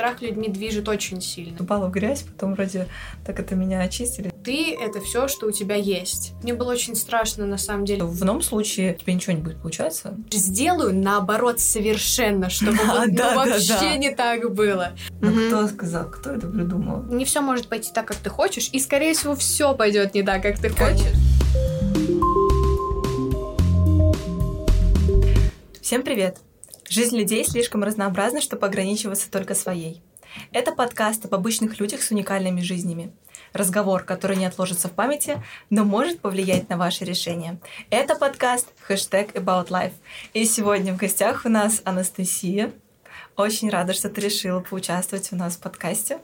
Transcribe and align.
страх 0.00 0.22
людьми 0.22 0.48
движет 0.48 0.88
очень 0.88 1.20
сильно. 1.20 1.54
Упала 1.60 1.88
в 1.88 1.90
грязь, 1.90 2.22
потом 2.22 2.54
вроде 2.54 2.88
так 3.22 3.38
это 3.38 3.54
меня 3.54 3.80
очистили. 3.82 4.32
Ты— 4.42 4.74
это 4.80 4.98
все, 5.02 5.28
что 5.28 5.46
у 5.46 5.50
тебя 5.50 5.74
есть. 5.74 6.32
Мне 6.42 6.54
было 6.54 6.72
очень 6.72 6.96
страшно, 6.96 7.44
на 7.44 7.58
самом 7.58 7.84
деле. 7.84 8.04
В 8.04 8.22
ином 8.22 8.40
случае 8.40 8.94
тебе 8.94 9.12
ничего 9.12 9.34
не 9.34 9.42
будет 9.42 9.60
получаться. 9.60 10.14
Сделаю 10.30 10.94
наоборот 10.94 11.60
совершенно, 11.60 12.48
чтобы 12.48 12.78
Да, 12.78 12.84
вот, 12.94 13.08
ну, 13.08 13.14
да, 13.14 13.34
да, 13.34 13.34
вообще 13.34 13.74
да. 13.78 13.96
не 13.98 14.14
так 14.14 14.54
было. 14.54 14.92
Но 15.20 15.30
Мгм. 15.32 15.48
кто 15.48 15.68
сказал, 15.68 16.10
кто 16.10 16.30
это 16.30 16.46
придумал? 16.46 17.02
Не 17.02 17.26
все 17.26 17.42
может 17.42 17.68
пойти 17.68 17.90
так, 17.92 18.06
как 18.06 18.16
ты 18.16 18.30
хочешь, 18.30 18.70
и, 18.72 18.80
скорее 18.80 19.12
всего, 19.12 19.36
все 19.36 19.74
пойдет 19.74 20.14
не 20.14 20.22
так, 20.22 20.40
как 20.40 20.58
ты 20.58 20.70
хочешь. 20.70 21.12
Всем 25.82 26.02
привет! 26.02 26.38
Жизнь 26.90 27.16
людей 27.16 27.44
слишком 27.44 27.84
разнообразна, 27.84 28.40
чтобы 28.40 28.66
ограничиваться 28.66 29.30
только 29.30 29.54
своей. 29.54 30.02
Это 30.50 30.72
подкаст 30.72 31.24
об 31.24 31.36
обычных 31.36 31.78
людях 31.78 32.02
с 32.02 32.10
уникальными 32.10 32.62
жизнями. 32.62 33.12
Разговор, 33.52 34.02
который 34.02 34.36
не 34.36 34.44
отложится 34.44 34.88
в 34.88 34.90
памяти, 34.90 35.40
но 35.70 35.84
может 35.84 36.18
повлиять 36.18 36.68
на 36.68 36.76
ваши 36.76 37.04
решения. 37.04 37.60
Это 37.90 38.16
подкаст 38.16 38.66
хэштег 38.80 39.36
About 39.36 39.68
Life. 39.68 39.92
И 40.34 40.44
сегодня 40.44 40.92
в 40.92 40.96
гостях 40.96 41.44
у 41.44 41.48
нас 41.48 41.80
Анастасия. 41.84 42.72
Очень 43.36 43.70
рада, 43.70 43.92
что 43.92 44.10
ты 44.10 44.22
решила 44.22 44.58
поучаствовать 44.58 45.32
у 45.32 45.36
нас 45.36 45.54
в 45.54 45.60
подкасте. 45.60 46.18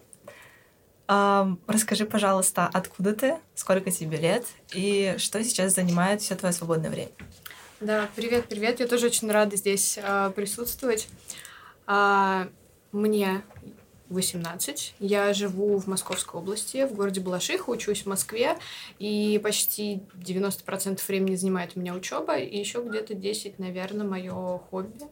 Расскажи, 1.06 2.06
пожалуйста, 2.06 2.68
откуда 2.72 3.14
ты, 3.14 3.36
сколько 3.54 3.92
тебе 3.92 4.16
лет 4.16 4.44
и 4.74 5.14
что 5.18 5.44
сейчас 5.44 5.76
занимает 5.76 6.22
все 6.22 6.34
твое 6.34 6.52
свободное 6.52 6.90
время. 6.90 7.12
Да, 7.80 8.08
привет, 8.16 8.46
привет. 8.48 8.80
Я 8.80 8.86
тоже 8.86 9.06
очень 9.06 9.30
рада 9.30 9.54
здесь 9.56 9.98
а, 10.02 10.30
присутствовать. 10.30 11.08
А, 11.86 12.48
мне 12.90 13.42
18. 14.08 14.94
Я 14.98 15.34
живу 15.34 15.76
в 15.78 15.86
Московской 15.86 16.40
области, 16.40 16.86
в 16.86 16.94
городе 16.94 17.20
Балашиха, 17.20 17.68
учусь 17.68 18.04
в 18.04 18.06
Москве, 18.06 18.56
и 18.98 19.38
почти 19.42 20.00
90% 20.14 21.00
времени 21.06 21.36
занимает 21.36 21.72
у 21.74 21.80
меня 21.80 21.92
учеба, 21.92 22.38
и 22.38 22.58
еще 22.58 22.82
где-то 22.82 23.12
10, 23.12 23.58
наверное, 23.58 24.06
мое 24.06 24.58
хобби. 24.70 25.04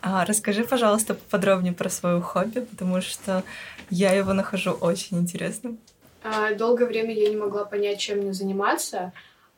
А, 0.00 0.24
расскажи, 0.24 0.62
пожалуйста, 0.62 1.14
поподробнее 1.14 1.72
про 1.72 1.90
свое 1.90 2.20
хобби, 2.20 2.60
потому 2.60 3.00
что 3.00 3.42
я 3.90 4.12
его 4.12 4.32
нахожу 4.32 4.70
очень 4.70 5.18
интересным. 5.18 5.80
А, 6.22 6.54
Долгое 6.54 6.86
время 6.86 7.12
я 7.12 7.28
не 7.30 7.36
могла 7.36 7.64
понять, 7.64 7.98
чем 7.98 8.18
мне 8.18 8.32
заниматься, 8.32 9.12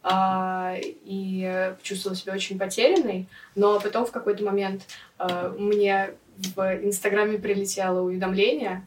и 0.04 1.74
чувствовала 1.82 2.16
себя 2.16 2.32
очень 2.34 2.58
потерянной, 2.58 3.28
но 3.54 3.78
потом 3.78 4.04
в 4.04 4.10
какой-то 4.10 4.42
момент 4.44 4.82
а, 5.16 5.50
мне 5.50 6.14
в 6.36 6.60
Инстаграме 6.84 7.38
прилетело 7.38 8.00
уведомление, 8.00 8.84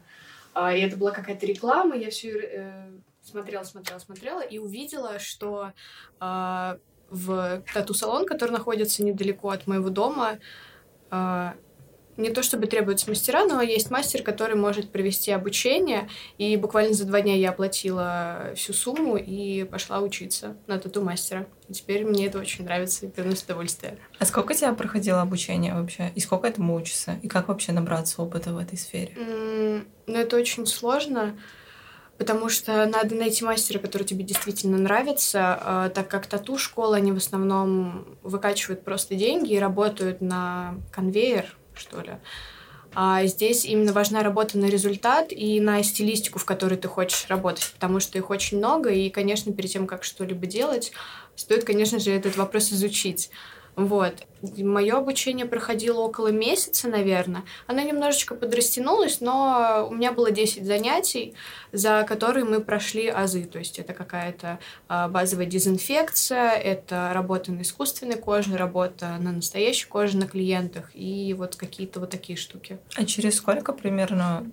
а, 0.52 0.74
и 0.74 0.80
это 0.82 0.98
была 0.98 1.12
какая-то 1.12 1.46
реклама, 1.46 1.96
я 1.96 2.10
все 2.10 2.92
смотрела, 3.22 3.64
смотрела, 3.64 3.98
смотрела, 3.98 4.40
и 4.40 4.58
увидела, 4.58 5.18
что 5.18 5.72
а, 6.20 6.78
в 7.10 7.62
тату-салон, 7.72 8.26
который 8.26 8.52
находится 8.52 9.02
недалеко 9.02 9.50
от 9.50 9.66
моего 9.66 9.90
дома, 9.90 10.38
а, 11.10 11.54
не 12.16 12.30
то 12.30 12.42
чтобы 12.42 12.66
требуются 12.66 13.08
мастера, 13.10 13.44
но 13.44 13.60
есть 13.60 13.90
мастер, 13.90 14.22
который 14.22 14.56
может 14.56 14.90
провести 14.90 15.30
обучение. 15.30 16.08
И 16.38 16.56
буквально 16.56 16.94
за 16.94 17.04
два 17.04 17.20
дня 17.20 17.34
я 17.34 17.50
оплатила 17.50 18.52
всю 18.54 18.72
сумму 18.72 19.16
и 19.16 19.64
пошла 19.64 20.00
учиться 20.00 20.56
на 20.66 20.78
тату-мастера. 20.78 21.46
И 21.68 21.72
теперь 21.72 22.04
мне 22.04 22.26
это 22.26 22.38
очень 22.38 22.64
нравится 22.64 23.06
и 23.06 23.08
приносит 23.08 23.44
удовольствие. 23.44 23.98
А 24.18 24.24
сколько 24.24 24.54
тебя 24.54 24.72
проходило 24.72 25.20
обучение 25.20 25.74
вообще? 25.74 26.12
И 26.14 26.20
сколько 26.20 26.46
этому 26.46 26.74
учишься? 26.74 27.18
И 27.22 27.28
как 27.28 27.48
вообще 27.48 27.72
набраться 27.72 28.22
опыта 28.22 28.52
в 28.52 28.58
этой 28.58 28.78
сфере? 28.78 29.12
Но 30.06 30.18
это 30.18 30.36
очень 30.36 30.66
сложно, 30.66 31.36
потому 32.16 32.48
что 32.48 32.86
надо 32.86 33.14
найти 33.14 33.44
мастера, 33.44 33.78
который 33.78 34.04
тебе 34.04 34.24
действительно 34.24 34.78
нравится, 34.78 35.58
а, 35.60 35.88
так 35.90 36.08
как 36.08 36.26
тату-школы, 36.26 36.96
они 36.96 37.12
в 37.12 37.16
основном 37.16 38.16
выкачивают 38.22 38.84
просто 38.84 39.14
деньги 39.16 39.52
и 39.54 39.58
работают 39.58 40.20
на 40.20 40.76
конвейер, 40.92 41.55
что 41.78 42.00
ли. 42.00 42.18
А 42.94 43.26
здесь 43.26 43.66
именно 43.66 43.92
важна 43.92 44.22
работа 44.22 44.56
на 44.56 44.66
результат 44.66 45.30
и 45.30 45.60
на 45.60 45.82
стилистику, 45.82 46.38
в 46.38 46.46
которой 46.46 46.76
ты 46.78 46.88
хочешь 46.88 47.26
работать, 47.28 47.70
потому 47.74 48.00
что 48.00 48.16
их 48.16 48.30
очень 48.30 48.56
много, 48.56 48.90
и, 48.90 49.10
конечно, 49.10 49.52
перед 49.52 49.70
тем, 49.70 49.86
как 49.86 50.02
что-либо 50.02 50.46
делать, 50.46 50.92
стоит, 51.34 51.64
конечно 51.64 51.98
же, 51.98 52.10
этот 52.10 52.36
вопрос 52.36 52.72
изучить. 52.72 53.30
Вот. 53.76 54.26
Мое 54.56 54.96
обучение 54.96 55.44
проходило 55.44 56.00
около 56.00 56.28
месяца, 56.28 56.88
наверное. 56.88 57.44
Оно 57.66 57.82
немножечко 57.82 58.34
подрастянулось, 58.34 59.20
но 59.20 59.86
у 59.90 59.94
меня 59.94 60.12
было 60.12 60.30
10 60.30 60.64
занятий, 60.64 61.34
за 61.72 62.04
которые 62.08 62.46
мы 62.46 62.60
прошли 62.60 63.08
азы. 63.08 63.44
То 63.44 63.58
есть 63.58 63.78
это 63.78 63.92
какая-то 63.92 64.58
а, 64.88 65.08
базовая 65.08 65.44
дезинфекция, 65.44 66.52
это 66.52 67.10
работа 67.12 67.52
на 67.52 67.60
искусственной 67.60 68.16
коже, 68.16 68.56
работа 68.56 69.18
на 69.20 69.30
настоящей 69.30 69.86
коже 69.86 70.16
на 70.16 70.26
клиентах 70.26 70.90
и 70.94 71.34
вот 71.34 71.56
какие-то 71.56 72.00
вот 72.00 72.08
такие 72.08 72.38
штуки. 72.38 72.78
А 72.96 73.04
через 73.04 73.36
сколько 73.36 73.74
примерно 73.74 74.50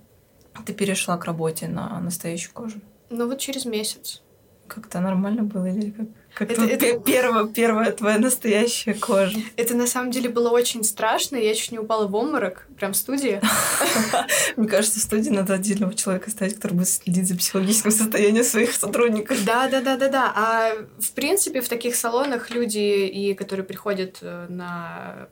ты 0.66 0.74
перешла 0.74 1.16
к 1.16 1.24
работе 1.24 1.66
на 1.66 1.98
настоящую 2.00 2.52
кожу? 2.52 2.80
Ну 3.08 3.26
вот 3.26 3.38
через 3.38 3.64
месяц. 3.64 4.22
Как-то 4.68 5.00
нормально 5.00 5.44
было 5.44 5.64
или 5.64 5.90
как? 5.90 6.08
Это- 6.38 6.64
это- 6.64 6.76
пе- 6.78 7.00
первая, 7.00 7.46
первая 7.46 7.92
твоя 7.92 8.18
настоящая 8.18 8.94
кожа? 8.94 9.38
Это 9.56 9.74
на 9.76 9.86
самом 9.86 10.10
деле 10.10 10.28
было 10.28 10.50
очень 10.50 10.82
страшно, 10.84 11.36
я 11.36 11.54
чуть 11.54 11.72
не 11.72 11.78
упала 11.78 12.06
в 12.06 12.14
обморок, 12.14 12.66
прям 12.76 12.92
в 12.92 12.96
студии. 12.96 13.40
Мне 14.56 14.68
кажется, 14.68 14.98
в 15.00 15.02
студии 15.02 15.30
надо 15.30 15.54
отдельного 15.54 15.94
человека 15.94 16.30
ставить, 16.30 16.54
который 16.56 16.74
будет 16.74 16.88
следить 16.88 17.28
за 17.28 17.36
психологическим 17.36 17.90
состоянием 17.90 18.44
своих 18.44 18.72
сотрудников. 18.72 19.44
Да, 19.44 19.68
да, 19.68 19.80
да, 19.80 19.96
да, 19.96 20.08
да. 20.08 20.32
А 20.34 20.72
в 20.98 21.12
принципе 21.12 21.60
в 21.60 21.68
таких 21.68 21.94
салонах 21.96 22.50
люди, 22.50 22.78
и 23.06 23.34
которые 23.34 23.64
приходят 23.64 24.18
э, 24.22 24.46
на 24.48 25.28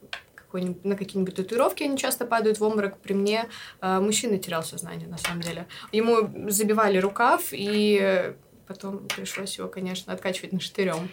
на 0.85 0.97
какие-нибудь 0.97 1.35
татуировки, 1.37 1.83
они 1.83 1.97
часто 1.97 2.27
падают 2.27 2.61
в 2.61 2.63
обморок. 2.63 2.99
При 2.99 3.15
мне 3.15 3.47
э, 3.81 4.01
мужчина 4.01 4.37
терял 4.37 4.63
сознание, 4.63 5.09
на 5.09 5.17
самом 5.17 5.41
деле. 5.41 5.67
Ему 5.93 6.31
забивали 6.51 6.99
рукав, 6.99 7.45
и 7.53 8.35
потом 8.73 9.07
пришлось 9.09 9.59
его, 9.59 9.69
конечно, 9.69 10.13
откачивать 10.13 10.53
наштырем. 10.53 11.11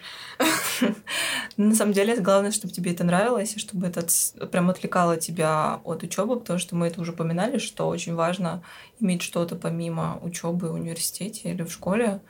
Но 1.56 1.66
на 1.66 1.74
самом 1.74 1.92
деле, 1.92 2.16
главное, 2.16 2.52
чтобы 2.52 2.72
тебе 2.72 2.92
это 2.92 3.04
нравилось, 3.04 3.54
и 3.54 3.58
чтобы 3.58 3.86
это 3.86 4.06
прям 4.46 4.70
отвлекало 4.70 5.16
тебя 5.16 5.80
от 5.84 6.02
учебы, 6.02 6.38
потому 6.38 6.58
что 6.58 6.74
мы 6.74 6.86
это 6.86 7.00
уже 7.00 7.12
упоминали, 7.12 7.58
что 7.58 7.88
очень 7.88 8.14
важно 8.14 8.62
иметь 8.98 9.22
что-то 9.22 9.56
помимо 9.56 10.18
учебы 10.22 10.70
в 10.70 10.74
университете 10.74 11.50
или 11.50 11.62
в 11.62 11.72
школе. 11.72 12.20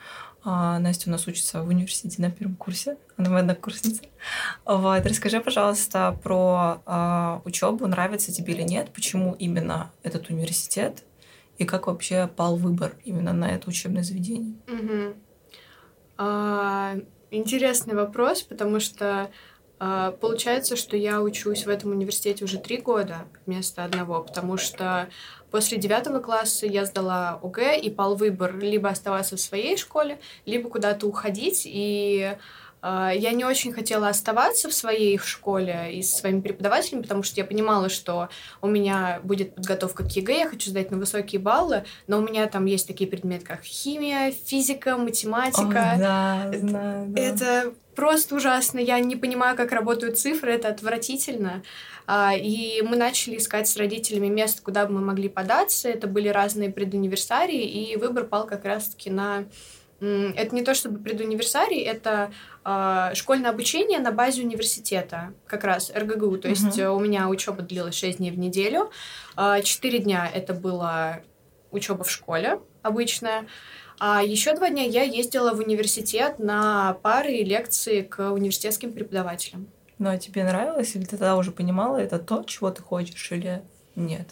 А, 0.43 0.79
Настя 0.79 1.11
у 1.11 1.13
нас 1.13 1.27
учится 1.27 1.62
в 1.62 1.69
университете 1.69 2.23
на 2.23 2.31
первом 2.31 2.57
курсе, 2.57 2.97
она 3.17 3.29
моя 3.29 3.41
однокурсница. 3.41 4.03
Вот. 4.65 5.05
Расскажи, 5.05 5.41
пожалуйста, 5.41 6.19
про 6.23 7.41
учебу, 7.45 7.87
нравится 7.87 8.33
тебе 8.33 8.55
или 8.55 8.62
нет, 8.62 8.91
почему 8.93 9.35
именно 9.39 9.91
этот 10.03 10.31
университет, 10.31 11.05
и 11.60 11.66
как 11.66 11.87
вообще 11.87 12.26
пал 12.26 12.56
выбор 12.56 12.97
именно 13.04 13.32
на 13.32 13.48
это 13.54 13.69
учебное 13.69 14.03
заведение. 14.03 14.54
Мгм. 14.66 15.15
А, 16.16 16.97
Интересный 17.31 17.94
вопрос, 17.94 18.43
потому 18.43 18.81
что 18.81 19.31
а, 19.78 20.10
получается, 20.12 20.75
что 20.75 20.97
я 20.97 21.22
учусь 21.22 21.65
в 21.65 21.69
этом 21.69 21.93
университете 21.93 22.44
уже 22.44 22.59
три 22.59 22.78
года 22.78 23.19
вместо 23.47 23.84
одного, 23.84 24.20
потому 24.22 24.56
что 24.56 25.09
после 25.50 25.78
девятого 25.78 26.19
класса 26.19 26.66
я 26.66 26.84
сдала 26.87 27.38
ОГЭ 27.43 27.78
и 27.78 27.88
пал 27.88 28.16
выбор 28.16 28.59
либо 28.59 28.88
оставаться 28.88 29.37
в 29.37 29.41
своей 29.41 29.76
школе, 29.76 30.19
либо 30.44 30.69
куда-то 30.69 31.06
уходить. 31.06 31.62
И 31.66 32.37
я 32.83 33.33
не 33.33 33.45
очень 33.45 33.73
хотела 33.73 34.09
оставаться 34.09 34.69
в 34.69 34.73
своей 34.73 35.19
школе 35.19 35.91
и 35.93 36.03
со 36.03 36.19
своими 36.19 36.41
преподавателями, 36.41 37.03
потому 37.03 37.23
что 37.23 37.41
я 37.41 37.45
понимала, 37.45 37.89
что 37.89 38.29
у 38.63 38.67
меня 38.67 39.21
будет 39.23 39.55
подготовка 39.55 40.05
к 40.05 40.11
ЕГЭ, 40.11 40.39
я 40.39 40.49
хочу 40.49 40.71
сдать 40.71 40.91
на 40.91 40.97
высокие 40.97 41.41
баллы, 41.41 41.85
но 42.06 42.19
у 42.19 42.23
меня 42.23 42.47
там 42.47 42.65
есть 42.65 42.87
такие 42.87 43.09
предметы, 43.09 43.44
как 43.44 43.62
химия, 43.62 44.32
физика, 44.32 44.97
математика. 44.97 45.93
О, 45.94 45.99
да, 45.99 46.50
Это- 46.53 46.67
да. 46.67 47.06
Это 47.21 47.75
просто 47.94 48.37
ужасно. 48.37 48.79
Я 48.79 48.99
не 49.00 49.17
понимаю, 49.17 49.56
как 49.56 49.73
работают 49.73 50.19
цифры, 50.19 50.53
это 50.53 50.69
отвратительно. 50.69 51.62
А, 52.06 52.35
И 52.35 52.83
мы 52.83 52.97
начали 52.97 53.37
искать 53.37 53.69
с 53.69 53.76
родителями 53.76 54.29
место, 54.29 54.62
куда 54.62 54.87
бы 54.87 54.94
мы 54.94 55.00
могли 55.00 55.29
податься. 55.29 55.88
Это 55.88 56.06
были 56.06 56.29
разные 56.29 56.71
предуниверсарии, 56.71 57.62
и 57.62 57.97
выбор 57.97 58.25
пал 58.25 58.47
как 58.47 58.65
раз-таки 58.65 59.11
на... 59.11 59.44
Это 60.00 60.55
не 60.55 60.62
то 60.62 60.75
чтобы 60.75 60.99
предуниверсарий, 60.99 61.81
это 61.83 62.33
а, 62.62 63.15
школьное 63.15 63.51
обучение 63.51 63.99
на 64.01 64.12
базе 64.12 64.43
университета, 64.43 65.33
как 65.47 65.65
раз 65.65 65.91
РГГУ. 65.95 66.39
То 66.39 66.49
есть 66.49 66.79
э, 66.79 66.89
у 66.89 66.99
меня 66.99 67.29
учеба 67.29 67.62
длилась 67.62 67.95
6 67.95 68.19
дней 68.19 68.31
в 68.31 68.39
неделю. 68.39 68.91
А, 69.37 69.62
Четыре 69.62 70.01
дня 70.01 70.31
это 70.33 70.53
была 70.53 71.21
учеба 71.71 72.05
в 72.05 72.11
школе 72.11 72.61
обычная. 72.83 73.47
А 73.99 74.23
еще 74.23 74.55
два 74.55 74.71
дня 74.71 74.85
я 74.85 75.03
ездила 75.03 75.53
в 75.53 75.59
университет 75.59 76.39
на 76.39 76.95
пары 77.03 77.33
и 77.33 77.45
лекции 77.45 78.03
к 78.03 78.31
университетским 78.31 78.93
преподавателям. 78.93 79.69
Ну, 79.99 80.09
а 80.09 80.17
тебе 80.17 80.45
нравилось, 80.45 80.97
или 80.97 81.05
ты 81.05 81.11
тогда 81.11 81.37
уже 81.37 81.53
понимала, 81.53 81.99
это 81.99 82.19
то, 82.19 82.43
чего 82.45 82.71
ты 82.71 82.83
хочешь, 82.83 83.31
или 83.33 83.62
нет? 83.97 84.29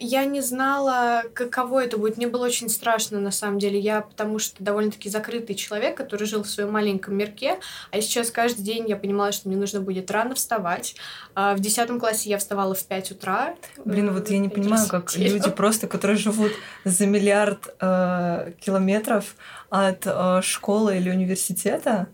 Я 0.00 0.24
не 0.24 0.40
знала, 0.40 1.24
каково 1.34 1.84
это 1.84 1.98
будет. 1.98 2.16
Мне 2.16 2.26
было 2.26 2.46
очень 2.46 2.70
страшно, 2.70 3.20
на 3.20 3.30
самом 3.30 3.58
деле. 3.58 3.78
Я 3.78 4.00
потому 4.00 4.38
что 4.38 4.62
довольно-таки 4.64 5.10
закрытый 5.10 5.54
человек, 5.54 5.96
который 5.96 6.26
жил 6.26 6.42
в 6.42 6.48
своем 6.48 6.72
маленьком 6.72 7.16
мирке. 7.16 7.58
А 7.90 8.00
сейчас 8.00 8.30
каждый 8.30 8.62
день 8.62 8.88
я 8.88 8.96
понимала, 8.96 9.30
что 9.32 9.48
мне 9.48 9.58
нужно 9.58 9.80
будет 9.80 10.10
рано 10.10 10.34
вставать. 10.34 10.96
А 11.34 11.54
в 11.54 11.60
десятом 11.60 12.00
классе 12.00 12.30
я 12.30 12.38
вставала 12.38 12.74
в 12.74 12.84
5 12.84 13.12
утра. 13.12 13.54
Блин, 13.84 14.12
вот 14.14 14.30
я 14.30 14.38
не 14.38 14.48
понимаю, 14.48 14.88
как 14.88 15.14
люди 15.16 15.50
просто, 15.50 15.86
которые 15.86 16.16
живут 16.16 16.52
за 16.84 17.06
миллиард 17.06 17.74
э, 17.80 18.52
километров 18.60 19.36
от 19.68 20.06
э, 20.06 20.40
школы 20.42 20.96
или 20.96 21.10
университета, 21.10 22.08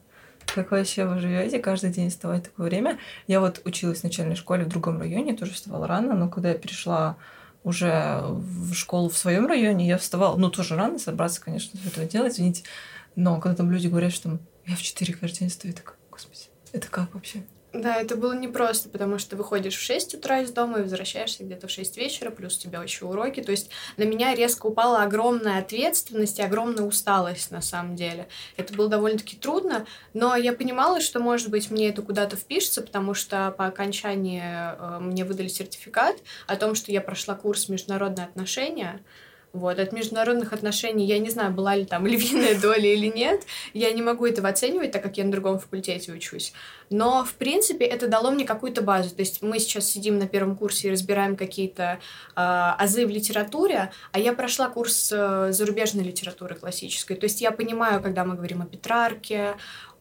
как 0.59 0.73
вообще 0.73 1.05
вы 1.05 1.19
живете 1.21 1.59
каждый 1.59 1.91
день 1.91 2.11
вставать 2.11 2.43
в 2.43 2.51
такое 2.51 2.67
время? 2.67 2.99
Я 3.27 3.41
вот 3.41 3.63
училась 3.65 4.01
в 4.01 4.05
начальной 4.05 4.37
школе 4.37 4.65
в 4.65 4.69
другом 4.69 4.99
районе, 4.99 5.37
тоже 5.37 5.53
вставала 5.53 5.87
рано, 5.87 6.15
но 6.15 6.29
когда 6.29 6.51
я 6.51 6.55
перешла 6.55 7.17
уже 7.65 8.21
в 8.25 8.75
школу 8.75 9.09
в 9.09 9.17
своем 9.17 9.47
районе, 9.47 9.87
я 9.87 9.99
вставала, 9.99 10.37
ну, 10.37 10.51
тоже 10.51 10.77
рано 10.77 10.99
собраться, 10.99 11.41
конечно, 11.41 11.79
этого 11.87 12.07
делать, 12.07 12.35
извините, 12.35 12.65
но 13.17 13.41
когда 13.41 13.57
там 13.57 13.71
люди 13.71 13.89
говорят, 13.89 14.13
что 14.13 14.39
я 14.67 14.77
в 14.77 14.83
4 14.83 15.15
каждый 15.15 15.39
день 15.41 15.51
стою, 15.51 15.75
так, 15.75 15.97
господи, 16.11 16.43
это 16.73 16.89
как 16.89 17.15
вообще? 17.15 17.43
Да, 17.75 17.97
это 17.97 18.17
было 18.17 18.33
непросто, 18.33 18.89
потому 18.89 19.19
что 19.19 19.37
выходишь 19.37 19.77
в 19.77 19.83
6 19.83 20.15
утра 20.15 20.41
из 20.41 20.51
дома 20.51 20.79
и 20.79 20.83
возвращаешься 20.83 21.45
где-то 21.45 21.69
в 21.69 21.71
6 21.71 21.99
вечера, 21.99 22.31
плюс 22.31 22.57
у 22.57 22.61
тебя 22.61 22.83
еще 22.83 23.05
уроки. 23.05 23.43
То 23.43 23.51
есть 23.51 23.69
на 23.99 24.05
меня 24.05 24.35
резко 24.35 24.67
упала 24.67 25.03
огромная 25.03 25.59
ответственность 25.59 26.39
и 26.39 26.43
огромная 26.43 26.85
усталость 26.85 27.51
на 27.51 27.61
самом 27.61 27.95
деле. 27.95 28.27
Это 28.57 28.73
было 28.73 28.89
довольно-таки 28.89 29.37
трудно, 29.37 29.87
но 30.15 30.35
я 30.35 30.55
понимала, 30.55 31.03
что, 31.03 31.21
может 31.21 31.51
быть, 31.51 31.71
мне 31.71 31.91
это 31.91 32.01
куда-то 32.01 32.37
впишется, 32.37 32.81
потому 32.81 33.13
что 33.13 33.55
по 33.59 33.67
окончании 33.67 34.43
э, 34.43 34.99
мне 35.01 35.27
выдали 35.27 35.49
сертификат 35.49 36.17
о 36.47 36.57
том, 36.57 36.75
что 36.75 36.91
я 36.91 37.03
прошла 37.03 37.35
курс 37.35 37.69
международные 37.69 38.25
отношения. 38.25 39.03
Вот, 39.53 39.79
от 39.79 39.93
международных 39.93 40.53
отношений 40.53 41.07
я 41.07 41.19
не 41.19 41.31
знаю, 41.31 41.53
была 41.53 41.75
ли 41.75 41.85
там 41.85 42.07
львиная 42.07 42.59
доля 42.61 42.93
или 42.93 43.07
нет. 43.07 43.43
Я 43.73 43.93
не 43.93 44.03
могу 44.03 44.27
этого 44.27 44.49
оценивать, 44.49 44.93
так 44.93 45.03
как 45.03 45.17
я 45.17 45.25
на 45.25 45.33
другом 45.33 45.59
факультете 45.59 46.13
учусь. 46.13 46.53
Но, 46.91 47.25
в 47.25 47.35
принципе, 47.35 47.85
это 47.85 48.09
дало 48.09 48.31
мне 48.31 48.45
какую-то 48.45 48.83
базу. 48.83 49.15
То 49.15 49.21
есть 49.21 49.43
мы 49.43 49.59
сейчас 49.59 49.87
сидим 49.91 50.19
на 50.19 50.27
первом 50.27 50.57
курсе 50.57 50.89
и 50.89 50.91
разбираем 50.91 51.37
какие-то 51.37 51.83
э, 51.83 51.99
азы 52.35 53.07
в 53.07 53.11
литературе, 53.11 53.91
а 54.13 54.19
я 54.19 54.33
прошла 54.33 54.69
курс 54.69 55.11
э, 55.13 55.49
зарубежной 55.53 56.05
литературы 56.05 56.55
классической. 56.55 57.17
То 57.17 57.25
есть 57.25 57.41
я 57.41 57.51
понимаю, 57.51 58.03
когда 58.03 58.25
мы 58.25 58.37
говорим 58.37 58.63
о 58.63 58.67
Петрарке, 58.67 59.57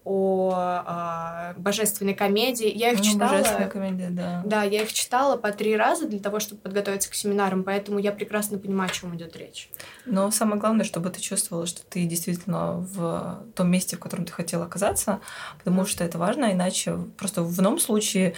о, 0.08 0.84
о 0.86 1.54
божественной 1.58 2.14
комедии. 2.14 2.72
Я 2.74 2.92
их 2.92 3.00
ну, 3.00 3.04
читала. 3.04 3.32
Божественная 3.32 3.70
комедия, 3.70 4.10
да. 4.10 4.42
Да, 4.46 4.64
я 4.64 4.84
их 4.84 4.94
читала 4.94 5.36
по 5.36 5.52
три 5.52 5.76
раза 5.76 6.08
для 6.08 6.20
того, 6.20 6.40
чтобы 6.40 6.62
подготовиться 6.62 7.10
к 7.12 7.14
семинарам, 7.14 7.64
поэтому 7.64 8.00
я 8.00 8.12
прекрасно 8.12 8.58
понимаю, 8.58 8.90
о 8.90 8.94
чем 8.94 9.16
идет 9.16 9.36
речь. 9.36 9.70
Но 10.06 10.32
самое 10.32 10.60
главное, 10.60 10.86
чтобы 10.86 11.10
ты 11.10 11.20
чувствовала, 11.20 11.66
что 11.66 11.82
ты 11.86 12.06
действительно 12.06 12.78
в 12.78 13.44
том 13.56 13.70
месте, 13.70 13.98
в 13.98 14.00
котором 14.00 14.26
ты 14.26 14.32
хотела 14.32 14.66
оказаться, 14.66 15.20
потому 15.58 15.86
что 15.86 16.04
это 16.04 16.18
важно, 16.18 16.54
иначе 16.54 16.98
просто 17.18 17.44
в 17.44 17.60
ином 17.60 17.80
случае 17.80 18.36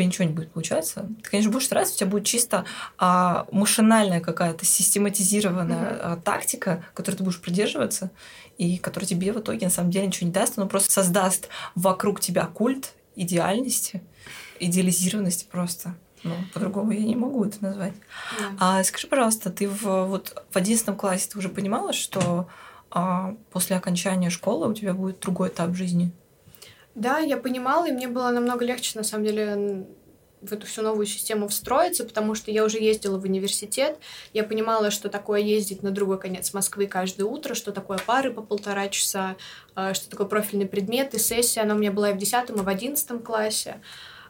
тебе 0.00 0.06
ничего 0.06 0.24
не 0.24 0.32
будет 0.32 0.52
получаться. 0.52 1.08
Ты, 1.22 1.30
конечно, 1.30 1.52
будешь 1.52 1.66
стараться, 1.66 1.94
у 1.94 1.96
тебя 1.98 2.10
будет 2.10 2.24
чисто 2.24 2.64
а, 2.98 3.46
машинальная 3.52 4.20
какая-то 4.20 4.64
систематизированная 4.64 5.90
mm-hmm. 5.90 6.00
а, 6.02 6.16
тактика, 6.16 6.84
которой 6.94 7.16
ты 7.16 7.24
будешь 7.24 7.40
придерживаться, 7.40 8.10
и 8.56 8.78
которая 8.78 9.06
тебе 9.06 9.32
в 9.32 9.40
итоге 9.40 9.66
на 9.66 9.70
самом 9.70 9.90
деле 9.90 10.06
ничего 10.06 10.26
не 10.26 10.32
даст, 10.32 10.56
но 10.56 10.66
просто 10.66 10.90
создаст 10.90 11.48
вокруг 11.74 12.20
тебя 12.20 12.46
культ 12.46 12.94
идеальности, 13.14 14.02
идеализированности 14.58 15.46
просто. 15.50 15.94
Ну, 16.22 16.34
по-другому 16.52 16.92
я 16.92 17.00
не 17.00 17.16
могу 17.16 17.44
это 17.44 17.62
назвать. 17.62 17.94
Yeah. 17.94 18.56
А 18.58 18.84
скажи, 18.84 19.06
пожалуйста, 19.06 19.50
ты 19.50 19.68
в, 19.68 20.04
вот 20.04 20.44
в 20.50 20.56
одиннадцатом 20.56 20.96
классе 20.96 21.28
ты 21.32 21.38
уже 21.38 21.48
понимала, 21.48 21.94
что 21.94 22.46
а, 22.90 23.34
после 23.50 23.76
окончания 23.76 24.28
школы 24.28 24.68
у 24.68 24.74
тебя 24.74 24.92
будет 24.92 25.20
другой 25.20 25.48
этап 25.48 25.74
жизни? 25.74 26.12
Да, 26.94 27.18
я 27.18 27.36
понимала, 27.36 27.88
и 27.88 27.92
мне 27.92 28.08
было 28.08 28.30
намного 28.30 28.64
легче, 28.64 28.98
на 28.98 29.04
самом 29.04 29.24
деле, 29.24 29.86
в 30.42 30.52
эту 30.52 30.66
всю 30.66 30.82
новую 30.82 31.06
систему 31.06 31.48
встроиться, 31.48 32.04
потому 32.04 32.34
что 32.34 32.50
я 32.50 32.64
уже 32.64 32.78
ездила 32.78 33.18
в 33.18 33.24
университет, 33.24 33.98
я 34.32 34.42
понимала, 34.42 34.90
что 34.90 35.08
такое 35.08 35.40
ездить 35.40 35.82
на 35.82 35.90
другой 35.90 36.18
конец 36.18 36.52
Москвы 36.52 36.86
каждое 36.86 37.24
утро, 37.24 37.54
что 37.54 37.72
такое 37.72 37.98
пары 37.98 38.32
по 38.32 38.42
полтора 38.42 38.88
часа, 38.88 39.36
а, 39.74 39.94
что 39.94 40.08
такое 40.10 40.26
профильный 40.26 40.66
предмет 40.66 41.14
и 41.14 41.18
сессия, 41.18 41.60
она 41.60 41.74
у 41.74 41.78
меня 41.78 41.92
была 41.92 42.10
и 42.10 42.14
в 42.14 42.18
10 42.18 42.50
и 42.50 42.52
в 42.52 42.68
11 42.68 43.22
классе. 43.22 43.80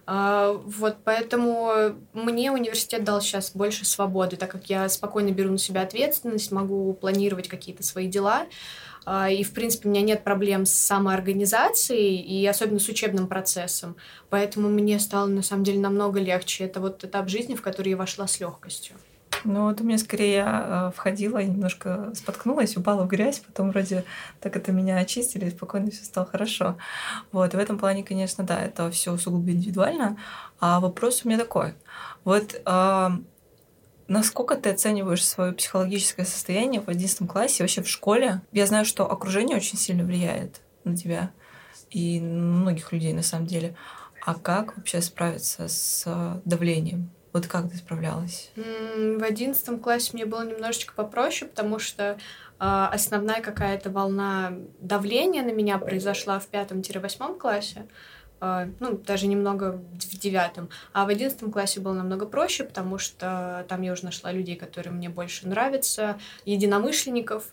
А, 0.07 0.53
вот 0.53 0.97
поэтому 1.05 1.95
мне 2.13 2.51
университет 2.51 3.05
дал 3.05 3.21
сейчас 3.21 3.53
больше 3.55 3.85
свободы, 3.85 4.37
так 4.37 4.51
как 4.51 4.69
я 4.69 4.89
спокойно 4.89 5.31
беру 5.31 5.53
на 5.53 5.59
себя 5.59 5.83
ответственность, 5.83 6.51
могу 6.51 6.93
планировать 6.95 7.49
какие-то 7.49 7.85
свои 7.85 8.09
дела. 8.09 8.47
И, 9.07 9.43
в 9.43 9.53
принципе, 9.53 9.89
у 9.89 9.93
меня 9.93 10.03
нет 10.03 10.25
проблем 10.25 10.67
с 10.67 10.73
самоорганизацией 10.73 12.17
и 12.17 12.47
особенно 12.47 12.79
с 12.79 12.89
учебным 12.89 13.29
процессом. 13.29 13.97
Поэтому 14.29 14.69
мне 14.69 14.99
стало, 14.99 15.27
на 15.27 15.43
самом 15.43 15.65
деле, 15.65 15.81
намного 15.81 16.21
легче. 16.21 16.65
Это 16.65 16.81
вот 16.81 17.03
этап 17.05 17.29
жизни, 17.29 17.55
в 17.55 17.63
который 17.63 17.91
я 17.91 17.97
вошла 17.97 18.27
с 18.27 18.41
легкостью. 18.41 18.97
Ну, 19.45 19.65
вот 19.65 19.81
у 19.81 19.85
меня 19.85 19.97
скорее 19.97 20.45
э, 20.47 20.91
входила, 20.95 21.39
немножко 21.39 22.13
споткнулась, 22.15 22.77
упала 22.77 23.05
в 23.05 23.09
грязь, 23.09 23.39
потом 23.39 23.71
вроде 23.71 24.05
так 24.41 24.55
это 24.57 24.71
меня 24.71 24.99
очистили, 24.99 25.47
и 25.47 25.51
спокойно 25.51 25.91
все 25.91 26.05
стало 26.05 26.27
хорошо. 26.27 26.77
Вот, 27.33 27.55
в 27.55 27.59
этом 27.59 27.79
плане, 27.79 28.05
конечно, 28.05 28.45
да, 28.45 28.61
это 28.61 28.91
все 28.91 29.17
сугубо 29.17 29.51
индивидуально. 29.51 30.19
А 30.61 30.79
вопрос 30.81 31.23
у 31.25 31.29
меня 31.29 31.39
такой. 31.39 31.75
Вот 32.25 32.61
Насколько 34.11 34.57
ты 34.57 34.71
оцениваешь 34.71 35.25
свое 35.25 35.53
психологическое 35.53 36.25
состояние 36.25 36.81
в 36.81 36.89
11 36.89 37.29
классе, 37.29 37.63
вообще 37.63 37.81
в 37.81 37.89
школе? 37.89 38.41
Я 38.51 38.67
знаю, 38.67 38.85
что 38.85 39.09
окружение 39.09 39.57
очень 39.57 39.79
сильно 39.79 40.03
влияет 40.03 40.63
на 40.83 40.97
тебя 40.97 41.31
и 41.91 42.19
многих 42.21 42.91
людей 42.91 43.13
на 43.13 43.23
самом 43.23 43.47
деле. 43.47 43.77
А 44.27 44.35
как 44.35 44.77
вообще 44.77 45.01
справиться 45.01 45.69
с 45.69 46.41
давлением? 46.45 47.11
Вот 47.33 47.47
как 47.47 47.71
ты 47.71 47.77
справлялась? 47.77 48.51
В 48.57 49.23
одиннадцатом 49.23 49.79
классе 49.79 50.11
мне 50.15 50.27
было 50.27 50.45
немножечко 50.45 50.93
попроще, 50.93 51.49
потому 51.49 51.79
что 51.79 52.03
э, 52.03 52.17
основная 52.59 53.41
какая-то 53.41 53.91
волна 53.91 54.55
давления 54.81 55.45
на 55.45 55.53
меня 55.53 55.79
произошла 55.79 56.41
в 56.41 56.49
пятом-восьмом 56.49 57.39
классе. 57.39 57.87
А, 58.41 58.69
ну, 58.81 58.97
даже 58.97 59.27
немного 59.27 59.73
в 59.73 60.19
девятом. 60.19 60.71
А 60.93 61.05
в 61.05 61.09
одиннадцатом 61.09 61.53
классе 61.53 61.81
было 61.81 61.93
намного 61.93 62.25
проще, 62.25 62.65
потому 62.65 62.97
что 62.99 63.67
там 63.69 63.83
я 63.83 63.93
уже 63.93 64.05
нашла 64.05 64.33
людей, 64.33 64.57
которые 64.57 64.93
мне 64.93 65.11
больше 65.11 65.47
нравятся, 65.47 66.19
единомышленников, 66.47 67.45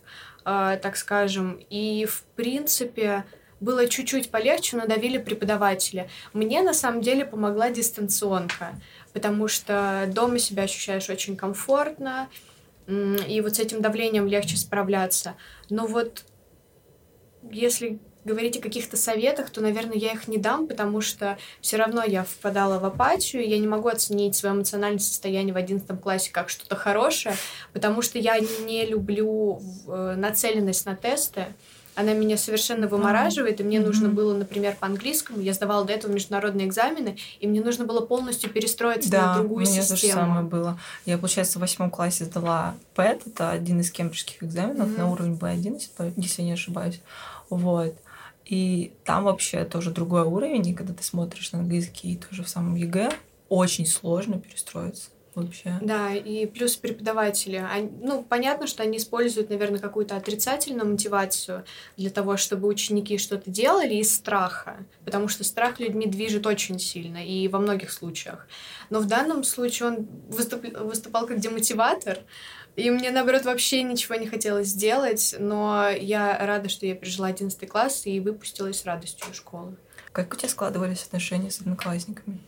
а, 0.44 0.76
так 0.76 0.96
скажем. 0.96 1.60
И, 1.68 2.06
в 2.06 2.22
принципе, 2.36 3.24
было 3.60 3.86
чуть-чуть 3.86 4.30
полегче, 4.30 4.78
но 4.78 4.86
давили 4.86 5.18
преподаватели. 5.18 6.08
Мне, 6.32 6.62
на 6.62 6.72
самом 6.72 7.02
деле, 7.02 7.26
помогла 7.26 7.70
дистанционка, 7.70 8.80
потому 9.12 9.46
что 9.46 10.08
дома 10.08 10.38
себя 10.38 10.62
ощущаешь 10.62 11.10
очень 11.10 11.36
комфортно, 11.36 12.28
и 12.86 13.40
вот 13.42 13.56
с 13.56 13.58
этим 13.58 13.82
давлением 13.82 14.26
легче 14.26 14.56
справляться. 14.56 15.34
Но 15.68 15.86
вот 15.86 16.24
если 17.50 17.98
говорить 18.28 18.56
о 18.58 18.60
каких-то 18.60 18.96
советах, 18.96 19.50
то, 19.50 19.60
наверное, 19.60 19.96
я 19.96 20.12
их 20.12 20.28
не 20.28 20.38
дам, 20.38 20.68
потому 20.68 21.00
что 21.00 21.38
все 21.60 21.76
равно 21.76 22.04
я 22.04 22.22
впадала 22.24 22.78
в 22.78 22.84
апатию, 22.84 23.48
я 23.48 23.58
не 23.58 23.66
могу 23.66 23.88
оценить 23.88 24.36
свое 24.36 24.54
эмоциональное 24.54 25.00
состояние 25.00 25.54
в 25.54 25.56
одиннадцатом 25.56 25.98
классе 25.98 26.30
как 26.30 26.48
что-то 26.48 26.76
хорошее, 26.76 27.34
потому 27.72 28.02
что 28.02 28.18
я 28.18 28.38
не 28.38 28.86
люблю 28.86 29.60
э, 29.88 30.14
нацеленность 30.16 30.86
на 30.86 30.94
тесты, 30.94 31.46
она 31.98 32.12
меня 32.12 32.36
совершенно 32.36 32.86
вымораживает, 32.86 33.60
и 33.60 33.64
мне 33.64 33.78
mm-hmm. 33.78 33.84
нужно 33.84 34.08
было, 34.08 34.32
например, 34.32 34.76
по 34.78 34.86
английскому, 34.86 35.40
я 35.40 35.52
сдавала 35.52 35.84
до 35.84 35.92
этого 35.92 36.12
международные 36.12 36.68
экзамены, 36.68 37.16
и 37.40 37.48
мне 37.48 37.60
нужно 37.60 37.86
было 37.86 38.00
полностью 38.00 38.50
перестроиться 38.50 39.10
да, 39.10 39.26
на 39.26 39.34
другую 39.40 39.66
систему. 39.66 39.82
Да, 39.82 39.94
у 39.94 39.96
меня 39.96 40.00
то 40.00 40.06
же 40.06 40.12
самое 40.12 40.42
было. 40.44 40.80
Я, 41.06 41.18
получается, 41.18 41.58
в 41.58 41.62
восьмом 41.62 41.90
классе 41.90 42.24
сдала 42.24 42.76
PET, 42.94 43.22
это 43.26 43.50
один 43.50 43.80
из 43.80 43.90
кембриджских 43.90 44.44
экзаменов 44.44 44.90
mm-hmm. 44.90 44.98
на 44.98 45.10
уровень 45.10 45.34
B11, 45.34 46.12
если 46.16 46.42
я 46.42 46.46
не 46.46 46.54
ошибаюсь. 46.54 47.00
Вот. 47.50 47.96
И 48.48 48.92
там 49.04 49.24
вообще 49.24 49.64
тоже 49.64 49.90
другой 49.90 50.22
уровень, 50.22 50.66
и 50.66 50.74
когда 50.74 50.94
ты 50.94 51.04
смотришь 51.04 51.52
на 51.52 51.58
английский 51.58 52.16
тоже 52.16 52.42
в 52.42 52.48
самом 52.48 52.76
ЕГЭ, 52.76 53.10
очень 53.50 53.86
сложно 53.86 54.40
перестроиться 54.40 55.10
вообще. 55.34 55.78
Да, 55.82 56.14
и 56.14 56.46
плюс 56.46 56.76
преподаватели. 56.76 57.56
Они, 57.56 57.90
ну, 58.00 58.22
понятно, 58.22 58.66
что 58.66 58.82
они 58.82 58.96
используют, 58.96 59.50
наверное, 59.50 59.78
какую-то 59.78 60.16
отрицательную 60.16 60.88
мотивацию 60.88 61.64
для 61.98 62.10
того, 62.10 62.38
чтобы 62.38 62.68
ученики 62.68 63.18
что-то 63.18 63.50
делали 63.50 63.94
из 63.96 64.14
страха, 64.14 64.78
потому 65.04 65.28
что 65.28 65.44
страх 65.44 65.78
людьми 65.78 66.06
движет 66.06 66.46
очень 66.46 66.78
сильно 66.78 67.24
и 67.24 67.48
во 67.48 67.58
многих 67.58 67.92
случаях. 67.92 68.48
Но 68.90 69.00
в 69.00 69.06
данном 69.06 69.44
случае 69.44 69.88
он 69.88 70.08
выступ, 70.28 70.64
выступал 70.80 71.26
как 71.26 71.38
демотиватор, 71.38 72.18
и 72.78 72.90
мне, 72.90 73.10
наоборот, 73.10 73.44
вообще 73.44 73.82
ничего 73.82 74.14
не 74.14 74.28
хотелось 74.28 74.68
сделать, 74.68 75.34
но 75.38 75.88
я 75.90 76.38
рада, 76.38 76.68
что 76.68 76.86
я 76.86 76.94
пережила 76.94 77.26
11 77.26 77.68
класс 77.68 78.06
и 78.06 78.20
выпустилась 78.20 78.80
с 78.80 78.84
радостью 78.84 79.28
из 79.30 79.36
школы. 79.36 79.76
Как 80.12 80.32
у 80.32 80.36
тебя 80.36 80.48
складывались 80.48 81.02
отношения 81.02 81.50
с 81.50 81.60
одноклассниками? 81.60 82.38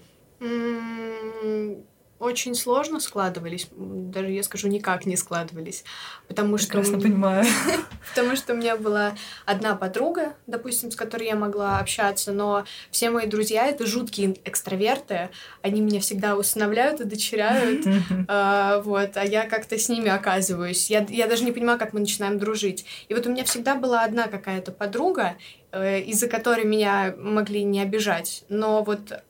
Очень 2.21 2.55
сложно 2.55 3.01
складывались, 3.01 3.69
даже 3.71 4.31
я 4.31 4.43
скажу, 4.43 4.69
никак 4.69 5.07
не 5.07 5.17
складывались, 5.17 5.85
потому 6.29 6.59
что... 6.59 6.69
Прекрасно 6.69 7.01
понимаю. 7.01 7.47
Потому 8.15 8.37
что 8.37 8.53
у 8.53 8.57
меня 8.57 8.77
была 8.77 9.15
одна 9.47 9.75
подруга, 9.75 10.35
допустим, 10.47 10.91
с 10.91 10.97
которой 10.97 11.27
я 11.27 11.37
могла 11.37 11.79
общаться, 11.79 12.33
но 12.33 12.65
все 12.91 13.11
мои 13.11 13.27
друзья— 13.27 13.67
это 13.69 13.87
жуткие 13.87 14.37
экстраверты, 14.45 15.31
они 15.63 15.81
меня 15.81 16.01
всегда 16.01 16.37
усыновляют, 16.37 17.01
удочеряют, 17.01 17.87
а, 18.29 18.81
вот, 18.81 19.17
а 19.17 19.25
я 19.25 19.47
как-то 19.49 19.79
с 19.79 19.89
ними 19.89 20.09
оказываюсь. 20.09 20.91
Я, 20.91 21.07
я 21.09 21.27
даже 21.27 21.45
не 21.45 21.53
понимаю, 21.53 21.79
как 21.79 21.93
мы 21.93 22.01
начинаем 22.01 22.39
дружить. 22.39 22.85
И 23.09 23.15
вот 23.15 23.27
у 23.27 23.31
меня 23.31 23.45
всегда 23.45 23.75
была 23.75 24.03
одна 24.05 24.29
какая-то 24.29 24.73
подруга, 24.73 25.37
э, 25.73 26.01
из-за 26.01 26.29
которой 26.29 26.65
меня 26.65 27.15
могли 27.17 27.63
не 27.65 27.81
обижать, 27.81 28.45
но 28.49 28.83
вот 28.83 29.23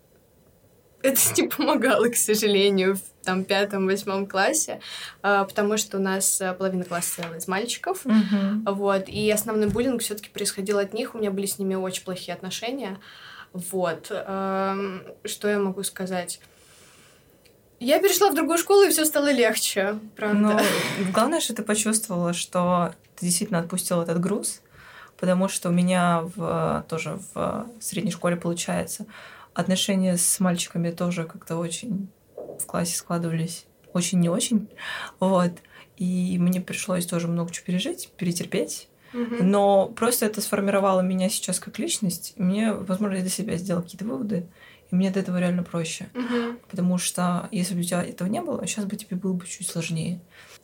это 1.02 1.20
не 1.36 1.48
помогало, 1.48 2.08
к 2.08 2.16
сожалению, 2.16 2.96
в 2.96 3.00
там 3.24 3.44
пятом-восьмом 3.44 4.26
классе, 4.26 4.80
а, 5.22 5.44
потому 5.44 5.76
что 5.76 5.98
у 5.98 6.00
нас 6.00 6.40
э, 6.40 6.52
половина 6.54 6.84
класса 6.84 7.08
состояла 7.08 7.34
из 7.36 7.48
мальчиков, 7.48 8.04
Мгм. 8.04 8.64
вот, 8.66 9.08
и 9.08 9.30
основной 9.30 9.68
буллинг 9.68 10.00
все 10.02 10.14
таки 10.14 10.30
происходил 10.30 10.78
от 10.78 10.92
них, 10.94 11.14
у 11.14 11.18
меня 11.18 11.30
были 11.30 11.46
с 11.46 11.58
ними 11.58 11.74
очень 11.74 12.04
плохие 12.04 12.34
отношения, 12.34 12.98
вот, 13.52 14.06
эм, 14.10 15.02
что 15.24 15.48
я 15.48 15.58
могу 15.58 15.82
сказать? 15.82 16.40
Я 17.78 17.98
перешла 17.98 18.30
в 18.30 18.34
другую 18.34 18.58
школу, 18.58 18.82
и 18.84 18.90
все 18.90 19.04
стало 19.04 19.32
легче, 19.32 19.98
правда. 20.16 20.38
Но 20.38 20.60
главное, 21.12 21.40
что 21.40 21.54
ты 21.54 21.62
почувствовала, 21.62 22.32
что 22.34 22.94
ты 23.16 23.26
действительно 23.26 23.58
отпустила 23.60 24.02
этот 24.02 24.20
груз, 24.20 24.60
потому 25.18 25.48
что 25.48 25.70
у 25.70 25.72
меня 25.72 26.22
в, 26.36 26.84
тоже 26.88 27.18
в 27.34 27.66
средней 27.80 28.10
школе 28.12 28.36
получается 28.36 29.06
отношения 29.54 30.16
с 30.16 30.40
мальчиками 30.40 30.90
тоже 30.90 31.24
как-то 31.24 31.56
очень 31.56 32.08
в 32.58 32.66
классе 32.66 32.96
складывались 32.96 33.66
очень 33.92 34.20
не 34.20 34.28
очень, 34.28 34.68
вот. 35.18 35.52
И 35.96 36.38
мне 36.38 36.60
пришлось 36.60 37.06
тоже 37.06 37.28
много 37.28 37.52
чего 37.52 37.66
пережить, 37.66 38.10
перетерпеть. 38.16 38.88
Но 39.12 39.88
просто 39.88 40.26
это 40.26 40.40
сформировало 40.40 41.00
меня 41.00 41.28
сейчас 41.28 41.58
как 41.58 41.78
личность. 41.78 42.34
И 42.36 42.42
мне, 42.42 42.72
возможно, 42.72 43.16
я 43.16 43.22
для 43.22 43.30
себя 43.30 43.56
сделала 43.56 43.82
какие-то 43.82 44.04
выводы. 44.04 44.46
И 44.90 44.94
мне 44.94 45.08
от 45.08 45.16
этого 45.16 45.38
реально 45.38 45.62
проще. 45.62 46.06
Потому 46.70 46.96
что 46.96 47.48
если 47.50 47.74
бы 47.74 47.80
у 47.80 47.82
тебя 47.82 48.02
этого 48.02 48.28
не 48.28 48.40
было, 48.40 48.66
сейчас 48.66 48.84
бы 48.84 48.96
тебе 48.96 49.16
было 49.16 49.32
бы 49.34 49.46
чуть 49.46 49.68
сложнее. 49.68 50.20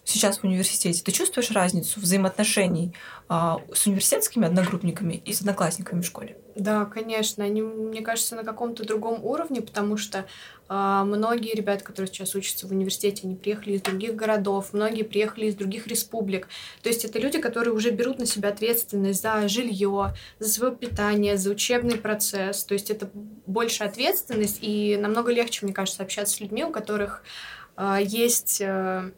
Сейчас 0.08 0.38
в 0.38 0.44
университете 0.44 1.02
ты 1.02 1.10
чувствуешь 1.10 1.50
разницу 1.50 1.98
взаимоотношений 1.98 2.94
а, 3.28 3.60
с 3.74 3.88
университетскими 3.88 4.46
одногруппниками 4.46 5.14
и 5.14 5.32
с 5.32 5.40
одноклассниками 5.40 6.00
в 6.00 6.06
школе? 6.06 6.36
Да, 6.54 6.84
конечно, 6.84 7.42
они, 7.42 7.60
мне 7.60 8.02
кажется, 8.02 8.36
на 8.36 8.44
каком-то 8.44 8.86
другом 8.86 9.24
уровне, 9.24 9.62
потому 9.62 9.96
что 9.96 10.24
а, 10.68 11.04
многие 11.04 11.56
ребята, 11.56 11.82
которые 11.82 12.06
сейчас 12.06 12.36
учатся 12.36 12.68
в 12.68 12.70
университете, 12.70 13.22
они 13.24 13.34
приехали 13.34 13.72
из 13.72 13.82
других 13.82 14.14
городов, 14.14 14.72
многие 14.72 15.02
приехали 15.02 15.46
из 15.46 15.56
других 15.56 15.88
республик. 15.88 16.46
То 16.84 16.88
есть 16.88 17.04
это 17.04 17.18
люди, 17.18 17.40
которые 17.40 17.74
уже 17.74 17.90
берут 17.90 18.20
на 18.20 18.26
себя 18.26 18.50
ответственность 18.50 19.22
за 19.22 19.48
жилье, 19.48 20.14
за 20.38 20.48
свое 20.48 20.72
питание, 20.72 21.36
за 21.36 21.50
учебный 21.50 21.98
процесс. 21.98 22.62
То 22.62 22.74
есть 22.74 22.90
это 22.90 23.10
больше 23.12 23.82
ответственность, 23.82 24.58
и 24.60 24.96
намного 24.96 25.32
легче, 25.32 25.66
мне 25.66 25.74
кажется, 25.74 26.04
общаться 26.04 26.36
с 26.36 26.40
людьми, 26.40 26.64
у 26.64 26.70
которых 26.70 27.24
а, 27.74 28.00
есть 28.00 28.60
э, 28.60 29.10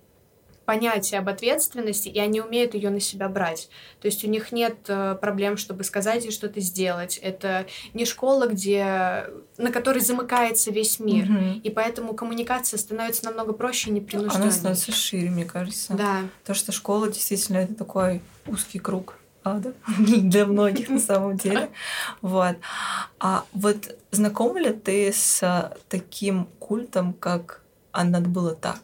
понятие 0.69 1.21
об 1.21 1.31
ответственности, 1.31 2.11
и 2.11 2.19
они 2.19 2.43
умеют 2.43 2.75
ее 2.75 2.91
на 2.91 3.01
себя 3.01 3.31
брать. 3.31 3.71
То 4.03 4.07
есть 4.07 4.23
у 4.23 4.29
них 4.29 4.53
нет 4.53 4.77
э, 4.89 5.17
проблем, 5.19 5.57
чтобы 5.57 5.83
сказать 5.83 6.27
и 6.27 6.31
что-то 6.31 6.61
сделать. 6.61 7.17
Это 7.23 7.65
не 7.95 8.05
школа, 8.05 8.49
где 8.49 9.31
на 9.57 9.73
которой 9.73 10.01
замыкается 10.01 10.71
весь 10.71 11.01
мир. 11.01 11.25
Мгм. 11.25 11.61
И 11.61 11.71
поэтому 11.71 12.13
коммуникация 12.13 12.77
становится 12.77 13.25
намного 13.25 13.55
проще 13.55 13.89
и 13.89 13.95
непринужденнее. 13.95 14.43
Она 14.43 14.51
становится 14.51 14.93
шире, 14.93 15.31
мне 15.31 15.47
кажется. 15.47 15.95
Да. 15.95 16.25
То, 16.45 16.53
что 16.53 16.71
школа 16.71 17.09
действительно 17.09 17.57
это 17.57 17.73
такой 17.73 18.21
узкий 18.47 18.79
круг 18.79 19.17
ада 19.45 19.73
для 19.99 20.45
многих 20.45 20.91
на 20.91 21.01
самом 21.01 21.39
деле. 21.39 21.71
Вот. 22.21 22.57
А 23.19 23.47
вот 23.55 23.97
знакома 24.11 24.61
ли 24.61 24.75
ты 24.75 25.15
с 25.15 25.73
таким 25.89 26.47
культом, 26.59 27.15
как 27.15 27.63
«А 27.91 28.05
надо 28.05 28.29
было 28.29 28.55
так»? 28.55 28.83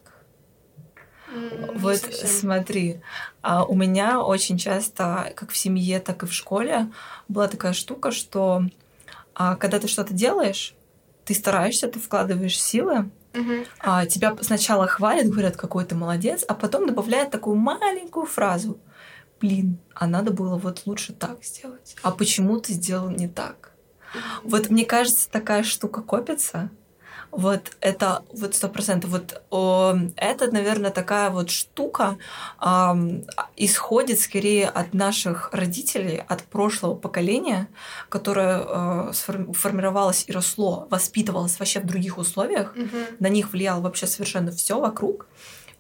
Не 1.34 1.78
Вот 1.78 1.98
совсем. 1.98 2.28
смотри, 2.28 3.00
а 3.42 3.64
у 3.64 3.74
меня 3.74 4.20
очень 4.22 4.58
часто, 4.58 5.32
как 5.34 5.50
в 5.50 5.56
семье, 5.56 6.00
так 6.00 6.22
и 6.22 6.26
в 6.26 6.32
школе, 6.32 6.90
была 7.28 7.48
такая 7.48 7.72
штука, 7.72 8.10
что 8.10 8.64
а, 9.34 9.56
когда 9.56 9.78
ты 9.80 9.88
что-то 9.88 10.14
делаешь, 10.14 10.74
ты 11.24 11.34
стараешься, 11.34 11.88
ты 11.88 11.98
вкладываешь 11.98 12.60
силы, 12.60 13.10
а, 13.80 14.06
тебя 14.06 14.36
сначала 14.42 14.86
хвалят, 14.86 15.28
говорят, 15.28 15.56
какой 15.56 15.84
ты 15.84 15.94
молодец, 15.94 16.44
а 16.46 16.54
потом 16.54 16.86
добавляют 16.86 17.30
такую 17.30 17.56
маленькую 17.56 18.26
фразу. 18.26 18.78
Блин, 19.40 19.78
а 19.94 20.06
надо 20.06 20.30
было 20.30 20.56
вот 20.56 20.82
лучше 20.86 21.12
так 21.12 21.42
сделать. 21.42 21.96
А 22.02 22.12
почему 22.12 22.60
ты 22.60 22.72
сделал 22.72 23.10
не 23.10 23.28
так? 23.28 23.72
Вот 24.44 24.70
мне 24.70 24.84
кажется, 24.84 25.28
такая 25.28 25.64
штука 25.64 26.00
копится. 26.00 26.70
Вот 27.36 27.72
это 27.80 28.22
вот 28.32 28.54
сто 28.54 28.68
процентов. 28.68 29.10
Вот 29.10 29.42
о, 29.50 29.94
это, 30.16 30.50
наверное, 30.52 30.90
такая 30.90 31.30
вот 31.30 31.50
штука 31.50 32.16
ам, 32.58 33.24
исходит 33.56 34.20
скорее 34.20 34.68
от 34.68 34.94
наших 34.94 35.50
родителей, 35.52 36.22
от 36.28 36.42
прошлого 36.44 36.94
поколения, 36.94 37.68
которое 38.08 38.62
э, 38.64 39.12
формировалось 39.52 40.24
и 40.28 40.32
росло, 40.32 40.86
воспитывалось 40.90 41.58
вообще 41.58 41.80
в 41.80 41.86
других 41.86 42.18
условиях. 42.18 42.76
Мгм. 42.76 43.04
На 43.18 43.28
них 43.28 43.52
влияло 43.52 43.80
вообще 43.80 44.06
совершенно 44.06 44.52
все 44.52 44.78
вокруг. 44.78 45.26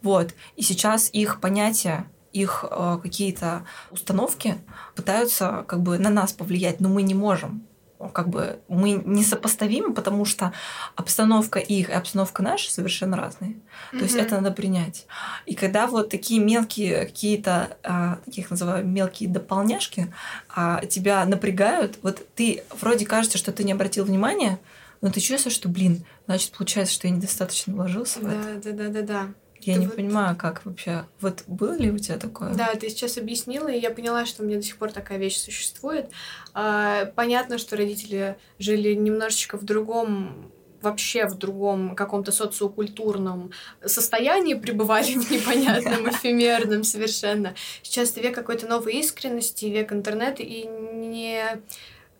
Вот. 0.02 0.34
И 0.56 0.62
сейчас 0.62 1.08
их 1.12 1.40
понятия, 1.40 2.06
их 2.32 2.64
э, 2.68 2.98
какие-то 3.00 3.64
установки 3.90 4.56
пытаются 4.96 5.64
как 5.68 5.82
бы 5.82 5.98
на 5.98 6.10
нас 6.10 6.32
повлиять, 6.32 6.80
но 6.80 6.88
мы 6.88 7.02
не 7.02 7.14
можем. 7.14 7.66
Как 8.12 8.28
бы 8.28 8.58
мы 8.68 8.92
несопоставимы, 8.92 9.94
потому 9.94 10.24
что 10.24 10.52
обстановка 10.96 11.58
их 11.58 11.88
и 11.90 11.92
обстановка 11.92 12.42
наша 12.42 12.70
совершенно 12.70 13.16
разные. 13.16 13.56
То 13.90 13.98
есть 13.98 14.16
это 14.16 14.36
надо 14.36 14.50
принять. 14.50 15.06
И 15.46 15.54
когда 15.54 15.86
вот 15.86 16.10
такие 16.10 16.40
мелкие 16.40 17.06
какие-то, 17.06 17.76
а, 17.82 18.18
таких 18.24 18.50
называю 18.50 18.86
мелкие 18.86 19.28
дополняшки, 19.28 20.12
а, 20.48 20.84
тебя 20.86 21.24
напрягают, 21.24 21.98
вот 22.02 22.26
ты 22.34 22.64
вроде 22.80 23.06
кажется, 23.06 23.38
что 23.38 23.52
ты 23.52 23.64
не 23.64 23.72
обратил 23.72 24.04
внимания, 24.04 24.58
но 25.00 25.10
ты 25.10 25.20
чувствуешь, 25.20 25.54
что, 25.54 25.68
блин, 25.68 26.04
значит, 26.26 26.52
получается, 26.52 26.94
что 26.94 27.06
я 27.06 27.14
недостаточно 27.14 27.74
вложился 27.74 28.20
в 28.20 28.26
это. 28.26 28.60
Да, 28.60 28.72
да, 28.72 28.72
да, 28.72 28.88
да, 28.88 29.02
да. 29.02 29.28
Я 29.64 29.72
Это 29.74 29.80
не 29.80 29.86
вот- 29.86 29.96
понимаю, 29.96 30.36
как 30.36 30.64
вообще. 30.64 31.04
Вот 31.20 31.44
было 31.46 31.74
ли 31.76 31.90
у 31.90 31.98
тебя 31.98 32.18
такое? 32.18 32.54
Да, 32.54 32.74
ты 32.74 32.88
сейчас 32.88 33.18
объяснила, 33.18 33.68
и 33.68 33.78
я 33.80 33.90
поняла, 33.90 34.26
что 34.26 34.42
у 34.42 34.46
меня 34.46 34.56
до 34.58 34.62
сих 34.62 34.76
пор 34.76 34.92
такая 34.92 35.18
вещь 35.18 35.38
существует. 35.38 36.10
А, 36.54 37.06
Понятно, 37.16 37.58
что 37.58 37.76
родители 37.76 38.36
жили 38.58 38.94
немножечко 38.94 39.56
в 39.58 39.64
другом 39.64 40.50
вообще 40.82 41.24
в 41.26 41.38
другом 41.38 41.96
каком-то 41.96 42.30
социокультурном 42.30 43.52
состоянии 43.86 44.52
пребывали 44.52 45.14
в 45.14 45.30
непонятном, 45.30 46.08
эфемерном 46.10 46.84
совершенно. 46.84 47.54
Сейчас 47.82 48.14
век 48.18 48.34
какой-то 48.34 48.66
новой 48.66 48.94
искренности, 48.96 49.64
век 49.64 49.92
интернета, 49.92 50.42
и 50.42 50.66
не 50.66 51.42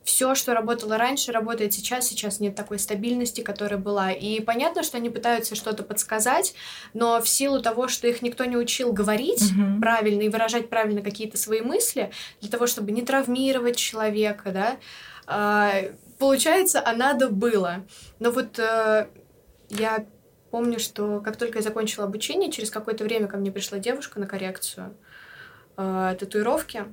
все, 0.05 0.35
что 0.35 0.55
работало 0.55 0.99
раньше, 0.99 1.33
работает 1.33 1.73
сейчас. 1.73 2.07
Сейчас 2.07 2.39
нет 2.39 2.55
такой 2.55 2.79
стабильности, 2.79 3.41
которая 3.41 3.79
была. 3.79 4.13
И 4.13 4.41
понятно, 4.41 4.83
что 4.83 4.99
они 4.99 5.09
пытаются 5.11 5.55
что-то 5.55 5.83
подсказать, 5.83 6.55
но 6.93 7.21
в 7.21 7.29
силу 7.29 7.61
того, 7.63 7.89
что 7.89 8.07
их 8.07 8.21
никто 8.23 8.45
не 8.45 8.57
учил 8.57 8.93
говорить, 8.93 9.51
Мгм. 9.53 9.81
правильно 9.81 10.23
и 10.23 10.29
выражать 10.29 10.69
правильно 10.69 11.01
какие-то 11.03 11.39
свои 11.39 11.63
мысли, 11.63 12.11
для 12.41 12.51
того, 12.51 12.67
чтобы 12.67 12.93
не 12.93 13.03
травмировать 13.03 13.77
человека, 13.77 14.51
да, 14.51 14.77
а, 15.27 15.73
получается, 16.19 16.83
а 16.85 16.93
надо 16.95 17.31
было. 17.31 17.85
Но 18.19 18.31
вот 18.31 18.59
э, 18.59 19.09
я 19.71 20.07
помню, 20.51 20.79
что 20.79 21.21
как 21.21 21.37
только 21.37 21.59
я 21.59 21.63
закончила 21.63 22.05
обучение, 22.05 22.53
через 22.53 22.71
какое-то 22.71 23.05
время 23.05 23.27
ко 23.27 23.39
мне 23.39 23.51
пришла 23.51 23.79
девушка 23.79 24.21
на 24.21 24.27
коррекцию 24.27 24.95
э, 25.79 26.17
татуировки. 26.21 26.85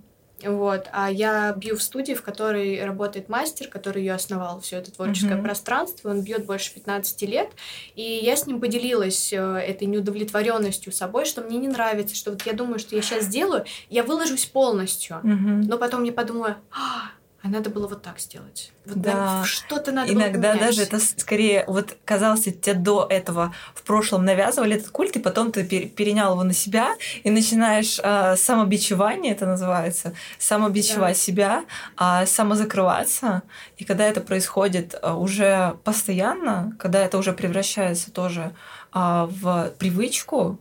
Вот, 0.46 0.88
а 0.92 1.12
я 1.12 1.54
бью 1.54 1.78
в 1.78 1.82
студии, 1.82 2.14
в 2.14 2.22
которой 2.22 2.84
работает 2.84 3.30
мастер, 3.30 3.68
который 3.68 4.04
ее 4.04 4.14
основал, 4.14 4.60
все 4.62 4.78
это 4.78 4.92
творческое 4.92 5.36
Мгм. 5.36 5.44
пространство. 5.44 6.10
Он 6.10 6.22
бьет 6.22 6.46
больше 6.46 6.74
15 6.74 7.26
лет. 7.26 7.50
И 7.96 8.02
я 8.02 8.36
с 8.36 8.48
ним 8.48 8.60
поделилась 8.60 9.32
э, 9.34 9.38
этой 9.38 9.88
неудовлетворенностью 9.88 10.92
собой, 10.94 11.26
что 11.26 11.42
мне 11.42 11.58
не 11.58 11.68
нравится, 11.68 12.16
что 12.16 12.32
вот 12.32 12.42
я 12.46 12.54
думаю, 12.54 12.80
что 12.80 12.96
я 12.96 13.02
сейчас 13.02 13.26
сделаю, 13.26 13.66
я 13.90 14.04
выложусь 14.04 14.46
полностью. 14.46 15.20
Мгм. 15.24 15.62
Но 15.62 15.78
потом 15.78 16.04
я 16.04 16.12
подумаю, 16.14 16.56
а, 16.72 17.12
а 17.44 17.48
надо 17.48 17.70
было 17.72 17.88
вот 17.88 18.04
так 18.04 18.20
сделать. 18.20 18.72
Вот 18.86 19.02
Да. 19.02 19.44
что-то 19.46 19.92
надо 19.92 20.14
было 20.14 20.22
Иногда 20.24 20.52
поменять. 20.52 20.68
даже 20.70 20.84
это 20.84 21.00
скорее, 21.00 21.66
вот 21.68 21.98
казалось, 22.06 22.44
тебе 22.44 22.74
до 22.76 23.08
этого 23.10 23.54
в 23.74 23.82
прошлом 23.82 24.26
навязывали 24.26 24.76
этот 24.76 24.90
культ, 24.90 25.16
и 25.16 25.20
потом 25.20 25.52
ты 25.52 25.64
пер- 25.64 25.88
перенял 25.90 26.34
его 26.34 26.44
на 26.44 26.54
себя 26.54 26.96
и 27.24 27.32
начинаешь 27.32 28.00
а, 28.04 28.36
самобичевание, 28.36 29.32
это 29.34 29.46
называется, 29.48 30.14
самобичевать 30.38 31.16
Да. 31.18 31.22
себя, 31.22 31.66
а, 31.98 32.26
самозакрываться. 32.26 33.42
И 33.78 33.86
когда 33.86 34.06
это 34.06 34.22
происходит 34.22 34.96
а, 35.02 35.16
уже 35.16 35.78
постоянно, 35.84 36.76
когда 36.80 37.00
это 37.04 37.18
уже 37.18 37.34
превращается 37.34 38.12
тоже 38.12 38.54
а, 38.94 39.26
в 39.32 39.72
привычку, 39.80 40.60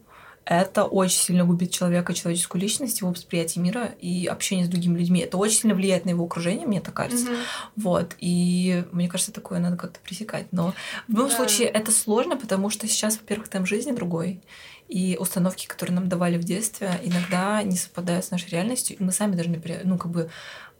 это 0.50 0.83
очень 0.83 1.16
сильно 1.16 1.45
губит 1.45 1.71
человека, 1.71 2.12
человеческую 2.12 2.61
личность, 2.61 3.00
его 3.02 3.11
восприятие 3.11 3.62
мира 3.62 3.95
и 4.00 4.26
общение 4.26 4.66
с 4.66 4.69
другими 4.69 4.99
людьми. 4.99 5.21
Это 5.21 5.37
очень 5.37 5.61
сильно 5.61 5.76
влияет 5.76 6.07
на 6.07 6.11
его 6.11 6.25
окружение, 6.25 6.66
мне 6.66 6.80
так 6.80 6.92
кажется. 6.92 7.28
Mm-hmm. 7.28 7.37
Вот. 7.76 8.16
И 8.19 8.85
мне 8.90 9.09
кажется, 9.09 9.33
такое 9.33 9.61
надо 9.61 9.76
как-то 9.76 10.00
пресекать. 10.00 10.47
Но 10.50 10.75
в 11.07 11.12
любом 11.12 11.28
да. 11.28 11.37
случае 11.37 11.69
это 11.69 11.92
сложно, 11.92 12.37
потому 12.37 12.69
что 12.69 12.88
сейчас, 12.88 13.16
во-первых, 13.16 13.47
темп 13.47 13.69
жизни 13.69 13.92
другой. 13.92 14.40
И 14.88 15.16
установки, 15.21 15.69
которые 15.69 15.95
нам 15.95 16.09
давали 16.09 16.37
в 16.37 16.42
детстве, 16.42 17.00
иногда 17.04 17.62
не 17.62 17.76
совпадают 17.76 18.25
с 18.25 18.33
нашей 18.33 18.50
реальностью. 18.50 18.97
И 18.99 19.02
мы 19.04 19.12
сами 19.12 19.37
должны, 19.37 19.62
ну, 19.85 19.99
как 19.99 20.11
бы, 20.11 20.30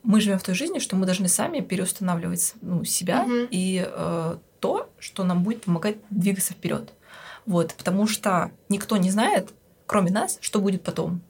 мы 0.03 0.21
живем 0.21 0.41
в 0.41 0.43
той 0.43 0.57
жизни, 0.57 0.81
что 0.81 0.97
мы 0.97 1.07
должны 1.07 1.29
сами 1.29 1.61
переустанавливать 1.61 2.55
ну, 2.61 2.83
себя 2.83 3.25
mm-hmm. 3.25 3.49
и 3.53 3.87
э, 3.87 4.37
то, 4.59 4.91
что 4.99 5.23
нам 5.23 5.45
будет 5.45 5.63
помогать 5.63 5.99
двигаться 6.11 6.55
вперед. 6.55 6.93
Вот, 7.47 7.75
потому 7.75 8.09
что 8.09 8.51
никто 8.69 8.97
не 8.97 9.11
знает, 9.11 9.53
кроме 9.91 10.13
нас, 10.13 10.39
что 10.41 10.61
будет 10.61 10.85
потом. 10.85 11.21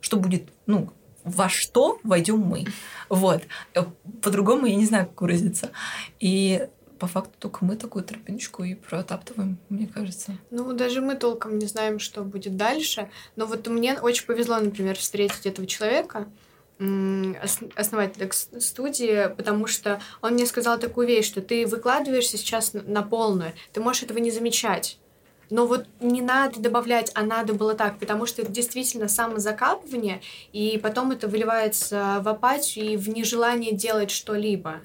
Что 0.00 0.16
будет, 0.16 0.48
ну, 0.64 0.90
во 1.22 1.50
что 1.50 2.00
войдем 2.02 2.38
мы. 2.38 2.64
Вот. 3.10 3.42
Э, 3.74 3.82
по-другому 4.22 4.64
я 4.64 4.74
не 4.74 4.86
знаю, 4.86 5.06
как 5.08 5.20
выразиться. 5.20 5.70
И 6.18 6.66
по 6.98 7.08
факту 7.08 7.32
только 7.38 7.62
мы 7.66 7.76
такую 7.76 8.06
тропиночку 8.06 8.64
и 8.64 8.74
протаптываем, 8.74 9.58
мне 9.68 9.86
кажется. 9.86 10.38
Ну, 10.50 10.72
даже 10.72 11.02
мы 11.02 11.16
толком 11.16 11.58
не 11.58 11.66
знаем, 11.66 11.98
что 11.98 12.22
будет 12.22 12.56
дальше. 12.56 13.10
Но 13.36 13.44
вот 13.44 13.68
мне 13.68 14.00
очень 14.00 14.24
повезло, 14.24 14.60
например, 14.60 14.96
встретить 14.96 15.44
этого 15.44 15.66
человека, 15.66 16.26
основателя 16.78 18.30
студии, 18.32 19.28
потому 19.36 19.66
что 19.66 20.00
он 20.22 20.32
мне 20.32 20.46
сказал 20.46 20.78
такую 20.78 21.06
вещь, 21.06 21.26
что 21.26 21.42
ты 21.42 21.66
выкладываешься 21.66 22.38
сейчас 22.38 22.72
на 22.72 23.02
полную, 23.02 23.52
ты 23.74 23.82
можешь 23.82 24.04
этого 24.04 24.16
не 24.16 24.30
замечать. 24.30 24.98
Но 25.50 25.66
вот 25.66 25.86
не 26.00 26.22
надо 26.22 26.60
добавлять, 26.60 27.10
а 27.14 27.22
надо 27.22 27.54
было 27.54 27.74
так, 27.74 27.98
потому 27.98 28.26
что 28.26 28.42
это 28.42 28.50
действительно 28.50 29.08
самозакапывание, 29.08 30.20
и 30.52 30.78
потом 30.82 31.12
это 31.12 31.28
выливается 31.28 32.18
в 32.22 32.28
апатию 32.28 32.92
и 32.92 32.96
в 32.96 33.08
нежелание 33.08 33.72
делать 33.72 34.10
что-либо. 34.10 34.80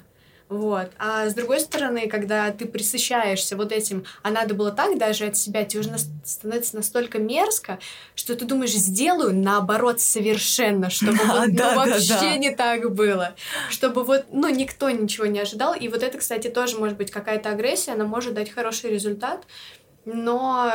Вот. 0.52 0.90
А 0.98 1.30
с 1.30 1.34
другой 1.34 1.60
стороны, 1.60 2.08
когда 2.08 2.50
ты 2.50 2.66
присыщаешься 2.66 3.56
вот 3.56 3.72
этим, 3.72 4.04
а 4.22 4.30
надо 4.30 4.52
было 4.52 4.70
так 4.70 4.98
даже 4.98 5.24
от 5.24 5.36
себя, 5.38 5.64
тебе 5.64 5.80
уже 5.80 5.90
становится 6.24 6.76
настолько 6.76 7.18
мерзко, 7.18 7.78
что 8.14 8.36
ты 8.36 8.44
думаешь, 8.44 8.72
сделаю 8.72 9.34
наоборот 9.34 10.02
совершенно, 10.02 10.90
чтобы 10.90 11.24
вот, 11.24 11.48
ну, 11.48 11.74
вообще 11.74 12.36
не 12.36 12.54
так 12.54 12.94
было. 12.94 13.34
Чтобы 13.70 14.04
вот, 14.04 14.26
ну, 14.30 14.50
никто 14.50 14.90
ничего 14.90 15.24
не 15.24 15.40
ожидал. 15.40 15.74
И 15.74 15.88
вот 15.88 16.02
это, 16.02 16.18
кстати, 16.18 16.48
тоже 16.48 16.76
может 16.76 16.98
быть 16.98 17.10
какая-то 17.10 17.48
агрессия, 17.48 17.92
она 17.92 18.04
может 18.04 18.34
дать 18.34 18.50
хороший 18.50 18.90
результат, 18.90 19.46
но 20.04 20.70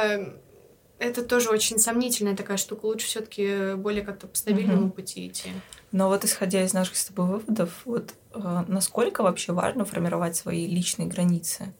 это 0.99 1.23
тоже 1.23 1.49
очень 1.49 1.77
сомнительная 1.77 2.35
такая 2.35 2.57
штука. 2.57 2.85
Лучше 2.85 3.07
все-таки 3.07 3.75
более 3.75 4.03
как-то 4.03 4.27
по 4.27 4.35
стабильному 4.35 4.87
mm-hmm. 4.87 4.91
пути 4.91 5.27
идти. 5.27 5.49
Но 5.91 6.09
вот 6.09 6.25
исходя 6.25 6.63
из 6.63 6.73
наших 6.73 6.95
с 6.97 7.05
тобой 7.05 7.27
выводов, 7.27 7.81
вот 7.85 8.13
э, 8.33 8.63
насколько 8.67 9.23
вообще 9.23 9.53
важно 9.53 9.85
формировать 9.85 10.35
свои 10.35 10.67
личные 10.67 11.07
границы, 11.07 11.73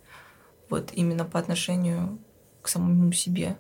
вот 0.70 0.92
именно 0.94 1.25
по 1.25 1.39
отношению 1.39 2.20
к 2.62 2.68
самому 2.68 3.12
себе? 3.12 3.58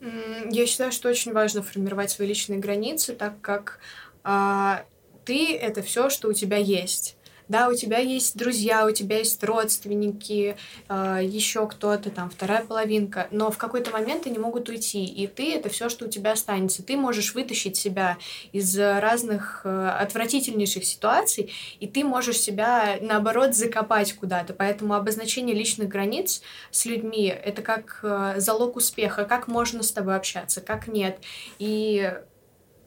Я 0.00 0.66
считаю, 0.66 0.92
что 0.92 1.08
очень 1.08 1.32
важно 1.32 1.62
формировать 1.62 2.10
свои 2.10 2.28
личные 2.28 2.58
границы, 2.58 3.14
так 3.14 3.40
как 3.40 3.80
э, 4.24 4.84
ты 5.24 5.56
это 5.56 5.82
все, 5.82 6.10
что 6.10 6.28
у 6.28 6.32
тебя 6.32 6.56
есть 6.56 7.16
да, 7.50 7.68
у 7.68 7.74
тебя 7.74 7.98
есть 7.98 8.36
друзья, 8.36 8.86
у 8.86 8.92
тебя 8.92 9.18
есть 9.18 9.42
родственники, 9.42 10.56
э, 10.88 11.18
еще 11.22 11.66
кто-то 11.66 12.10
там, 12.10 12.30
вторая 12.30 12.64
половинка, 12.64 13.26
но 13.32 13.50
в 13.50 13.58
какой-то 13.58 13.90
момент 13.90 14.28
они 14.28 14.38
могут 14.38 14.68
уйти, 14.68 15.04
и 15.04 15.26
ты 15.26 15.54
это 15.54 15.68
все, 15.68 15.88
что 15.88 16.04
у 16.04 16.08
тебя 16.08 16.32
останется. 16.32 16.84
Ты 16.84 16.96
можешь 16.96 17.34
вытащить 17.34 17.76
себя 17.76 18.18
из 18.52 18.78
разных 18.78 19.62
э, 19.64 19.88
отвратительнейших 19.98 20.84
ситуаций, 20.84 21.52
и 21.80 21.88
ты 21.88 22.04
можешь 22.04 22.38
себя, 22.38 22.98
наоборот, 23.00 23.56
закопать 23.56 24.12
куда-то. 24.12 24.54
Поэтому 24.54 24.94
обозначение 24.94 25.56
личных 25.56 25.88
границ 25.88 26.42
с 26.70 26.84
людьми— 26.84 27.26
это 27.44 27.62
как 27.62 27.98
э, 28.04 28.34
залог 28.36 28.76
успеха, 28.76 29.24
как 29.24 29.48
можно 29.48 29.82
с 29.82 29.90
тобой 29.90 30.14
общаться, 30.14 30.60
как 30.60 30.86
нет. 30.86 31.18
И 31.58 32.12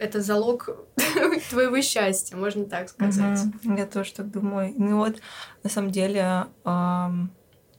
это 0.03 0.21
залог 0.21 0.69
твоего 1.49 1.81
счастья, 1.81 2.35
можно 2.35 2.65
так 2.65 2.89
сказать. 2.89 3.39
Угу. 3.63 3.75
Я 3.75 3.85
тоже 3.85 4.13
так 4.13 4.29
думаю. 4.29 4.73
Ну 4.77 4.97
вот, 4.97 5.17
на 5.63 5.69
самом 5.69 5.91
деле, 5.91 6.47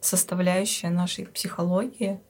составляющая 0.01 0.91
нашей 0.91 1.27
психологии 1.27 2.21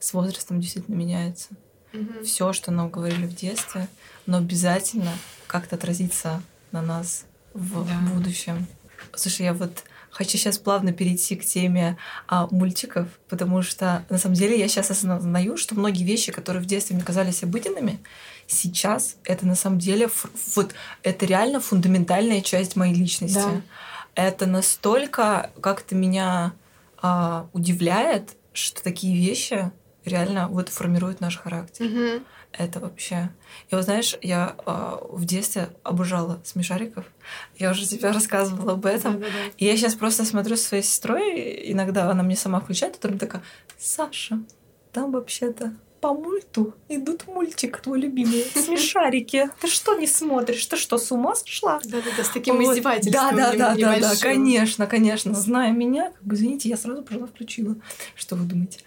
с 0.00 0.12
возрастом 0.12 0.60
действительно 0.60 0.96
меняется. 0.96 1.50
Угу. 1.92 2.24
Все, 2.24 2.52
что 2.52 2.70
нам 2.70 2.90
говорили 2.90 3.26
в 3.26 3.34
детстве, 3.34 3.88
но 4.26 4.38
обязательно 4.38 5.12
как-то 5.46 5.76
отразится 5.76 6.42
на 6.72 6.82
нас 6.82 7.24
в 7.54 7.86
да. 7.86 8.12
будущем. 8.12 8.66
Слушай, 9.14 9.46
я 9.46 9.54
вот 9.54 9.84
хочу 10.10 10.36
сейчас 10.36 10.58
плавно 10.58 10.92
перейти 10.92 11.36
к 11.36 11.44
теме 11.44 11.96
а, 12.26 12.48
мультиков, 12.50 13.08
потому 13.28 13.62
что 13.62 14.04
на 14.10 14.18
самом 14.18 14.34
деле 14.34 14.58
я 14.58 14.68
сейчас 14.68 14.90
осознаю, 14.90 15.56
что 15.56 15.74
многие 15.74 16.04
вещи, 16.04 16.32
которые 16.32 16.62
в 16.62 16.66
детстве 16.66 16.96
мне 16.96 17.04
казались 17.04 17.42
обыденными, 17.42 18.00
сейчас 18.48 19.16
это 19.24 19.46
на 19.46 19.54
самом 19.54 19.78
деле 19.78 20.10
вот 20.56 20.74
это 21.04 21.26
реально 21.26 21.60
фундаментальная 21.60 22.40
часть 22.40 22.74
моей 22.74 22.94
личности. 22.94 23.36
Да. 23.36 23.62
Это 24.14 24.46
настолько 24.46 25.52
как-то 25.60 25.94
меня 25.94 26.54
а, 27.00 27.48
удивляет, 27.52 28.36
что 28.52 28.82
такие 28.82 29.16
вещи 29.16 29.70
реально 30.04 30.48
вот 30.48 30.70
формируют 30.70 31.20
наш 31.20 31.36
характер. 31.36 31.86
Угу. 31.86 32.24
Это 32.52 32.80
вообще. 32.80 33.30
И 33.70 33.74
вот 33.74 33.84
знаешь, 33.84 34.16
я 34.22 34.56
э, 34.64 34.96
в 35.10 35.24
детстве 35.26 35.68
обожала 35.82 36.40
смешариков. 36.44 37.04
Я 37.58 37.70
уже 37.70 37.86
тебе 37.86 38.10
рассказывала 38.10 38.72
об 38.72 38.86
этом. 38.86 39.20
Да, 39.20 39.26
да, 39.26 39.32
да. 39.32 39.52
И 39.58 39.66
я 39.66 39.76
сейчас 39.76 39.94
просто 39.94 40.24
смотрю 40.24 40.56
со 40.56 40.64
своей 40.68 40.82
сестрой, 40.82 41.70
иногда 41.70 42.10
она 42.10 42.22
мне 42.22 42.36
сама 42.36 42.60
включает, 42.60 42.94
и 42.94 42.96
которая 42.96 43.18
такая, 43.18 43.42
Саша, 43.76 44.38
там 44.92 45.12
вообще-то 45.12 45.74
по 46.00 46.14
мульту 46.14 46.74
идут 46.88 47.26
мультик 47.26 47.80
твой 47.80 48.00
любимый, 48.00 48.44
смешарики. 48.54 49.50
Ты 49.60 49.68
что 49.68 49.94
не 49.94 50.06
смотришь? 50.06 50.64
Ты 50.66 50.76
что, 50.76 50.98
с 50.98 51.10
ума 51.12 51.34
сошла? 51.34 51.80
Да-да-да, 51.84 52.24
с 52.24 52.30
таким 52.30 52.56
вот. 52.56 52.72
издевательством. 52.72 53.36
Да, 53.36 53.52
да, 53.52 53.74
да, 53.74 53.98
да, 54.00 54.16
конечно, 54.20 54.86
конечно. 54.86 55.34
Зная 55.34 55.72
меня, 55.72 56.10
как 56.10 56.22
бы, 56.22 56.34
извините, 56.34 56.68
я 56.68 56.76
сразу 56.76 57.02
пошла 57.02 57.26
включила. 57.26 57.76
Что 58.14 58.36
вы 58.36 58.44
думаете? 58.44 58.80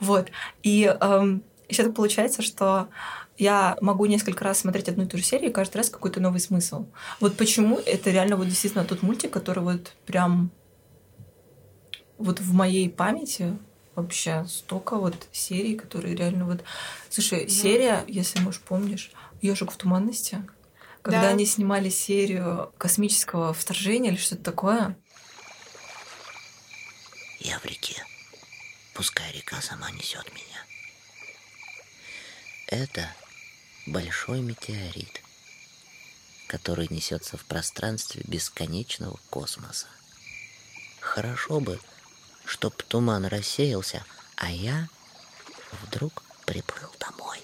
Вот. 0.00 0.28
И 0.62 0.84
эм, 1.00 1.42
еще 1.68 1.84
так 1.84 1.94
получается, 1.94 2.42
что 2.42 2.88
я 3.36 3.76
могу 3.80 4.06
несколько 4.06 4.44
раз 4.44 4.58
смотреть 4.58 4.88
одну 4.88 5.04
и 5.04 5.06
ту 5.06 5.18
же 5.18 5.24
серию, 5.24 5.50
и 5.50 5.52
каждый 5.52 5.78
раз 5.78 5.90
какой-то 5.90 6.20
новый 6.20 6.40
смысл. 6.40 6.86
Вот 7.20 7.36
почему 7.36 7.78
это 7.84 8.10
реально 8.10 8.36
вот 8.36 8.48
действительно 8.48 8.84
тот 8.84 9.02
мультик, 9.02 9.30
который 9.30 9.62
вот 9.62 9.92
прям 10.06 10.50
вот 12.18 12.40
в 12.40 12.54
моей 12.54 12.88
памяти 12.88 13.58
вообще 13.96 14.44
столько 14.48 14.96
вот 14.96 15.14
серий, 15.32 15.76
которые 15.76 16.14
реально 16.14 16.46
вот... 16.46 16.64
Слушай, 17.10 17.44
да. 17.44 17.50
серия, 17.50 18.04
если, 18.08 18.40
может, 18.40 18.62
помнишь, 18.62 19.12
ежик 19.40 19.70
в 19.72 19.76
туманности», 19.76 20.42
когда 21.04 21.20
да. 21.20 21.28
они 21.28 21.44
снимали 21.44 21.90
серию 21.90 22.72
космического 22.78 23.52
вторжения 23.52 24.08
или 24.08 24.16
что-то 24.16 24.42
такое. 24.42 24.96
Я 27.40 27.58
в 27.58 27.66
реке. 27.66 28.02
Пускай 28.94 29.30
река 29.32 29.60
сама 29.60 29.90
несет 29.90 30.24
меня. 30.32 30.64
Это 32.68 33.14
большой 33.86 34.40
метеорит, 34.40 35.20
который 36.46 36.88
несется 36.88 37.36
в 37.36 37.44
пространстве 37.44 38.22
бесконечного 38.26 39.18
космоса. 39.28 39.88
Хорошо 41.00 41.60
бы, 41.60 41.78
чтоб 42.44 42.74
туман 42.82 43.26
рассеялся, 43.26 44.04
а 44.36 44.50
я 44.50 44.88
вдруг 45.82 46.22
приплыл 46.46 46.90
домой. 47.00 47.38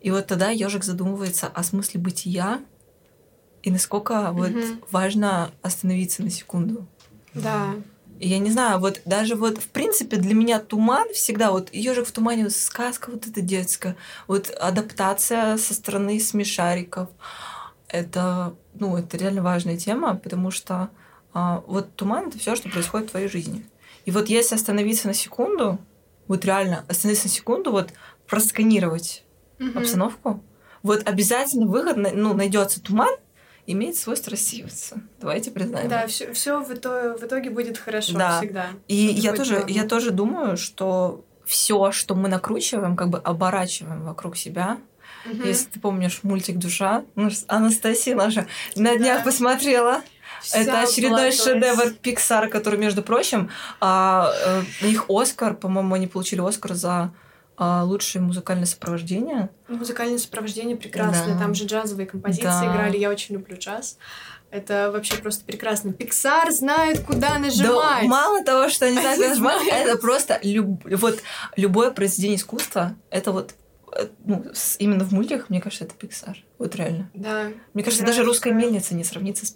И 0.00 0.10
вот 0.10 0.26
тогда 0.26 0.50
ежик 0.50 0.84
задумывается 0.84 1.46
о 1.46 1.62
смысле 1.62 2.00
бытия 2.00 2.60
и 3.62 3.70
насколько 3.70 4.14
mm-hmm. 4.14 4.32
вот 4.32 4.90
важно 4.90 5.52
остановиться 5.62 6.22
на 6.22 6.30
секунду. 6.30 6.86
Да. 7.34 7.74
И 8.18 8.28
я 8.28 8.38
не 8.38 8.50
знаю, 8.50 8.78
вот 8.78 9.00
даже 9.04 9.36
вот 9.36 9.58
в 9.58 9.68
принципе 9.68 10.16
для 10.16 10.34
меня 10.34 10.60
туман 10.60 11.08
всегда 11.12 11.50
вот 11.50 11.72
ежик 11.72 12.06
в 12.06 12.12
тумане 12.12 12.44
вот 12.44 12.52
сказка 12.52 13.10
вот 13.10 13.26
эта 13.26 13.40
детская, 13.40 13.96
вот 14.26 14.50
адаптация 14.50 15.56
со 15.56 15.74
стороны 15.74 16.20
смешариков. 16.20 17.08
Это 17.88 18.54
ну 18.74 18.96
это 18.96 19.16
реально 19.16 19.42
важная 19.42 19.76
тема, 19.76 20.16
потому 20.16 20.50
что 20.50 20.90
а, 21.34 21.62
вот 21.66 21.94
туман 21.94 22.28
это 22.28 22.38
все, 22.38 22.54
что 22.56 22.68
происходит 22.68 23.08
в 23.08 23.10
твоей 23.12 23.28
жизни. 23.28 23.66
И 24.04 24.10
вот 24.10 24.28
если 24.28 24.54
остановиться 24.54 25.06
на 25.06 25.14
секунду, 25.14 25.78
вот 26.28 26.44
реально 26.44 26.84
остановиться 26.88 27.26
на 27.26 27.32
секунду, 27.32 27.72
вот 27.72 27.90
просканировать 28.26 29.24
угу. 29.60 29.78
обстановку, 29.78 30.42
вот 30.82 31.06
обязательно 31.08 31.66
выход, 31.66 31.96
ну, 31.96 32.34
найдется 32.34 32.82
туман, 32.82 33.14
имеет 33.66 33.96
свойство 33.96 34.32
рассеиваться. 34.32 35.00
Давайте 35.20 35.50
признаем. 35.50 35.88
Да, 35.88 36.06
все, 36.06 36.32
все 36.32 36.60
в, 36.62 36.72
итоге, 36.72 37.16
в 37.16 37.22
итоге 37.22 37.50
будет 37.50 37.78
хорошо 37.78 38.14
да. 38.14 38.38
всегда. 38.38 38.70
И 38.88 38.94
я 38.94 39.32
тоже, 39.32 39.64
я 39.68 39.84
тоже 39.84 40.10
думаю, 40.10 40.56
что 40.56 41.24
все, 41.44 41.92
что 41.92 42.14
мы 42.14 42.28
накручиваем, 42.28 42.96
как 42.96 43.10
бы 43.10 43.18
оборачиваем 43.18 44.02
вокруг 44.02 44.36
себя. 44.36 44.78
Мгм. 45.24 45.44
Если 45.44 45.70
ты 45.70 45.80
помнишь 45.80 46.20
мультик 46.24 46.56
«Душа», 46.56 47.04
ну, 47.14 47.30
Анастасия 47.46 48.16
наша 48.16 48.46
на 48.74 48.96
днях 48.96 49.18
Да. 49.18 49.24
посмотрела. 49.24 50.02
Вся 50.42 50.58
Это 50.58 50.80
очередной 50.82 51.28
обладалась. 51.30 51.42
шедевр 51.42 51.94
Pixar, 52.02 52.48
который, 52.48 52.78
между 52.78 53.02
прочим, 53.02 53.50
а, 53.80 54.32
у 54.82 54.86
них 54.86 55.06
Оскар, 55.08 55.54
по-моему, 55.54 55.94
они 55.94 56.06
получили 56.06 56.40
Оскар 56.46 56.74
за 56.74 57.12
а, 57.56 57.84
лучшее 57.84 58.22
музыкальное 58.22 58.66
сопровождение. 58.66 59.50
Музыкальное 59.68 60.18
сопровождение 60.18 60.76
прекрасное. 60.76 61.34
Да. 61.34 61.40
Там 61.40 61.54
же 61.54 61.64
джазовые 61.66 62.06
композиции 62.06 62.44
Да. 62.44 62.66
играли. 62.66 62.96
Я 62.96 63.10
очень 63.10 63.34
люблю 63.36 63.56
джаз. 63.58 63.98
Это 64.50 64.90
вообще 64.92 65.14
просто 65.16 65.44
прекрасно. 65.44 65.90
Pixar 65.90 66.50
знает, 66.50 67.00
куда 67.00 67.38
нажимать. 67.38 68.02
Да, 68.02 68.08
мало 68.08 68.42
того, 68.44 68.68
что 68.68 68.86
они 68.86 68.98
знают, 69.00 69.18
как 69.20 69.28
нажимать, 69.30 69.66
это 69.66 69.96
просто 69.96 70.38
люб- 70.42 70.84
вот 70.84 71.20
любое 71.56 71.90
произведение 71.90 72.36
искусства, 72.36 72.94
это 73.10 73.32
вот 73.32 73.54
ну, 74.24 74.44
с- 74.54 74.76
именно 74.78 75.04
в 75.04 75.12
мультиках, 75.12 75.50
мне 75.50 75.60
кажется, 75.60 75.84
это 75.84 75.94
Pixar. 75.94 76.36
Вот 76.58 76.74
реально. 76.76 77.10
Да. 77.14 77.48
Мне 77.74 77.84
кажется, 77.84 78.04
даже 78.04 78.24
русская 78.24 78.52
мельница 78.52 78.94
не 78.94 79.04
сравнится 79.04 79.44
с 79.46 79.54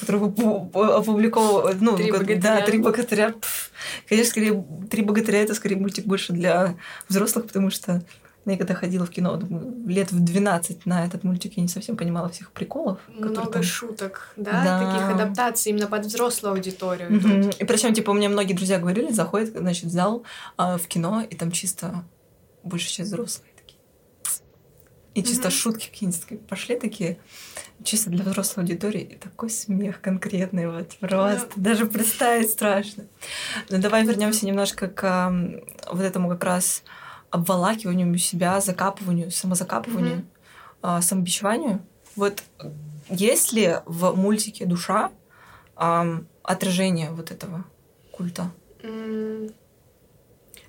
который 0.00 0.20
опу- 0.20 0.70
опубликовал, 0.74 1.70
ну, 1.80 1.96
«Три 1.96 2.10
богатыря». 2.12 2.40
да, 2.40 2.60
три 2.62 2.78
богатыря. 2.78 3.32
Пф. 3.32 3.70
Конечно, 4.08 4.30
скорее, 4.30 4.64
три 4.90 5.02
богатыря 5.02 5.42
это 5.42 5.54
скорее 5.54 5.76
мультик 5.76 6.04
больше 6.06 6.32
для 6.32 6.76
взрослых, 7.08 7.46
потому 7.46 7.70
что 7.70 8.02
я 8.46 8.56
когда 8.56 8.74
ходила 8.74 9.04
в 9.06 9.10
кино 9.10 9.36
думаю, 9.36 9.86
лет 9.86 10.10
в 10.12 10.18
12 10.18 10.86
на 10.86 11.04
этот 11.04 11.24
мультик, 11.24 11.52
я 11.56 11.62
не 11.62 11.68
совсем 11.68 11.96
понимала 11.96 12.30
всех 12.30 12.50
приколов. 12.52 12.98
Много 13.08 13.46
там. 13.50 13.62
шуток, 13.62 14.32
да, 14.36 14.64
Да. 14.64 14.92
таких 14.92 15.08
адаптаций 15.10 15.70
именно 15.70 15.86
под 15.86 16.06
взрослую 16.06 16.54
аудиторию. 16.54 17.14
Идут. 17.16 17.56
И 17.60 17.64
причем, 17.64 17.92
типа, 17.94 18.10
у 18.10 18.14
меня 18.14 18.28
многие 18.30 18.54
друзья 18.54 18.78
говорили, 18.78 19.12
заходят, 19.12 19.50
значит, 19.56 19.84
в 19.84 19.90
зал 19.90 20.24
а, 20.56 20.78
в 20.78 20.86
кино, 20.88 21.22
и 21.28 21.34
там 21.36 21.50
чисто 21.52 22.02
большая 22.64 22.88
часть 22.90 23.08
взрослые 23.10 23.44
такие. 23.49 23.49
И 25.14 25.22
чисто 25.22 25.48
Мгм. 25.48 25.50
шутки 25.50 25.88
какие-нибудь 25.90 26.46
пошли 26.46 26.78
такие, 26.78 27.18
чисто 27.82 28.10
для 28.10 28.24
взрослой 28.24 28.62
аудитории, 28.62 29.00
и 29.02 29.16
такой 29.16 29.50
смех 29.50 30.00
конкретный 30.00 30.68
вот, 30.70 30.96
просто 31.00 31.48
даже 31.56 31.86
представить 31.86 32.50
страшно. 32.50 33.06
Но 33.70 33.78
давай 33.78 34.04
вернемся 34.04 34.46
немножко 34.46 34.86
к 34.88 35.32
вот 35.90 36.02
этому 36.02 36.28
как 36.28 36.44
раз 36.44 36.82
обволакиванию 37.30 38.16
себя, 38.18 38.60
закапыванию, 38.60 39.30
самозакапыванию, 39.30 40.16
Мгм. 40.18 40.28
а, 40.82 41.00
самобичеванию. 41.02 41.80
Вот 42.16 42.42
есть 43.08 43.52
ли 43.52 43.76
в 43.86 44.14
мультике 44.14 44.64
душа 44.66 45.10
ам, 45.76 46.26
отражение 46.42 47.10
вот 47.10 47.30
этого 47.30 47.64
культа? 48.12 48.50
М, 48.82 49.48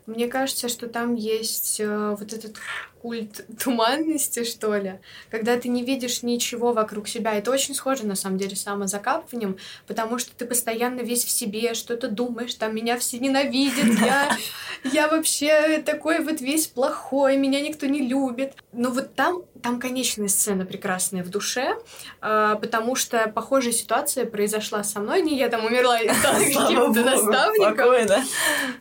Мне 0.07 0.27
кажется, 0.27 0.67
что 0.67 0.87
там 0.87 1.15
есть 1.15 1.79
э, 1.79 2.15
вот 2.19 2.33
этот 2.33 2.57
культ 3.01 3.45
туманности, 3.57 4.43
что 4.43 4.75
ли, 4.75 4.99
когда 5.31 5.57
ты 5.57 5.69
не 5.69 5.83
видишь 5.83 6.21
ничего 6.21 6.71
вокруг 6.71 7.07
себя. 7.07 7.33
Это 7.33 7.49
очень 7.49 7.73
схоже, 7.73 8.05
на 8.05 8.15
самом 8.15 8.37
деле, 8.37 8.55
с 8.55 8.61
самозакапыванием, 8.61 9.57
потому 9.87 10.19
что 10.19 10.31
ты 10.35 10.45
постоянно 10.45 11.01
весь 11.01 11.25
в 11.25 11.31
себе, 11.31 11.73
что-то 11.73 12.09
думаешь, 12.09 12.53
там 12.53 12.75
меня 12.75 12.97
все 12.99 13.17
ненавидят, 13.17 13.99
я, 14.05 14.37
я 14.83 15.07
вообще 15.07 15.81
такой 15.81 16.23
вот 16.23 16.41
весь 16.41 16.67
плохой, 16.67 17.37
меня 17.37 17.59
никто 17.61 17.87
не 17.87 18.07
любит. 18.07 18.53
Но 18.71 18.91
вот 18.91 19.15
там, 19.15 19.41
там 19.61 19.79
конечная 19.79 20.27
сцена 20.27 20.65
прекрасная 20.65 21.23
в 21.23 21.29
душе, 21.29 21.75
а, 22.21 22.55
потому 22.55 22.95
что 22.95 23.27
похожая 23.29 23.73
ситуация 23.73 24.25
произошла 24.25 24.83
со 24.83 24.99
мной, 24.99 25.21
не 25.21 25.37
я 25.37 25.49
там 25.49 25.65
умерла 25.65 25.99
и 25.99 26.09
стала 26.13 26.35
каким-то 26.35 27.03
наставником. 27.03 27.73
Спокойно. 27.73 28.23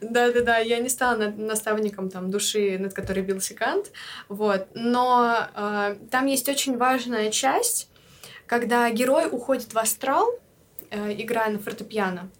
Да-да-да, 0.02 0.58
я 0.58 0.78
не 0.78 0.88
стала 0.88 1.16
на- 1.16 1.30
наставником 1.30 2.10
там 2.10 2.30
души, 2.30 2.78
над 2.78 2.92
которой 2.92 3.22
бился 3.22 3.54
Кант, 3.54 3.90
вот. 4.28 4.68
Но 4.74 5.36
э, 5.54 5.96
там 6.10 6.26
есть 6.26 6.48
очень 6.48 6.76
важная 6.76 7.30
часть, 7.30 7.88
когда 8.46 8.90
герой 8.90 9.28
уходит 9.30 9.72
в 9.72 9.78
астрал, 9.78 10.28
э, 10.90 11.12
играя 11.14 11.50
на 11.50 11.58
фортепиано, 11.58 12.30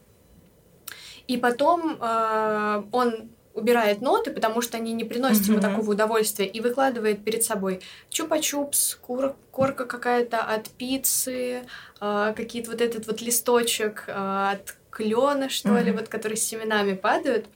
и 1.27 1.37
потом 1.37 1.97
э, 2.01 2.83
он 2.93 3.31
убирает 3.53 4.01
ноты, 4.01 4.31
потому 4.31 4.63
что 4.63 4.77
они 4.77 4.93
не 4.93 5.05
приносят 5.05 5.45
ему 5.47 5.59
Мгм. 5.59 5.63
такого 5.71 5.91
удовольствия, 5.91 6.47
и 6.47 6.61
выкладывает 6.61 7.25
перед 7.25 7.43
собой 7.45 7.81
чупа-чупс, 8.11 8.97
кур- 9.01 9.35
корка 9.51 9.85
какая-то 9.87 10.39
от 10.41 10.69
пиццы, 10.71 11.65
э, 12.01 12.33
какие-то 12.37 12.71
вот 12.71 12.81
этот 12.81 13.07
вот 13.07 13.21
листочек 13.21 14.05
э, 14.07 14.13
от 14.53 14.77
клена, 14.91 15.49
что 15.49 15.77
ли, 15.79 15.91
Мгм. 15.91 16.01
вот, 16.01 16.09
которые 16.09 16.37
с 16.37 16.45
семенами 16.45 16.95
падают. 16.95 17.47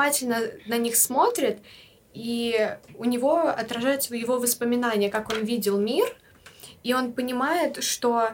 Внимательно 0.00 0.40
на 0.66 0.78
них 0.78 0.96
смотрит, 0.96 1.58
и 2.14 2.76
у 2.96 3.04
него 3.04 3.48
отражаются 3.48 4.14
его 4.14 4.38
воспоминания, 4.38 5.10
как 5.10 5.30
он 5.30 5.44
видел 5.44 5.78
мир, 5.78 6.16
и 6.82 6.94
он 6.94 7.12
понимает, 7.12 7.82
что 7.84 8.30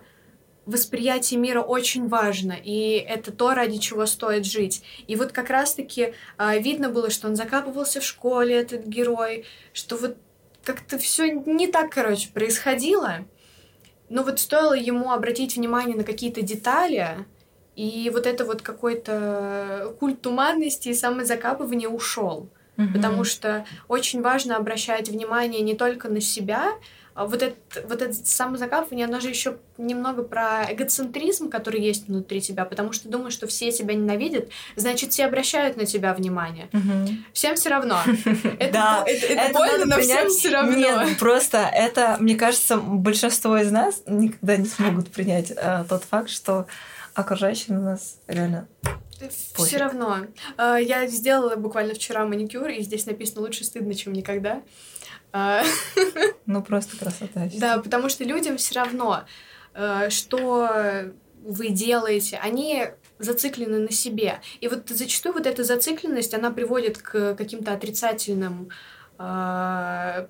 восприятие 0.64 1.38
мира 1.40 1.60
очень 1.60 2.08
важно, 2.08 2.52
и 2.52 3.04
это 3.08 3.32
то, 3.32 3.54
ради 3.54 3.78
чего 3.78 4.06
стоит 4.06 4.46
жить. 4.46 4.82
И 5.06 5.16
вот 5.16 5.32
как 5.32 5.50
раз-таки 5.50 6.14
а, 6.38 6.56
видно 6.56 6.88
было, 6.88 7.10
что 7.10 7.28
он 7.28 7.36
закапывался 7.36 8.00
в 8.00 8.04
школе, 8.04 8.54
этот 8.54 8.86
герой, 8.86 9.44
что 9.72 9.96
вот 9.96 10.16
как-то 10.64 10.98
все 10.98 11.30
не 11.30 11.66
так, 11.68 11.90
короче, 11.90 12.28
происходило. 12.30 13.26
Но 14.08 14.22
вот 14.22 14.38
стоило 14.38 14.74
ему 14.74 15.12
обратить 15.12 15.56
внимание 15.56 15.96
на 15.96 16.04
какие-то 16.04 16.42
детали, 16.42 17.26
и 17.76 18.10
вот 18.12 18.26
это 18.26 18.44
вот 18.44 18.62
какой-то 18.62 19.94
культ 20.00 20.22
туманности 20.22 20.88
и 20.88 20.94
самозакапывания 20.94 21.88
ушел. 21.88 22.48
Потому 22.76 23.24
что 23.24 23.64
очень 23.88 24.20
важно 24.20 24.56
обращать 24.56 25.08
внимание 25.08 25.62
не 25.62 25.74
только 25.74 26.08
на 26.08 26.20
себя, 26.20 26.72
а 27.16 27.24
вот 27.24 27.42
это, 27.42 27.56
вот 27.88 28.02
это 28.02 28.12
самозакапывание, 28.12 29.06
оно 29.06 29.20
же 29.20 29.30
еще 29.30 29.56
немного 29.78 30.22
про 30.22 30.70
эгоцентризм, 30.70 31.48
который 31.48 31.80
есть 31.80 32.08
внутри 32.08 32.42
тебя, 32.42 32.66
потому 32.66 32.92
что 32.92 33.08
думаешь, 33.08 33.32
что 33.32 33.46
все 33.46 33.72
тебя 33.72 33.94
ненавидят, 33.94 34.50
значит, 34.76 35.12
все 35.12 35.24
обращают 35.24 35.78
на 35.78 35.86
тебя 35.86 36.12
внимание. 36.12 36.68
Мгм. 36.72 37.24
Всем 37.32 37.54
все 37.54 37.70
равно. 37.70 38.00
Это, 38.58 39.06
больно, 39.54 39.86
но 39.86 39.98
всем 39.98 40.28
все 40.28 40.50
равно. 40.50 40.76
Нет, 40.76 41.18
просто 41.18 41.70
это, 41.72 42.18
мне 42.20 42.36
кажется, 42.36 42.76
большинство 42.76 43.56
из 43.56 43.70
нас 43.70 44.02
никогда 44.06 44.58
не 44.58 44.66
смогут 44.66 45.08
принять 45.08 45.50
э, 45.56 45.86
тот 45.88 46.04
факт, 46.04 46.28
что 46.28 46.66
окружающие 47.16 47.76
нас 47.76 48.20
реально... 48.28 48.68
Все 49.54 49.78
равно. 49.78 50.26
А, 50.58 50.76
Я 50.76 51.06
сделала 51.06 51.56
буквально 51.56 51.94
вчера 51.94 52.26
маникюр, 52.26 52.68
и 52.68 52.82
здесь 52.82 53.06
написано 53.06 53.40
«лучше 53.40 53.64
стыдно, 53.64 53.94
чем 53.94 54.12
никогда». 54.12 54.62
А, 55.32 55.62
Ну, 56.46 56.62
просто 56.62 56.98
красота. 56.98 57.48
Да, 57.54 57.78
потому 57.78 58.10
что 58.10 58.24
людям 58.24 58.58
все 58.58 58.74
равно, 58.74 59.24
э, 59.74 60.10
что 60.10 60.70
вы 61.42 61.70
делаете, 61.70 62.38
они 62.42 62.88
зациклены 63.18 63.78
на 63.78 63.90
себе. 63.90 64.40
И 64.60 64.68
вот 64.68 64.88
зачастую 64.88 65.32
вот 65.32 65.46
эта 65.46 65.64
зацикленность, 65.64 66.34
она 66.34 66.50
приводит 66.50 66.98
к 66.98 67.34
каким-то 67.34 67.72
отрицательным 67.72 68.68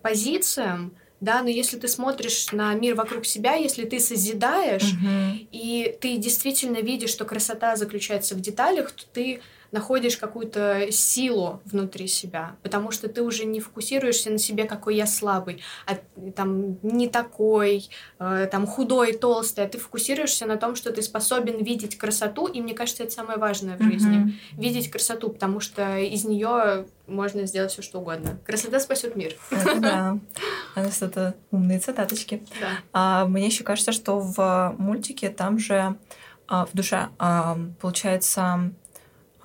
позициям, 0.03 0.97
да, 1.21 1.43
но 1.43 1.49
если 1.49 1.79
ты 1.79 1.89
смотришь 1.89 2.53
на 2.53 2.75
мир 2.75 2.95
вокруг 2.95 3.25
себя, 3.25 3.55
если 3.55 3.85
ты 3.85 3.99
созидаешь, 4.01 4.93
Мгм. 4.93 5.49
и 5.53 5.97
ты 6.01 6.17
действительно 6.19 6.79
видишь, 6.79 7.11
что 7.11 7.25
красота 7.25 7.77
заключается 7.77 8.35
в 8.35 8.41
деталях, 8.41 8.91
то 8.93 9.05
ты 9.13 9.41
находишь 9.73 10.17
какую-то 10.17 10.89
силу 10.91 11.61
внутри 11.65 12.07
себя, 12.07 12.57
потому 12.63 12.91
что 12.91 13.09
ты 13.09 13.23
уже 13.23 13.45
не 13.45 13.61
фокусируешься 13.61 14.31
на 14.31 14.39
себе, 14.39 14.65
какой 14.65 14.97
я 14.97 15.07
слабый, 15.07 15.63
а 15.87 15.99
там 16.35 16.79
не 16.83 17.09
такой, 17.09 17.89
э, 18.19 18.49
там 18.51 18.67
худой, 18.67 19.13
толстый, 19.13 19.65
а 19.65 19.69
ты 19.69 19.79
фокусируешься 19.79 20.47
на 20.47 20.57
том, 20.57 20.77
что 20.77 20.93
ты 20.93 21.03
способен 21.03 21.63
видеть 21.63 21.99
красоту, 21.99 22.47
и 22.47 22.61
мне 22.61 22.75
кажется, 22.75 23.03
это 23.03 23.13
самое 23.13 23.39
важное 23.39 23.77
в 23.77 23.83
жизни. 23.83 24.27
Mm-hmm. 24.27 24.61
Видеть 24.61 24.91
красоту, 24.91 25.31
потому 25.31 25.61
что 25.61 25.99
из 25.99 26.25
нее 26.25 26.87
можно 27.07 27.47
сделать 27.47 27.73
все 27.73 27.83
что 27.83 28.01
угодно. 28.01 28.39
Красота 28.45 28.81
спасет 28.81 29.17
мир. 29.17 29.35
Это 29.51 29.81
да. 29.81 30.19
Это 31.01 31.35
умные 31.51 31.79
цитаточки. 31.79 32.43
Да. 32.61 32.69
А, 32.93 33.27
мне 33.27 33.47
еще 33.47 33.65
кажется, 33.65 33.93
что 33.93 34.19
в 34.19 34.75
мультике 34.79 35.31
там 35.31 35.59
же 35.59 35.97
а, 36.49 36.67
в 36.67 36.73
душе 36.73 37.09
а, 37.19 37.59
получается 37.81 38.73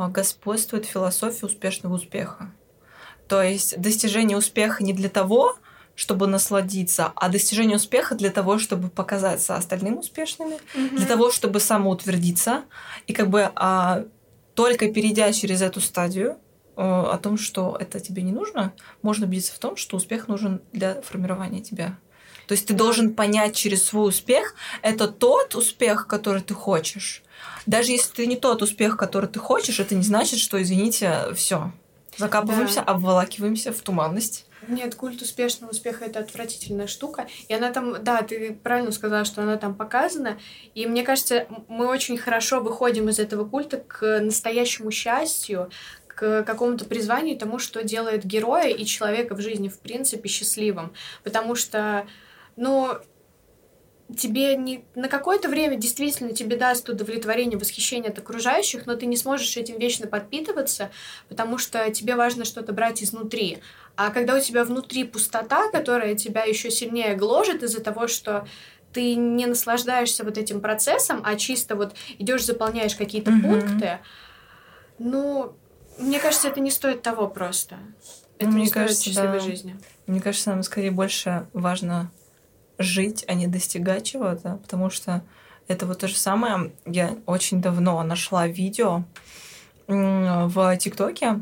господствует 0.10 0.86
философия 0.86 1.46
успешного 1.46 1.96
успеха. 1.96 2.52
То 3.28 3.42
есть 3.42 3.80
достижение 3.80 4.38
успеха 4.38 4.84
не 4.84 4.94
для 4.94 5.10
того, 5.10 5.56
чтобы 5.96 6.28
насладиться, 6.28 7.12
а 7.16 7.30
достижение 7.30 7.78
успеха 7.78 8.16
для 8.16 8.30
того, 8.30 8.58
чтобы 8.58 8.90
показаться 8.90 9.56
остальным 9.56 10.00
успешными, 10.00 10.56
mm-hmm. 10.76 10.98
для 10.98 11.06
того, 11.06 11.32
чтобы 11.32 11.60
самоутвердиться. 11.60 12.64
И 13.08 13.14
как 13.14 13.30
бы 13.30 13.52
а, 13.56 14.06
только 14.56 14.92
перейдя 14.92 15.32
через 15.32 15.62
эту 15.62 15.80
стадию, 15.82 16.38
а, 16.76 17.14
о 17.14 17.18
том, 17.18 17.38
что 17.38 17.78
это 17.80 18.00
тебе 18.00 18.24
не 18.24 18.32
нужно, 18.32 18.74
можно 19.02 19.26
убедиться 19.26 19.54
в 19.54 19.60
том, 19.60 19.76
что 19.76 19.98
успех 19.98 20.28
нужен 20.28 20.62
для 20.74 21.02
формирования 21.02 21.62
тебя. 21.62 21.98
То 22.48 22.54
есть 22.54 22.68
ты 22.68 22.74
должен 22.74 23.14
понять 23.14 23.56
через 23.56 23.84
свой 23.84 24.10
успех, 24.10 24.56
это 24.82 25.08
тот 25.08 25.56
успех, 25.56 26.08
который 26.08 26.42
ты 26.42 26.54
хочешь, 26.54 27.24
даже 27.66 27.92
если 27.92 28.14
ты 28.14 28.26
не 28.26 28.36
тот 28.36 28.62
успех, 28.62 28.98
который 28.98 29.30
ты 29.30 29.40
хочешь, 29.40 29.80
это 29.80 29.96
не 29.96 30.04
значит, 30.04 30.40
что, 30.40 30.62
извините, 30.62 31.34
все. 31.36 31.72
Закапываемся, 32.18 32.84
да. 32.86 32.92
обволакиваемся 32.94 33.72
в 33.72 33.80
туманность. 33.82 34.46
Нет, 34.68 34.96
культ 34.96 35.22
успешного 35.22 35.72
успеха 35.72 36.06
это 36.06 36.20
отвратительная 36.20 36.88
штука. 36.88 37.28
И 37.48 37.54
она 37.54 37.72
там, 37.72 38.04
да, 38.04 38.22
ты 38.22 38.54
правильно 38.54 38.92
сказала, 38.92 39.26
что 39.26 39.42
она 39.42 39.58
там 39.58 39.74
показана. 39.74 40.38
И 40.76 40.86
мне 40.86 41.04
кажется, 41.04 41.48
мы 41.68 41.88
очень 41.88 42.18
хорошо 42.18 42.60
выходим 42.60 43.10
из 43.10 43.18
этого 43.18 43.48
культа 43.48 43.78
к 43.78 44.20
настоящему 44.20 44.92
счастью, 44.92 45.72
к 46.08 46.44
какому-то 46.44 46.86
призванию 46.86 47.38
тому, 47.38 47.58
что 47.58 47.84
делает 47.84 48.26
героя 48.26 48.68
и 48.68 48.86
человека 48.86 49.34
в 49.34 49.42
жизни, 49.42 49.70
в 49.70 49.80
принципе, 49.80 50.30
счастливым. 50.30 50.94
Потому 51.24 51.56
что, 51.56 52.06
ну, 52.56 52.98
тебе 54.16 54.56
не 54.56 54.84
на 54.96 55.08
какое-то 55.08 55.50
время 55.50 55.76
действительно 55.76 56.34
тебе 56.34 56.58
даст 56.58 56.88
удовлетворение, 56.90 57.58
восхищение 57.58 58.12
от 58.12 58.20
окружающих, 58.20 58.86
но 58.86 58.96
ты 58.96 59.06
не 59.06 59.18
сможешь 59.18 59.56
этим 59.58 59.78
вечно 59.78 60.08
подпитываться, 60.08 60.92
потому 61.30 61.58
что 61.58 61.90
тебе 61.92 62.16
важно 62.16 62.46
что-то 62.46 62.74
брать 62.74 63.04
изнутри. 63.04 63.60
А 63.96 64.10
когда 64.10 64.36
у 64.36 64.40
тебя 64.40 64.64
внутри 64.64 65.04
пустота, 65.04 65.70
которая 65.72 66.16
тебя 66.16 66.44
еще 66.44 66.72
сильнее 66.72 67.16
гложет 67.16 67.64
из-за 67.64 67.82
того, 67.82 68.08
что 68.08 68.48
ты 68.94 69.16
не 69.16 69.46
наслаждаешься 69.46 70.24
вот 70.24 70.38
этим 70.38 70.60
процессом, 70.62 71.22
а 71.24 71.36
чисто 71.36 71.76
вот 71.76 71.96
идешь 72.18 72.46
заполняешь 72.46 72.96
какие-то 72.96 73.32
mm-hmm. 73.32 73.42
пункты, 73.42 74.00
ну, 75.00 75.56
мне 75.98 76.20
кажется, 76.20 76.48
это 76.48 76.60
не 76.60 76.72
стоит 76.72 77.02
того 77.02 77.28
просто. 77.28 77.78
Это 78.38 78.50
ну, 78.50 78.58
не 78.58 78.62
мне 78.62 78.68
стоит 78.68 78.84
кажется, 78.84 79.04
счастливой 79.06 79.40
да. 79.40 79.40
жизни. 79.40 79.78
Мне 80.08 80.20
кажется, 80.20 80.50
нам 80.50 80.64
скорее 80.64 80.92
больше 80.92 81.48
важно 81.54 82.12
жить, 82.82 83.26
а 83.28 83.34
не 83.34 83.48
достигать 83.48 84.06
чего-то, 84.06 84.60
потому 84.62 84.90
что 84.90 85.24
это 85.68 85.86
вот 85.86 86.00
то 86.00 86.08
же 86.08 86.16
самое. 86.16 86.72
Я 86.86 87.18
очень 87.26 87.62
давно 87.62 88.02
нашла 88.04 88.48
видео 88.48 89.04
в 89.88 90.78
ТикТоке, 90.78 91.42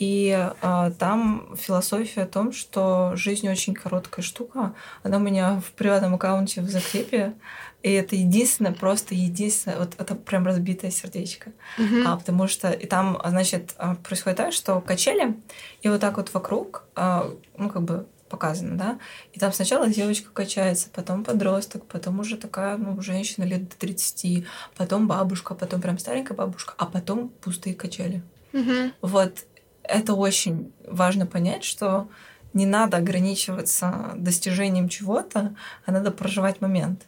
и 0.00 0.50
э, 0.62 0.90
там 0.98 1.54
философия 1.60 2.22
о 2.22 2.26
том, 2.26 2.52
что 2.52 3.12
жизнь 3.16 3.46
очень 3.50 3.74
короткая 3.74 4.24
штука. 4.24 4.74
Она 5.02 5.18
у 5.18 5.20
меня 5.20 5.60
в 5.60 5.72
приватном 5.72 6.14
аккаунте 6.14 6.62
в 6.62 6.70
закрепе. 6.70 7.34
И 7.82 7.92
это 7.92 8.16
единственное, 8.16 8.72
просто 8.72 9.14
единственное, 9.14 9.78
вот 9.78 9.92
это 9.98 10.14
прям 10.14 10.46
разбитое 10.46 10.90
сердечко. 10.90 11.52
Mm-hmm. 11.78 12.04
А, 12.06 12.16
потому 12.16 12.48
что 12.48 12.70
и 12.70 12.86
там, 12.86 13.20
значит, 13.26 13.74
а, 13.76 13.94
происходит 13.96 14.38
так, 14.38 14.54
что 14.54 14.80
качели, 14.80 15.36
и 15.82 15.88
вот 15.90 16.00
так 16.00 16.16
вот 16.16 16.32
вокруг, 16.32 16.84
а, 16.96 17.30
ну, 17.58 17.68
как 17.68 17.82
бы 17.82 18.06
показано, 18.30 18.78
да. 18.78 18.98
И 19.32 19.38
там 19.38 19.52
сначала 19.52 19.88
девочка 19.88 20.30
качается, 20.32 20.88
потом 20.92 21.24
подросток, 21.24 21.84
потом 21.86 22.20
уже 22.20 22.36
такая, 22.36 22.78
ну, 22.78 23.00
женщина 23.02 23.44
лет 23.44 23.68
до 23.68 23.76
30, 23.76 24.46
потом 24.76 25.06
бабушка, 25.06 25.54
потом 25.54 25.82
прям 25.82 25.98
старенькая 25.98 26.34
бабушка, 26.34 26.72
а 26.78 26.86
потом 26.86 27.28
пустые 27.28 27.74
качели. 27.74 28.22
Угу. 28.54 28.92
Вот 29.02 29.44
это 29.82 30.14
очень 30.14 30.72
важно 30.86 31.26
понять, 31.26 31.64
что 31.64 32.08
не 32.52 32.66
надо 32.66 32.96
ограничиваться 32.96 34.12
достижением 34.16 34.88
чего-то, 34.88 35.54
а 35.84 35.92
надо 35.92 36.10
проживать 36.10 36.60
момент. 36.60 37.02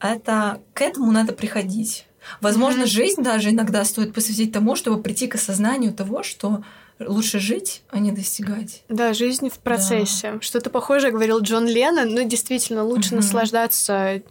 Это 0.00 0.60
к 0.74 0.82
этому 0.82 1.12
надо 1.12 1.32
приходить. 1.32 2.06
Возможно, 2.40 2.82
mm-hmm. 2.82 2.86
жизнь 2.86 3.22
даже 3.22 3.50
иногда 3.50 3.84
стоит 3.84 4.14
посвятить 4.14 4.52
тому, 4.52 4.76
чтобы 4.76 5.02
прийти 5.02 5.26
к 5.26 5.34
осознанию 5.34 5.92
того, 5.92 6.22
что 6.22 6.62
лучше 7.00 7.38
жить, 7.38 7.82
а 7.90 7.98
не 7.98 8.12
достигать. 8.12 8.82
Да, 8.88 9.12
жизнь 9.12 9.48
в 9.48 9.58
процессе. 9.58 10.32
Да. 10.32 10.40
Что-то 10.40 10.70
похожее 10.70 11.12
говорил 11.12 11.40
Джон 11.40 11.66
Леннон. 11.66 12.14
Ну, 12.14 12.24
действительно, 12.24 12.84
лучше 12.84 13.10
угу. 13.10 13.16
наслаждаться 13.16 14.22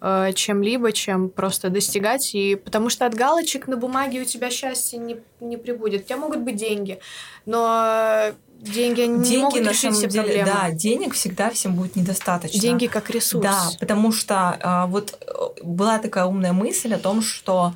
э, 0.00 0.32
чем-либо, 0.34 0.92
чем 0.92 1.30
просто 1.30 1.68
достигать. 1.68 2.34
И 2.34 2.54
потому 2.56 2.90
что 2.90 3.06
от 3.06 3.14
галочек 3.14 3.66
на 3.66 3.76
бумаге 3.76 4.22
у 4.22 4.24
тебя 4.24 4.50
счастье 4.50 4.98
не, 4.98 5.16
не 5.40 5.56
прибудет. 5.56 6.02
У 6.02 6.04
тебя 6.04 6.16
могут 6.16 6.40
быть 6.40 6.56
деньги, 6.56 7.00
но 7.44 8.32
деньги 8.62 9.00
они 9.00 9.24
деньги, 9.24 9.36
не 9.36 9.42
могут 9.42 9.60
решить 9.60 9.94
все 9.94 10.08
деле, 10.08 10.22
проблемы. 10.22 10.50
Да, 10.52 10.70
денег 10.70 11.14
всегда 11.14 11.50
всем 11.50 11.74
будет 11.74 11.96
недостаточно. 11.96 12.60
Деньги 12.60 12.86
как 12.86 13.10
ресурс. 13.10 13.44
Да, 13.44 13.70
потому 13.80 14.12
что 14.12 14.58
э, 14.60 14.90
вот 14.90 15.18
э, 15.20 15.62
была 15.64 15.98
такая 15.98 16.24
умная 16.24 16.52
мысль 16.52 16.94
о 16.94 16.98
том, 16.98 17.22
что 17.22 17.74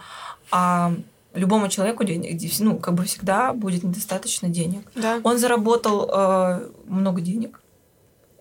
э, 0.53 0.97
любому 1.37 1.69
человеку 1.69 2.05
денег, 2.05 2.41
ну, 2.59 2.79
как 2.79 2.95
бы 2.95 3.05
всегда 3.05 3.53
будет 3.53 3.83
недостаточно 3.83 4.49
денег. 4.49 4.83
Да. 4.95 5.21
Он 5.23 5.39
заработал 5.39 6.11
э, 6.13 6.69
много 6.87 7.21
денег, 7.21 7.61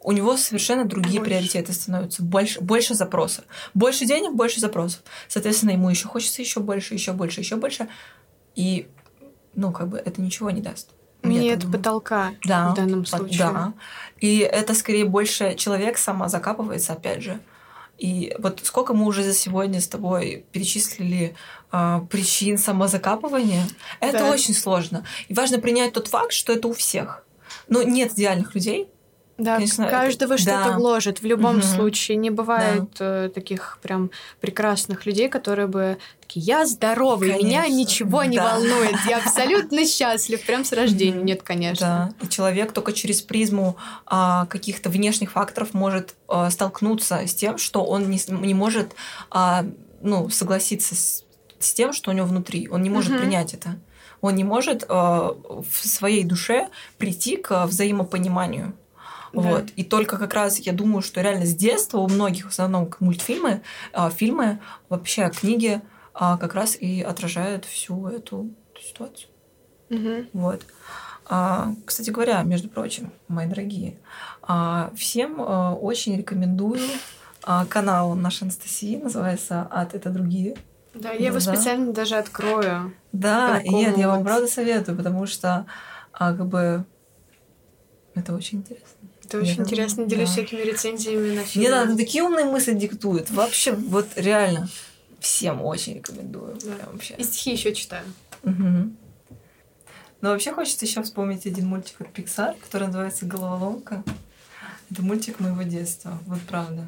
у 0.05 0.11
него 0.11 0.37
совершенно 0.37 0.85
другие 0.85 1.19
больше. 1.19 1.31
приоритеты 1.31 1.73
становятся, 1.73 2.23
больше, 2.23 2.61
больше 2.61 2.93
запросов. 2.93 3.45
Больше 3.73 4.05
денег, 4.05 4.33
больше 4.33 4.59
запросов. 4.59 5.01
Соответственно, 5.27 5.71
ему 5.71 5.89
еще 5.89 6.07
хочется 6.07 6.41
еще 6.41 6.59
больше, 6.59 6.93
еще 6.93 7.11
больше, 7.11 7.41
еще 7.41 7.55
больше. 7.55 7.87
И, 8.55 8.87
ну, 9.55 9.71
как 9.71 9.89
бы 9.89 9.97
это 9.97 10.21
ничего 10.21 10.51
не 10.51 10.61
даст. 10.61 10.89
Нет 11.23 11.65
потолка 11.71 12.33
да, 12.43 12.69
в 12.69 12.75
данном 12.75 13.03
случае. 13.05 13.39
Да. 13.39 13.73
И 14.19 14.37
это 14.37 14.75
скорее 14.75 15.05
больше 15.05 15.55
человек 15.55 15.97
сама 15.97 16.29
закапывается, 16.29 16.93
опять 16.93 17.23
же. 17.23 17.39
И 17.97 18.35
вот 18.39 18.61
сколько 18.63 18.93
мы 18.93 19.05
уже 19.05 19.23
за 19.23 19.33
сегодня 19.33 19.81
с 19.81 19.87
тобой 19.87 20.45
перечислили 20.51 21.35
причин 22.09 22.57
самозакапывания, 22.57 23.63
это 23.99 24.19
да. 24.19 24.31
очень 24.31 24.53
сложно. 24.53 25.05
И 25.27 25.33
важно 25.33 25.59
принять 25.59 25.93
тот 25.93 26.07
факт, 26.07 26.33
что 26.33 26.53
это 26.53 26.67
у 26.67 26.73
всех. 26.73 27.25
Но 27.67 27.83
нет 27.83 28.13
идеальных 28.13 28.55
людей, 28.55 28.87
да, 29.37 29.55
Конечно, 29.55 29.89
каждого 29.89 30.33
это... 30.33 30.41
что-то 30.41 30.69
да. 30.69 30.75
гложет 30.77 31.21
в 31.21 31.25
любом 31.25 31.57
угу. 31.57 31.65
случае. 31.65 32.15
Не 32.15 32.29
бывает 32.29 32.85
да. 32.97 33.25
э, 33.25 33.29
таких 33.29 33.79
прям 33.81 34.09
прекрасных 34.39 35.05
людей, 35.05 35.27
которые 35.27 35.67
бы 35.67 35.97
такие, 36.21 36.45
я 36.45 36.65
здоровый, 36.65 37.31
конечно. 37.31 37.45
меня 37.45 37.67
ничего 37.67 38.19
да. 38.19 38.25
не 38.27 38.39
волнует, 38.39 38.95
я 39.09 39.17
абсолютно 39.17 39.85
счастлив, 39.87 40.41
прям 40.45 40.63
с 40.63 40.71
рождения. 40.71 41.21
Нет, 41.21 41.43
конечно. 41.43 42.13
Да. 42.17 42.25
И 42.25 42.29
человек 42.29 42.71
только 42.71 42.93
через 42.93 43.21
призму 43.21 43.75
а, 44.05 44.45
каких-то 44.45 44.89
внешних 44.89 45.31
факторов 45.31 45.73
может 45.73 46.15
а, 46.29 46.49
столкнуться 46.49 47.27
с 47.27 47.35
тем, 47.35 47.57
что 47.57 47.83
он 47.83 48.09
не, 48.09 48.21
не 48.29 48.53
может 48.53 48.95
а, 49.31 49.65
ну, 50.01 50.29
согласиться 50.29 50.95
с, 50.95 51.24
с 51.65 51.73
тем, 51.73 51.93
что 51.93 52.11
у 52.11 52.13
него 52.13 52.27
внутри. 52.27 52.69
Он 52.69 52.81
не 52.81 52.89
может 52.89 53.11
угу. 53.11 53.19
принять 53.19 53.53
это. 53.53 53.79
Он 54.21 54.35
не 54.35 54.43
может 54.43 54.85
а, 54.87 55.35
в 55.69 55.87
своей 55.87 56.23
душе 56.23 56.69
прийти 56.97 57.37
к 57.37 57.65
взаимопониманию. 57.65 58.73
Да. 59.33 59.41
Вот. 59.41 59.65
И 59.75 59.83
только 59.83 60.17
как 60.17 60.33
раз 60.33 60.59
я 60.59 60.71
думаю, 60.71 61.01
что 61.01 61.21
реально 61.21 61.45
с 61.45 61.55
детства 61.55 61.99
у 61.99 62.07
многих, 62.07 62.45
в 62.45 62.49
основном 62.49 62.89
мультфильмы, 62.99 63.61
а, 63.93 64.09
фильмы, 64.09 64.59
вообще 64.89 65.29
книги 65.29 65.81
а, 66.13 66.37
как 66.37 66.55
раз 66.55 66.77
и 66.79 67.01
отражают 67.01 67.65
всю 67.65 68.07
эту 68.07 68.49
ситуацию. 68.81 69.29
Угу. 69.89 70.27
Вот. 70.33 70.65
А, 71.27 71.73
кстати 71.85 72.11
говоря, 72.11 72.41
между 72.43 72.69
прочим, 72.69 73.11
мои 73.27 73.47
дорогие, 73.47 73.97
а, 74.41 74.91
всем 74.95 75.41
а, 75.41 75.73
очень 75.73 76.17
рекомендую 76.17 76.87
а, 77.43 77.65
канал 77.65 78.15
нашей 78.15 78.43
Анастасии, 78.43 78.97
называется 78.97 79.67
«Ад– 79.71 79.93
это 79.95 80.09
другие». 80.09 80.55
Да, 80.95 81.11
я 81.11 81.27
его 81.27 81.39
да. 81.39 81.53
специально 81.53 81.91
даже 81.93 82.15
открою. 82.15 82.93
Да, 83.11 83.61
нет, 83.63 83.97
я 83.97 84.07
вам 84.07 84.23
правда 84.23 84.47
советую, 84.47 84.97
потому 84.97 85.25
что 85.25 85.65
а, 86.13 86.33
как 86.33 86.47
бы 86.47 86.85
это 88.15 88.33
очень 88.33 88.59
интересно. 88.59 88.87
Это 89.25 89.39
очень 89.39 89.57
Нет, 89.57 89.59
интересно, 89.61 90.05
делюсь 90.05 90.29
да. 90.29 90.33
всякими 90.33 90.61
рецензиями 90.61 91.35
на 91.35 91.43
фильмы. 91.43 91.67
Не 91.67 91.71
надо, 91.71 91.97
такие 91.97 92.23
умные 92.23 92.45
мысли 92.45 92.73
диктуют. 92.73 93.31
Вообще, 93.31 93.73
вот 93.73 94.07
реально, 94.15 94.69
всем 95.19 95.63
очень 95.63 95.95
рекомендую. 95.95 96.57
Да. 96.63 96.91
вообще. 96.91 97.15
И 97.15 97.23
стихи 97.23 97.53
еще 97.53 97.73
читаю. 97.73 98.05
Угу. 98.43 98.91
Но 100.21 100.29
вообще 100.29 100.53
хочется 100.53 100.85
еще 100.85 101.01
вспомнить 101.01 101.45
один 101.45 101.67
мультик 101.67 102.01
от 102.01 102.07
Pixar, 102.07 102.55
который 102.61 102.87
называется 102.87 103.25
«Головоломка». 103.25 104.03
Это 104.91 105.01
мультик 105.01 105.39
моего 105.39 105.63
детства, 105.63 106.19
вот 106.27 106.39
правда. 106.41 106.85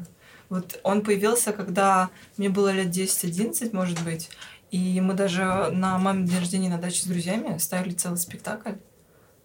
Вот 0.50 0.80
он 0.84 1.04
появился, 1.04 1.52
когда 1.52 2.10
мне 2.38 2.50
было 2.50 2.72
лет 2.72 2.88
10-11, 2.88 3.76
может 3.76 4.02
быть, 4.04 4.30
и 4.72 5.00
мы 5.02 5.14
даже 5.14 5.70
на 5.72 5.98
маме 5.98 6.26
день 6.28 6.40
рождения 6.40 6.70
на 6.70 6.78
даче 6.78 7.02
с 7.02 7.06
друзьями 7.06 7.58
ставили 7.58 7.94
целый 7.94 8.18
спектакль. 8.18 8.74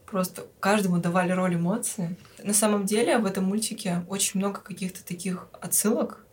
Просто 0.06 0.46
каждому 0.60 0.98
давали 0.98 1.32
роль 1.32 1.54
эмоции. 1.54 2.16
На 2.42 2.52
самом 2.52 2.84
деле 2.84 3.18
в 3.18 3.24
этом 3.24 3.44
мультике 3.44 4.04
очень 4.08 4.40
много 4.40 4.60
каких-то 4.60 5.04
таких 5.04 5.48
отсылок, 5.60 6.26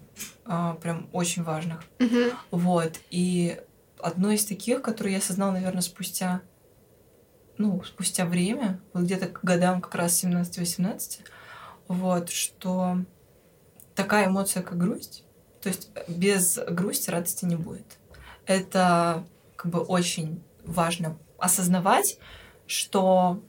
а, 0.46 0.74
прям 0.76 1.08
очень 1.14 1.44
важных. 1.44 1.84
Мгм. 2.00 2.32
Вот. 2.52 3.00
И 3.10 3.60
одно 4.00 4.32
из 4.32 4.46
таких, 4.46 4.82
которое 4.82 5.12
я 5.12 5.18
осознала, 5.20 5.52
наверное, 5.52 5.82
спустя, 5.82 6.42
ну, 7.58 7.82
спустя 7.84 8.26
время, 8.26 8.82
вот 8.94 9.04
где-то 9.04 9.28
к 9.28 9.44
годам 9.44 9.82
как 9.82 9.96
раз 9.96 10.14
17-18, 10.24 11.22
вот, 11.88 12.30
что 12.30 13.06
такая 14.00 14.28
эмоция, 14.28 14.64
как 14.64 14.78
грусть, 14.78 15.26
то 15.62 15.68
есть 15.68 15.90
без 16.08 16.58
грусти 16.70 17.10
радости 17.10 17.44
не 17.44 17.58
будет. 17.58 17.98
Это 18.46 19.26
как 19.58 19.70
бы 19.70 19.82
очень 19.82 20.42
важно 20.64 21.18
осознавать, 21.38 22.18
что 22.66 23.44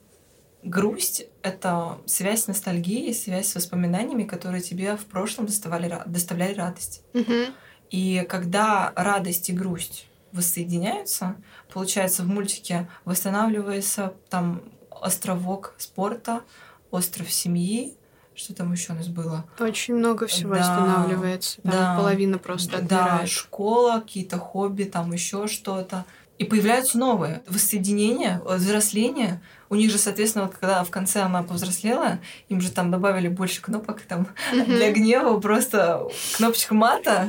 грусть— 0.65 1.27
это 1.43 1.99
связь 2.05 2.43
с 2.43 2.47
ностальгией, 2.49 3.15
связь 3.15 3.47
с 3.47 3.55
воспоминаниями, 3.55 4.25
которые 4.25 4.61
тебе 4.61 4.97
в 4.97 5.07
прошлом 5.07 5.47
доставали, 5.47 6.03
доставляли 6.07 6.55
радость. 6.55 7.05
Мгм. 7.13 7.55
И 7.91 8.27
когда 8.29 8.93
радость 8.97 9.51
и 9.51 9.53
грусть 9.53 10.09
воссоединяются, 10.33 11.37
получается, 11.73 12.25
в 12.25 12.27
мультике 12.27 12.89
восстанавливается 13.05 14.15
там 14.29 14.63
островок 14.91 15.77
спорта, 15.79 16.43
остров 16.91 17.31
семьи, 17.31 17.97
что 18.35 18.55
там 18.55 18.73
еще 18.73 18.93
у 18.93 18.97
нас 18.97 19.09
было? 19.09 19.45
Очень 19.59 19.95
много 19.97 20.27
всего 20.27 20.55
Да, 20.55 20.61
останавливается. 20.61 21.61
Там 21.63 21.73
да. 21.73 21.97
половина 21.97 22.39
просто 22.39 22.81
Да, 22.83 23.05
отмирает. 23.05 23.29
школа, 23.29 24.01
какие-то 24.01 24.39
хобби, 24.39 24.85
там 24.85 25.13
еще 25.13 25.47
что-то. 25.47 26.05
И 26.39 26.45
появляются 26.45 26.97
новые. 26.97 27.43
Воссоединение, 27.49 28.41
э, 28.49 28.57
взросление. 28.57 29.43
У 29.69 29.75
них 29.75 29.91
же, 29.91 29.99
соответственно, 29.99 30.47
вот 30.47 30.55
когда 30.55 30.83
в 30.85 30.91
конце 30.91 31.21
она 31.21 31.43
повзрослела, 31.43 32.19
им 32.49 32.63
же 32.63 32.71
там 32.71 32.91
добавили 32.91 33.29
больше 33.29 33.61
кнопок 33.61 34.01
там 34.03 34.27
для 34.53 34.91
гнева, 34.91 35.39
просто 35.39 36.09
кнопочка 36.37 36.75
мата. 36.75 37.29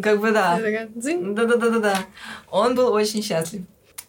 Как 0.00 0.20
бы 0.20 0.30
да. 0.30 0.58
Да-да-да-да-да. 0.94 1.98
Он 2.50 2.74
был 2.74 2.92
очень 2.92 3.22
счастлив. 3.22 3.64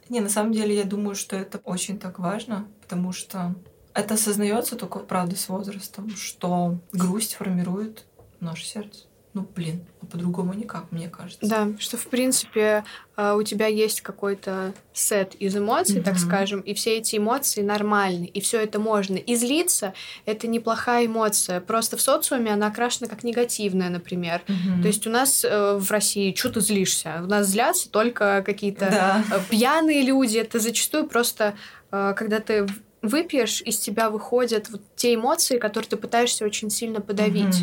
Не, 0.10 0.20
на 0.22 0.30
самом 0.30 0.52
деле, 0.54 0.76
я 0.76 0.84
думаю, 0.84 1.16
что 1.16 1.36
это 1.36 1.58
очень 1.64 1.98
так 2.00 2.20
важно, 2.20 2.68
потому 2.82 3.12
что 3.12 3.56
это 3.94 4.14
осознается 4.16 4.76
только, 4.76 5.00
правда, 5.00 5.36
с 5.36 5.50
возрастом, 5.50 6.10
что 6.16 6.78
грусть 6.94 7.36
формирует 7.36 8.06
наше 8.40 8.66
сердце. 8.66 9.06
Ну, 9.34 9.48
блин, 9.56 9.86
а 10.02 10.06
по-другому 10.08 10.54
никак, 10.54 10.92
мне 10.92 11.08
кажется. 11.08 11.48
Да, 11.48 11.70
что 11.80 11.96
в 11.96 12.08
принципе 12.08 12.84
э, 13.16 13.34
у 13.34 13.42
тебя 13.44 13.68
есть 13.68 14.02
какой-то 14.02 14.74
сет 14.92 15.36
из 15.36 15.56
эмоций, 15.56 16.02
так 16.02 16.16
Мгм. 16.16 16.22
скажем, 16.22 16.60
и 16.60 16.74
все 16.74 16.98
эти 16.98 17.16
эмоции 17.16 17.62
нормальны, 17.62 18.26
и 18.26 18.42
все 18.42 18.60
это 18.62 18.78
можно. 18.78 19.16
И 19.16 19.36
злиться 19.38 19.94
это 20.26 20.48
неплохая 20.48 21.06
эмоция. 21.06 21.62
Просто 21.62 21.96
в 21.96 22.02
социуме 22.02 22.52
она 22.52 22.68
окрашена 22.68 23.08
как 23.08 23.24
негативная, 23.24 23.90
например. 23.90 24.42
Мгм. 24.50 24.82
То 24.82 24.88
есть 24.90 25.08
у 25.08 25.10
нас 25.10 25.46
э, 25.46 25.78
в 25.78 25.90
России 25.92 26.36
что 26.36 26.50
ты 26.50 26.60
злишься? 26.60 27.22
У 27.24 27.28
нас 27.28 27.48
злятся 27.48 27.90
только 27.90 28.44
какие-то 28.46 28.90
Да. 28.92 29.24
э, 29.32 29.40
пьяные 29.50 30.02
люди. 30.02 30.40
Это 30.40 30.60
зачастую 30.60 31.08
просто, 31.08 31.56
э, 31.94 32.14
когда 32.18 32.42
ты 32.42 32.68
выпьешь, 33.02 33.62
из 33.62 33.80
тебя 33.80 34.10
выходят 34.10 34.70
вот 34.70 34.82
те 34.96 35.16
эмоции, 35.16 35.58
которые 35.58 35.90
ты 35.90 35.98
пытаешься 35.98 36.46
очень 36.46 36.70
сильно 36.70 37.02
подавить. 37.02 37.62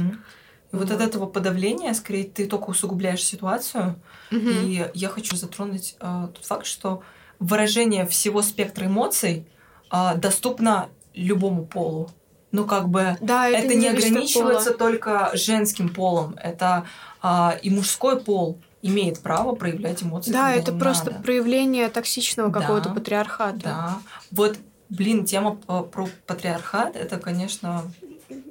И 0.72 0.76
вот 0.76 0.90
от 0.90 0.98
Вот. 0.98 1.00
этого 1.00 1.26
подавления, 1.26 1.94
скорее, 1.94 2.24
ты 2.24 2.46
только 2.46 2.70
усугубляешь 2.70 3.24
ситуацию. 3.24 3.96
Мгм. 4.30 4.50
И 4.50 4.90
я 4.94 5.08
хочу 5.08 5.36
затронуть 5.36 5.96
э, 6.00 6.28
тот 6.34 6.44
факт, 6.44 6.66
что 6.66 7.02
выражение 7.38 8.06
всего 8.06 8.42
спектра 8.42 8.86
эмоций 8.86 9.46
э, 9.90 10.16
доступно 10.16 10.88
любому 11.14 11.64
полу. 11.64 12.10
Ну, 12.50 12.64
как 12.66 12.88
бы 12.88 13.16
Да, 13.20 13.48
это, 13.48 13.74
не 13.74 13.82
зависит 13.88 14.04
от 14.04 14.08
ограничивается 14.08 14.72
пола. 14.72 14.78
только 14.78 15.30
женским 15.34 15.88
полом. 15.90 16.34
Это 16.42 16.86
а, 17.20 17.58
и 17.62 17.68
мужской 17.68 18.18
пол 18.20 18.58
имеет 18.80 19.20
право 19.20 19.54
проявлять 19.54 20.02
эмоции. 20.02 20.32
Да, 20.32 20.54
это 20.54 20.72
просто 20.72 21.10
надо. 21.10 21.22
проявление 21.22 21.88
токсичного 21.90 22.48
Да. 22.50 22.60
какого-то 22.60 22.88
патриархата. 22.90 23.58
Да. 23.62 23.98
Вот, 24.30 24.56
блин, 24.90 25.24
тема 25.24 25.56
по- 25.56 25.82
про 25.82 26.08
патриархат, 26.26 26.96
это, 26.96 27.18
конечно, 27.18 27.82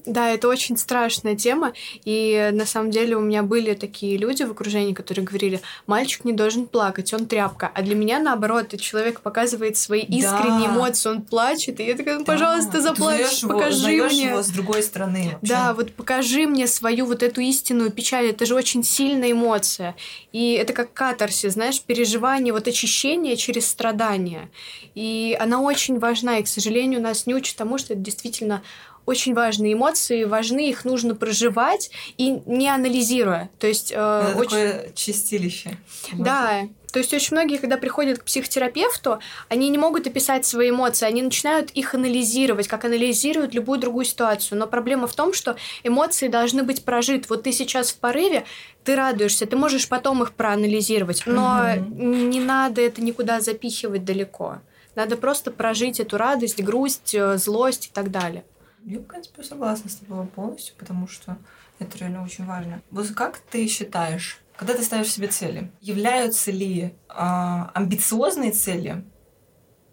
Да, 0.06 0.30
это 0.30 0.48
очень 0.48 0.78
страшная 0.78 1.36
тема. 1.36 1.74
И 2.06 2.50
на 2.54 2.66
самом 2.66 2.90
деле 2.92 3.16
у 3.16 3.20
меня 3.20 3.44
были 3.44 3.74
такие 3.74 4.18
люди 4.18 4.44
в 4.44 4.52
окружении, 4.52 4.94
которые 4.94 5.24
говорили, 5.26 5.62
мальчик 5.86 6.26
не 6.26 6.34
должен 6.34 6.66
плакать, 6.66 7.14
он 7.14 7.28
тряпка. 7.28 7.72
А 7.74 7.82
для 7.82 7.94
меня, 7.94 8.20
наоборот, 8.20 8.74
человек 8.80 9.22
показывает 9.22 9.78
свои 9.78 10.02
искренние 10.02 10.70
Да. 10.70 10.76
эмоции, 10.76 11.10
он 11.10 11.22
плачет. 11.22 11.80
И 11.80 11.84
я 11.86 11.96
такая, 11.96 12.16
ну, 12.20 12.26
да, 12.26 12.32
пожалуйста, 12.34 12.72
ты 12.74 12.82
заплачь, 12.82 13.44
его- 13.44 13.54
покажи 13.54 13.78
узнаёшь 13.78 14.14
мне. 14.14 14.26
его 14.28 14.42
с 14.44 14.48
другой 14.48 14.82
стороны. 14.84 15.24
вообще. 15.34 15.38
Да, 15.42 15.74
вот 15.74 15.94
покажи 15.94 16.48
мне 16.48 16.68
свою 16.68 17.06
вот 17.06 17.22
эту 17.22 17.42
истинную 17.42 17.92
печаль. 17.92 18.28
Это 18.28 18.46
же 18.46 18.56
очень 18.56 18.84
сильная 18.84 19.32
эмоция. 19.34 19.96
И 20.32 20.54
это 20.54 20.74
как 20.74 20.94
катарсис, 20.94 21.54
знаешь, 21.54 21.82
переживание, 21.82 22.54
вот 22.54 22.68
очищение 22.68 23.36
через 23.36 23.68
страдания. 23.68 24.50
И 24.96 25.38
она 25.40 25.62
очень 25.62 26.00
важна. 26.00 26.40
И, 26.40 26.44
к 26.44 26.48
сожалению, 26.48 27.02
нас 27.02 27.28
не 27.28 27.36
учат 27.36 27.56
тому, 27.58 27.78
что 27.78 27.94
это 27.94 28.02
действительно 28.02 28.64
очень 29.08 29.34
важные 29.34 29.74
эмоции, 29.74 30.26
важны, 30.26 30.70
их 30.70 30.86
нужно 30.86 31.16
проживать 31.16 31.90
и 32.18 32.42
не 32.46 32.70
анализируя. 32.70 33.50
То 33.58 33.66
есть 33.66 33.92
э, 33.92 33.96
Это 33.96 34.38
очень... 34.38 34.50
такое 34.50 34.92
чистилище. 34.94 35.78
Да, 36.14 36.68
то 36.92 37.00
есть 37.00 37.14
очень 37.14 37.36
многие, 37.36 37.58
когда 37.58 37.78
приходят 37.78 38.20
к 38.20 38.24
психотерапевту, 38.26 39.20
они 39.48 39.70
не 39.70 39.78
могут 39.78 40.08
описать 40.08 40.46
свои 40.46 40.72
эмоции, 40.72 41.06
они 41.06 41.22
начинают 41.22 41.72
их 41.72 41.94
анализировать, 41.96 42.68
как 42.68 42.84
анализируют 42.86 43.54
любую 43.54 43.80
другую 43.80 44.04
ситуацию. 44.04 44.58
Но 44.58 44.68
проблема 44.68 45.08
в 45.08 45.14
том, 45.14 45.34
что 45.34 45.56
эмоции 45.84 46.28
должны 46.28 46.64
быть 46.64 46.84
прожиты. 46.84 47.28
Вот 47.30 47.44
ты 47.44 47.54
сейчас 47.54 47.92
в 47.92 47.98
порыве, 47.98 48.46
ты 48.84 48.96
радуешься, 48.96 49.46
ты 49.46 49.56
можешь 49.56 49.88
потом 49.88 50.24
их 50.24 50.34
проанализировать, 50.34 51.24
но 51.26 51.62
Мгм. 51.78 52.30
не 52.30 52.40
надо 52.40 52.82
это 52.82 53.02
никуда 53.02 53.40
запихивать 53.40 54.04
далеко. 54.04 54.60
Надо 54.96 55.16
просто 55.16 55.52
прожить 55.52 56.00
эту 56.02 56.18
радость, 56.18 56.62
грусть, 56.62 57.14
э, 57.14 57.38
злость 57.38 57.88
и 57.88 57.90
так 57.94 58.12
далее. 58.12 58.44
Я, 58.84 59.00
в 59.00 59.04
принципе, 59.04 59.44
согласна 59.44 59.90
с 59.90 59.96
тобой 59.96 60.26
полностью, 60.28 60.76
потому 60.78 61.08
что 61.08 61.38
это 61.80 61.98
реально 61.98 62.24
очень 62.24 62.46
важно. 62.46 62.82
Вот 62.92 63.08
как 63.12 63.40
ты 63.40 63.68
считаешь, 63.68 64.40
когда 64.56 64.74
ты 64.74 64.84
ставишь 64.84 65.12
себе 65.12 65.28
цели, 65.28 65.72
являются 65.82 66.52
ли 66.52 66.96
а, 67.10 67.72
амбициозные 67.74 68.52
цели 68.52 69.04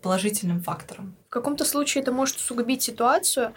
положительным 0.03 0.63
фактором? 0.63 1.17
В 1.27 1.31
каком-то 1.31 1.65
случае 1.65 2.03
это 2.03 2.13
может 2.13 2.37
усугубить 2.37 2.83
ситуацию, 2.83 3.55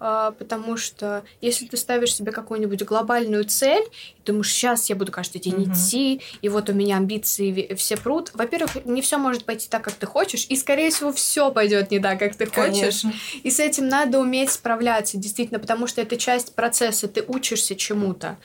потому 0.00 0.76
что 0.78 1.24
если 1.40 1.66
ты 1.66 1.76
ставишь 1.76 2.14
себе 2.14 2.32
какую-нибудь 2.32 2.82
глобальную 2.84 3.44
цель, 3.44 3.84
и 4.16 4.22
думаешь, 4.24 4.50
сейчас 4.50 4.88
я 4.88 4.96
буду 4.96 5.12
каждый 5.12 5.40
день 5.40 5.62
Мгм. 5.62 5.72
идти, 5.72 6.22
и 6.40 6.48
вот 6.48 6.70
у 6.70 6.72
меня 6.72 6.96
амбиции 6.96 7.74
все 7.74 7.96
прут, 7.96 8.30
во-первых, 8.34 8.84
не 8.86 9.02
все 9.02 9.18
может 9.18 9.44
пойти 9.44 9.68
так, 9.68 9.82
как 9.84 9.94
ты 9.94 10.06
хочешь, 10.06 10.46
и, 10.48 10.56
скорее 10.56 10.90
всего, 10.90 11.12
все 11.12 11.50
пойдет 11.52 11.90
не 11.90 12.00
так, 12.00 12.18
как 12.18 12.34
ты 12.34 12.46
хочешь. 12.46 13.02
Конечно. 13.02 13.12
И 13.42 13.50
с 13.50 13.60
этим 13.60 13.88
надо 13.88 14.18
уметь 14.18 14.50
справляться, 14.50 15.18
действительно, 15.18 15.58
потому 15.60 15.86
что 15.86 16.00
это 16.00 16.16
часть 16.16 16.54
процесса, 16.54 17.06
ты 17.06 17.22
учишься 17.26 17.76
чему-то. 17.76 18.38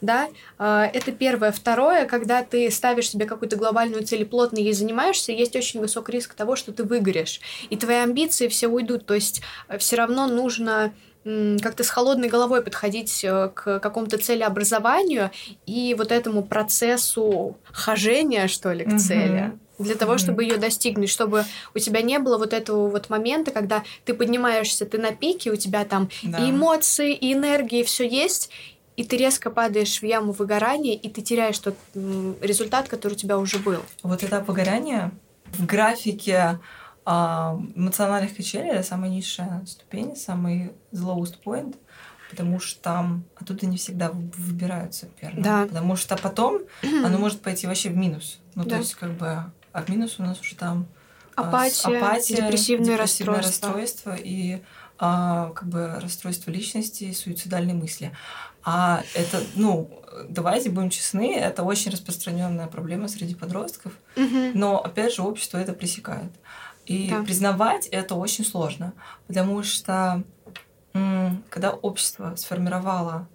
Да, 0.00 0.28
А, 0.58 0.86
это 0.86 1.12
первое. 1.12 1.52
Второе, 1.52 2.06
когда 2.06 2.42
ты 2.42 2.70
ставишь 2.70 3.10
себе 3.10 3.26
какую-то 3.26 3.56
глобальную 3.56 4.04
цель 4.04 4.22
и 4.22 4.24
плотно 4.24 4.58
ей 4.58 4.72
занимаешься, 4.72 5.32
есть 5.32 5.54
очень 5.56 5.80
высокий 5.80 6.12
риск 6.12 6.34
того, 6.34 6.56
что 6.56 6.72
ты 6.72 6.84
выгоришь. 6.84 7.40
И 7.68 7.76
твои 7.76 7.96
амбиции 7.96 8.48
все 8.48 8.68
уйдут. 8.68 9.06
То 9.06 9.14
есть 9.14 9.42
все 9.78 9.96
равно 9.96 10.26
нужно 10.26 10.92
как-то 11.24 11.84
с 11.84 11.90
холодной 11.90 12.28
головой 12.30 12.62
подходить 12.62 13.22
э, 13.24 13.50
к 13.54 13.78
какому-то 13.78 14.16
целеобразованию 14.16 15.30
и 15.66 15.94
вот 15.98 16.12
этому 16.12 16.42
процессу 16.42 17.58
хожения, 17.70 18.48
что 18.48 18.72
ли, 18.72 18.84
к 18.84 18.96
цели. 18.98 19.52
Для 19.78 19.94
того, 19.94 20.16
чтобы 20.18 20.44
ее 20.44 20.56
достигнуть, 20.56 21.10
чтобы 21.10 21.44
у 21.74 21.78
тебя 21.78 22.00
не 22.02 22.18
было 22.18 22.38
вот 22.38 22.52
этого 22.54 22.88
вот 22.88 23.08
момента, 23.10 23.50
когда 23.50 23.82
ты 24.04 24.14
поднимаешься, 24.14 24.86
ты 24.86 24.98
на 24.98 25.12
пике, 25.12 25.50
у 25.50 25.56
тебя 25.56 25.84
там 25.84 26.08
Да. 26.22 26.38
и 26.38 26.50
эмоции, 26.50 27.14
и 27.14 27.32
энергии, 27.34 27.82
все 27.82 28.06
есть, 28.08 28.50
и 29.00 29.04
ты 29.04 29.16
резко 29.16 29.48
падаешь 29.50 30.02
в 30.02 30.04
яму 30.04 30.32
выгорания, 30.32 30.94
и 30.94 31.08
ты 31.08 31.22
теряешь 31.22 31.58
тот 31.58 31.74
результат, 31.94 32.86
который 32.86 33.14
у 33.14 33.16
тебя 33.16 33.38
уже 33.38 33.58
был. 33.58 33.80
Вот 34.02 34.22
этап 34.22 34.46
выгорания 34.46 35.10
в 35.52 35.64
графике 35.64 36.58
а, 37.06 37.58
эмоциональных 37.74 38.36
качелей 38.36 38.68
это 38.72 38.82
самая 38.82 39.08
низшая 39.08 39.64
ступень, 39.66 40.16
самый 40.16 40.72
lowest 40.92 41.36
point, 41.42 41.76
потому 42.28 42.60
что 42.60 43.06
оттуда 43.36 43.64
не 43.64 43.78
всегда 43.78 44.10
вы- 44.10 44.30
выбираются 44.36 45.08
верно. 45.22 45.42
Да. 45.42 45.66
Потому 45.66 45.96
что 45.96 46.18
потом 46.18 46.60
оно 46.82 47.16
может 47.16 47.40
пойти 47.40 47.66
вообще 47.66 47.88
в 47.88 47.96
минус. 47.96 48.38
Ну, 48.54 48.64
Да. 48.64 48.70
то 48.70 48.76
есть, 48.76 48.96
как 48.96 49.12
бы, 49.12 49.44
а 49.72 49.82
в 49.82 49.88
минус 49.88 50.16
у 50.18 50.22
нас 50.22 50.38
уже 50.40 50.56
там 50.56 50.86
апатия, 51.36 51.96
апатия 51.96 52.36
депрессивное, 52.36 52.96
депрессивное 52.96 52.98
расстройство. 53.38 53.68
расстройство 53.72 54.14
и 54.14 54.60
а, 55.02 55.52
как 55.54 55.66
бы 55.66 55.98
расстройство 55.98 56.50
личности, 56.50 57.10
суицидальные 57.12 57.74
мысли. 57.74 58.12
А 58.64 59.02
это, 59.14 59.42
ну, 59.54 59.90
давайте 60.28 60.70
будем 60.70 60.90
честны, 60.90 61.34
это 61.34 61.62
очень 61.62 61.90
распространенная 61.90 62.66
проблема 62.66 63.08
среди 63.08 63.34
подростков, 63.34 63.92
угу. 64.16 64.50
но 64.54 64.78
опять 64.82 65.14
же 65.14 65.22
общество 65.22 65.58
это 65.58 65.72
пресекает. 65.72 66.32
И 66.86 67.08
да. 67.08 67.22
признавать 67.22 67.86
это 67.86 68.14
очень 68.14 68.44
сложно, 68.44 68.92
потому 69.26 69.62
что 69.62 70.24
когда 71.48 71.70
общество 71.70 72.34
сформировало 72.36 73.28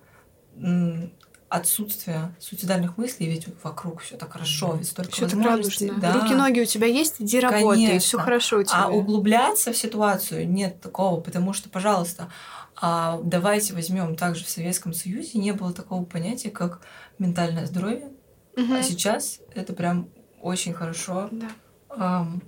отсутствие 1.47 2.35
суицидальных 2.39 2.97
мыслей, 2.97 3.27
ведь 3.27 3.45
вокруг 3.63 4.01
все 4.01 4.17
так 4.17 4.33
хорошо, 4.33 4.75
ведь 4.75 4.89
столько 4.89 5.11
всё 5.11 5.25
возможностей. 5.25 5.91
Да. 5.97 6.13
Руки, 6.13 6.33
ноги 6.33 6.59
у 6.59 6.65
тебя 6.65 6.87
есть, 6.87 7.15
иди 7.19 7.39
работай, 7.39 7.99
все 7.99 8.17
хорошо 8.17 8.59
у 8.59 8.63
тебя. 8.63 8.85
А 8.85 8.89
углубляться 8.89 9.71
в 9.71 9.77
ситуацию 9.77 10.49
нет 10.49 10.81
такого, 10.81 11.21
потому 11.21 11.53
что, 11.53 11.69
пожалуйста, 11.69 12.29
а 12.75 13.19
давайте 13.23 13.73
возьмем 13.73 14.15
также 14.15 14.43
в 14.43 14.49
Советском 14.49 14.93
Союзе 14.93 15.39
не 15.39 15.51
было 15.53 15.73
такого 15.73 16.03
понятия, 16.03 16.49
как 16.49 16.81
ментальное 17.19 17.65
здоровье, 17.65 18.09
угу. 18.57 18.73
а 18.73 18.83
сейчас 18.83 19.39
это 19.53 19.73
прям 19.73 20.09
очень 20.41 20.73
хорошо 20.73 21.29
да. 21.31 21.47
эм, 21.89 22.43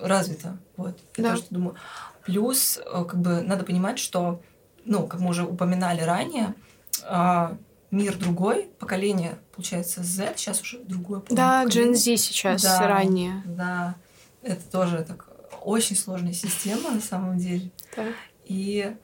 развито. 0.00 0.58
Вот. 0.76 0.98
Я 1.16 1.24
да. 1.24 1.30
тоже 1.30 1.44
думаю. 1.50 1.76
Плюс, 2.24 2.78
э, 2.78 3.04
как 3.04 3.20
бы, 3.20 3.42
надо 3.42 3.64
понимать, 3.64 3.98
что, 3.98 4.40
ну, 4.84 5.06
как 5.06 5.20
мы 5.20 5.30
уже 5.30 5.44
упоминали 5.44 6.00
ранее, 6.02 6.54
э, 7.02 7.56
мир 7.90 8.16
другой, 8.16 8.70
поколение, 8.78 9.38
получается, 9.54 10.02
Z, 10.02 10.34
сейчас 10.36 10.62
уже 10.62 10.78
другое. 10.80 11.22
Да, 11.30 11.64
Gen 11.64 11.94
Z 11.94 12.16
сейчас 12.16 12.62
да, 12.62 12.86
ранее. 12.86 13.42
Да, 13.44 13.96
это 14.42 14.62
тоже 14.70 15.04
так 15.06 15.28
очень 15.62 15.96
сложная 15.96 16.32
система 16.32 16.90
на 16.90 17.00
самом 17.00 17.38
деле. 17.38 17.70
Так. 17.94 18.14
И, 18.44 18.96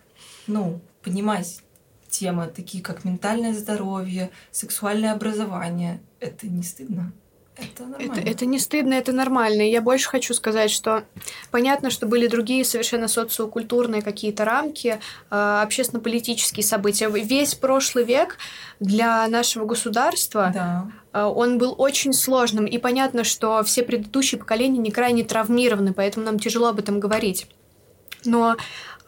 ну, 0.46 0.80
понимать 1.02 1.60
темы, 2.08 2.50
такие 2.54 2.82
как 2.82 3.04
ментальное 3.04 3.52
здоровье, 3.52 4.30
сексуальное 4.50 5.12
образование, 5.12 6.00
это 6.20 6.46
не 6.46 6.62
стыдно. 6.62 7.12
Это 7.58 7.86
нормально. 7.86 8.12
Это, 8.12 8.30
это 8.30 8.46
не 8.46 8.58
стыдно, 8.58 8.94
это 8.94 9.12
нормально. 9.12 9.62
И 9.62 9.70
я 9.70 9.82
больше 9.82 10.08
хочу 10.08 10.32
сказать, 10.32 10.70
что 10.70 11.04
понятно, 11.50 11.90
что 11.90 12.06
были 12.06 12.28
другие 12.28 12.64
совершенно 12.64 13.08
социокультурные 13.08 14.00
какие-то 14.00 14.44
рамки, 14.44 15.00
э, 15.30 15.60
общественно-политические 15.62 16.62
события. 16.62 17.10
Весь 17.10 17.56
прошлый 17.56 18.04
век 18.04 18.38
для 18.78 19.26
нашего 19.26 19.64
государства 19.64 20.52
да. 20.54 20.90
э, 21.12 21.24
он 21.24 21.58
был 21.58 21.74
очень 21.76 22.12
сложным. 22.12 22.64
И 22.64 22.78
понятно, 22.78 23.24
что 23.24 23.62
все 23.64 23.82
предыдущие 23.82 24.38
поколения 24.38 24.78
не 24.78 24.92
крайне 24.92 25.24
травмированы, 25.24 25.92
поэтому 25.92 26.26
нам 26.26 26.38
тяжело 26.38 26.68
об 26.68 26.78
этом 26.78 27.00
говорить. 27.00 27.48
Но 28.24 28.56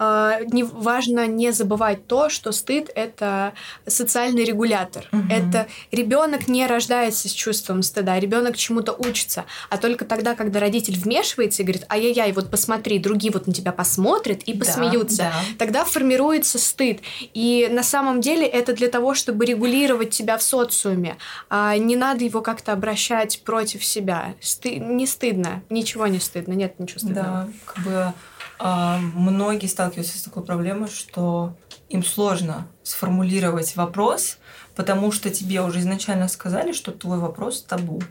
не, 0.01 0.65
важно 0.65 1.27
не 1.27 1.53
забывать 1.53 2.07
то, 2.07 2.31
что 2.31 2.53
стыд 2.53 2.91
это 2.95 3.53
социальный 3.87 4.45
регулятор. 4.45 5.07
Угу. 5.13 5.23
Это 5.31 5.67
ребенок 5.93 6.49
не 6.49 6.67
рождается 6.67 7.29
с 7.29 7.33
чувством 7.33 7.83
стыда, 7.83 8.19
ребенок 8.19 8.57
чему-то 8.57 8.93
учится. 8.93 9.45
А 9.69 9.77
только 9.77 10.07
тогда, 10.07 10.35
когда 10.35 10.59
родитель 10.59 10.99
вмешивается 10.99 11.63
и 11.63 11.65
говорит: 11.67 11.85
ай-яй-яй, 11.91 12.33
вот 12.33 12.51
посмотри, 12.51 12.99
другие 12.99 13.33
вот 13.33 13.47
на 13.47 13.53
тебя 13.53 13.73
посмотрят 13.73 14.43
и 14.45 14.57
посмеются, 14.57 15.19
да, 15.19 15.31
да. 15.31 15.57
тогда 15.59 15.85
формируется 15.85 16.59
стыд. 16.59 17.01
И 17.35 17.69
на 17.71 17.83
самом 17.83 18.23
деле 18.23 18.47
это 18.47 18.73
для 18.73 18.89
того, 18.89 19.15
чтобы 19.15 19.45
регулировать 19.45 20.11
тебя 20.11 20.39
в 20.39 20.43
социуме. 20.43 21.19
А 21.51 21.77
не 21.77 21.97
надо 21.97 22.25
его 22.25 22.41
как-то 22.41 22.73
обращать 22.73 23.43
против 23.43 23.85
себя. 23.85 24.35
Сты... 24.41 24.77
Не 24.77 25.07
стыдно, 25.07 25.63
ничего 25.69 26.07
не 26.07 26.21
стыдно, 26.21 26.55
нет 26.55 26.79
ничего 26.79 27.01
стыдного. 27.01 27.25
Да, 27.25 27.49
как 27.67 27.85
бы 27.85 27.93
а, 27.93 28.15
многие 28.61 29.67
сталкиваются 29.67 30.19
с 30.19 30.23
такой 30.23 30.45
проблемой, 30.45 30.89
что 30.89 31.55
им 31.89 32.05
сложно 32.05 32.69
сформулировать 32.83 33.75
вопрос, 33.77 34.39
потому 34.77 35.13
что 35.13 35.31
тебе 35.31 35.63
уже 35.63 35.81
изначально 35.81 36.29
сказали, 36.29 36.73
что 36.73 36.93
твой 36.93 37.19
вопрос 37.19 37.63
табу. 37.63 38.03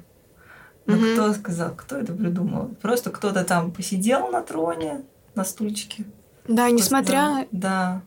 Но 0.85 0.95
mm-hmm. 0.95 1.13
кто 1.13 1.33
сказал, 1.33 1.71
кто 1.75 1.97
это 1.97 2.13
придумал? 2.13 2.69
Просто 2.81 3.11
кто-то 3.11 3.43
там 3.43 3.71
посидел 3.71 4.27
на 4.29 4.41
троне, 4.41 5.03
на 5.35 5.45
стульчике. 5.45 6.05
Да, 6.47 6.69
несмотря... 6.69 7.47
Да. 7.51 8.01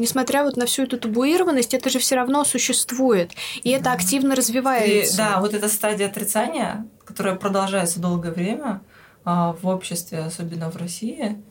Несмотря 0.00 0.44
вот 0.44 0.56
на 0.56 0.66
всю 0.66 0.84
эту 0.84 0.96
табуированность, 0.96 1.74
это 1.74 1.90
же 1.90 1.98
все 1.98 2.14
равно 2.14 2.44
существует. 2.44 3.32
И 3.64 3.70
это 3.70 3.90
активно 3.90 4.36
развивается. 4.36 5.14
И, 5.14 5.16
да, 5.16 5.40
вот 5.40 5.54
эта 5.54 5.68
стадия 5.68 6.06
отрицания, 6.06 6.86
которая 7.04 7.34
продолжается 7.34 7.98
долгое 7.98 8.30
время 8.30 8.80
а, 9.24 9.56
в 9.60 9.66
обществе, 9.66 10.20
особенно 10.20 10.70
в 10.70 10.76
России, 10.76 11.42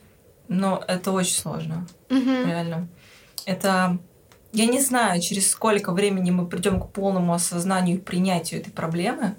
но 0.47 0.83
это 0.87 1.11
очень 1.11 1.35
сложно. 1.35 1.87
Угу. 2.09 2.45
Реально. 2.45 2.87
Это 3.45 3.99
я 4.53 4.65
не 4.65 4.81
знаю, 4.81 5.21
через 5.21 5.51
сколько 5.51 5.91
времени 5.91 6.31
мы 6.31 6.47
придем 6.47 6.79
к 6.79 6.91
полному 6.91 7.33
осознанию 7.33 7.97
и 7.97 8.01
принятию 8.01 8.61
этой 8.61 8.71
проблемы. 8.71 9.35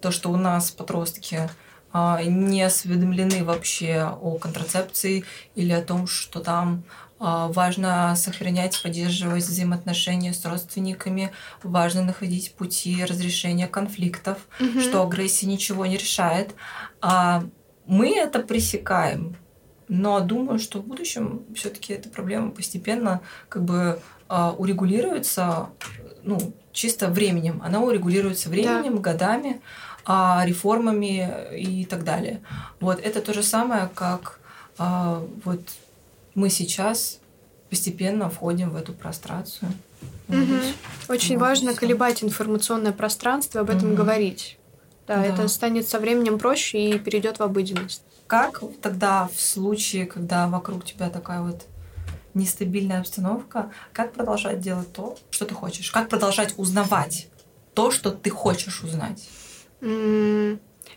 То, 0.00 0.10
что 0.10 0.30
у 0.30 0.36
нас 0.36 0.70
подростки 0.70 1.50
а, 1.92 2.22
не 2.22 2.62
осведомлены 2.62 3.44
вообще 3.44 4.02
о 4.20 4.38
контрацепции 4.38 5.24
или 5.54 5.72
о 5.72 5.82
том, 5.82 6.06
что 6.06 6.40
там 6.40 6.84
а, 7.18 7.48
важно 7.48 8.14
сохранять, 8.16 8.80
поддерживать 8.82 9.44
взаимоотношения 9.44 10.32
с 10.32 10.44
родственниками, 10.44 11.32
важно 11.62 12.02
находить 12.02 12.54
пути 12.54 13.04
разрешения 13.04 13.66
конфликтов, 13.66 14.38
угу. 14.60 14.80
что 14.80 15.02
агрессия 15.02 15.46
ничего 15.46 15.86
не 15.86 15.96
решает. 15.96 16.54
А 17.00 17.44
мы 17.86 18.16
это 18.16 18.40
пресекаем 18.40 19.36
но 19.88 20.20
думаю, 20.20 20.58
что 20.58 20.80
в 20.80 20.86
будущем 20.86 21.42
все-таки 21.54 21.92
эта 21.92 22.08
проблема 22.08 22.50
постепенно 22.50 23.20
как 23.48 23.64
бы 23.64 24.00
а, 24.28 24.52
урегулируется, 24.52 25.68
ну, 26.22 26.52
чисто 26.72 27.08
временем. 27.08 27.62
Она 27.64 27.80
урегулируется 27.80 28.48
временем, 28.48 28.96
да. 28.96 29.12
годами, 29.12 29.60
а, 30.04 30.42
реформами 30.44 31.56
и 31.56 31.84
так 31.84 32.04
далее. 32.04 32.40
Вот 32.80 33.00
это 33.00 33.20
то 33.20 33.32
же 33.32 33.42
самое, 33.42 33.88
как 33.94 34.40
а, 34.78 35.24
вот 35.44 35.60
мы 36.34 36.50
сейчас 36.50 37.20
постепенно 37.70 38.28
входим 38.28 38.70
в 38.70 38.76
эту 38.76 38.92
прострацию. 38.92 39.70
Угу. 40.28 41.08
Очень 41.08 41.38
вот 41.38 41.42
важно 41.42 41.74
колебать 41.74 42.22
информационное 42.22 42.92
пространство, 42.92 43.60
об 43.60 43.70
этом 43.70 43.90
угу. 43.90 43.96
говорить. 43.96 44.58
Да, 45.06 45.16
да, 45.16 45.24
это 45.24 45.48
станет 45.48 45.88
со 45.88 46.00
временем 46.00 46.38
проще 46.38 46.90
и 46.90 46.98
перейдет 46.98 47.38
в 47.38 47.42
обыденность. 47.42 48.02
Как 48.26 48.62
тогда 48.82 49.28
в 49.32 49.40
случае, 49.40 50.06
когда 50.06 50.48
вокруг 50.48 50.84
тебя 50.84 51.10
такая 51.10 51.40
вот 51.42 51.66
нестабильная 52.34 53.00
обстановка, 53.00 53.70
как 53.92 54.12
продолжать 54.12 54.60
делать 54.60 54.92
то, 54.92 55.16
что 55.30 55.46
ты 55.46 55.54
хочешь? 55.54 55.90
Как 55.90 56.08
продолжать 56.08 56.54
узнавать 56.56 57.28
то, 57.74 57.90
что 57.90 58.10
ты 58.10 58.30
хочешь 58.30 58.82
узнать? 58.82 59.28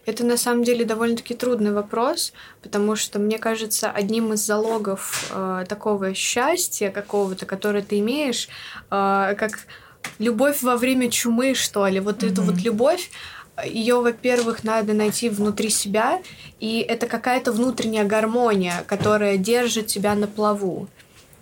Это 0.05 0.25
на 0.25 0.37
самом 0.37 0.63
деле 0.63 0.85
довольно-таки 0.85 1.35
трудный 1.35 1.71
вопрос, 1.71 2.33
потому 2.61 2.95
что, 2.95 3.19
мне 3.19 3.37
кажется, 3.37 3.91
одним 3.91 4.33
из 4.33 4.45
залогов 4.45 5.31
э, 5.31 5.65
такого 5.67 6.13
счастья 6.13 6.89
какого-то, 6.89 7.45
которое 7.45 7.83
ты 7.83 7.99
имеешь, 7.99 8.47
э, 8.89 9.35
как 9.37 9.59
любовь 10.17 10.61
во 10.61 10.77
время 10.77 11.11
чумы, 11.11 11.53
что 11.53 11.87
ли, 11.87 11.99
вот 11.99 12.23
mm-hmm. 12.23 12.31
эту 12.31 12.41
вот 12.41 12.57
любовь, 12.57 13.11
ее, 13.65 14.01
во-первых, 14.01 14.63
надо 14.63 14.93
найти 14.93 15.29
внутри 15.29 15.69
себя, 15.69 16.21
и 16.59 16.79
это 16.79 17.07
какая-то 17.07 17.51
внутренняя 17.51 18.05
гармония, 18.05 18.83
которая 18.87 19.37
держит 19.37 19.87
тебя 19.87 20.15
на 20.15 20.27
плаву. 20.27 20.87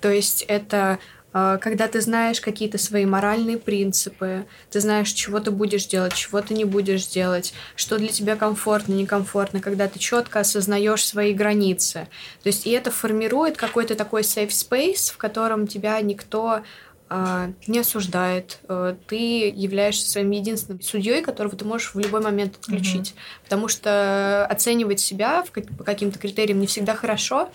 То 0.01 0.11
есть 0.11 0.43
это 0.47 0.99
э, 1.34 1.57
когда 1.59 1.88
ты 1.88 2.01
знаешь 2.01 2.39
какие-то 2.39 2.78
свои 2.78 3.05
моральные 3.05 3.57
принципы, 3.57 4.45
ты 4.70 4.80
знаешь, 4.80 5.11
чего 5.11 5.39
ты 5.39 5.51
будешь 5.51 5.88
делать, 5.88 6.13
чего 6.13 6.41
ты 6.41 6.53
не 6.53 6.65
будешь 6.65 7.07
делать, 7.07 7.53
что 7.76 7.97
для 7.97 8.09
тебя 8.09 8.36
комфортно, 8.36 8.93
некомфортно, 8.93 9.59
когда 9.59 9.88
ты 9.88 9.97
четко 9.99 10.39
осознаешь 10.39 11.05
свои 11.05 11.34
границы. 11.34 12.07
То 12.43 12.47
есть 12.47 12.68
и 12.68 12.72
это 12.72 12.91
формирует 12.91 13.57
какой-то 13.57 13.95
такой 13.95 14.22
safe 14.22 14.49
space, 14.49 15.11
в 15.11 15.18
котором 15.18 15.68
тебя 15.68 15.99
никто 16.01 16.61
не 17.10 17.80
осуждает. 17.80 18.60
Э, 18.68 18.95
ты 19.08 19.49
являешься 19.49 20.10
своим 20.10 20.32
единственным 20.32 20.82
судьей, 20.82 21.22
которого 21.22 21.55
ты 21.55 21.64
можешь 21.64 21.93
в 21.93 21.99
любой 21.99 22.22
момент 22.22 22.58
отключить. 22.58 23.12
Mm-hmm. 23.12 23.43
Потому 23.43 23.68
что 23.68 24.45
оценивать 24.49 24.99
себя 24.99 25.43
по 25.78 25.84
каким-то 25.84 26.20
критериям 26.20 26.60
не 26.60 26.68
всегда 26.68 26.95
хорошо, 26.95 27.49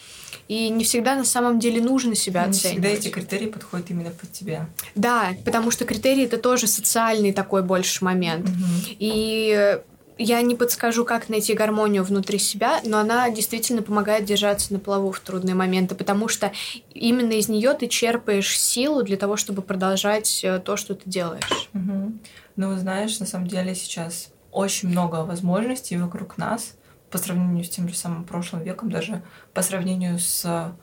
и 0.48 0.70
не 0.70 0.84
всегда 0.84 1.16
на 1.16 1.24
самом 1.24 1.58
деле 1.58 1.82
нужно 1.82 2.14
себя 2.14 2.44
не 2.44 2.50
оценивать. 2.50 2.72
Всегда 2.72 2.88
эти 2.88 3.08
критерии 3.08 3.46
подходят 3.46 3.90
именно 3.90 4.10
под 4.10 4.32
тебя. 4.32 4.68
Да, 4.94 5.34
потому 5.44 5.70
что 5.70 5.84
критерии 5.84 6.24
это 6.24 6.38
тоже 6.38 6.66
социальный 6.66 7.32
такой 7.32 7.62
больше 7.62 8.04
момент. 8.04 8.48
Mm-hmm. 8.48 8.96
И 8.98 9.80
я 10.18 10.42
не 10.42 10.54
подскажу, 10.54 11.04
как 11.04 11.28
найти 11.28 11.54
гармонию 11.54 12.04
внутри 12.04 12.38
себя, 12.38 12.80
но 12.84 12.98
она 12.98 13.30
действительно 13.30 13.82
помогает 13.82 14.24
держаться 14.24 14.72
на 14.72 14.78
плаву 14.78 15.12
в 15.12 15.20
трудные 15.20 15.54
моменты, 15.54 15.94
потому 15.94 16.28
что 16.28 16.52
именно 16.92 17.32
из 17.32 17.48
нее 17.48 17.74
ты 17.74 17.88
черпаешь 17.88 18.58
силу 18.58 19.02
для 19.02 19.16
того, 19.16 19.36
чтобы 19.36 19.62
продолжать 19.62 20.42
э, 20.44 20.58
то, 20.58 20.76
что 20.76 20.94
ты 20.94 21.08
делаешь. 21.08 21.68
Угу. 21.74 22.12
Ну, 22.56 22.76
знаешь, 22.76 23.18
на 23.18 23.26
самом 23.26 23.46
деле 23.46 23.74
сейчас 23.74 24.30
очень 24.50 24.88
много 24.88 25.24
возможностей 25.24 25.96
вокруг 25.96 26.36
нас 26.36 26.74
по 27.10 27.18
сравнению 27.18 27.64
с 27.64 27.68
тем 27.70 27.88
же 27.88 27.94
самым 27.94 28.24
прошлым 28.24 28.62
веком, 28.62 28.90
даже 28.90 29.22
по 29.52 29.62
сравнению 29.62 30.18
с 30.18 30.74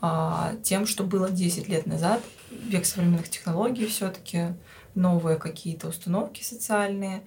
а, 0.00 0.52
тем, 0.62 0.86
что 0.86 1.04
было 1.04 1.30
10 1.30 1.68
лет 1.68 1.86
назад. 1.86 2.20
Век 2.50 2.86
современных 2.86 3.28
технологий 3.28 3.86
все 3.86 4.10
таки 4.10 4.54
новые 4.94 5.36
какие-то 5.36 5.88
установки 5.88 6.42
социальные. 6.42 7.22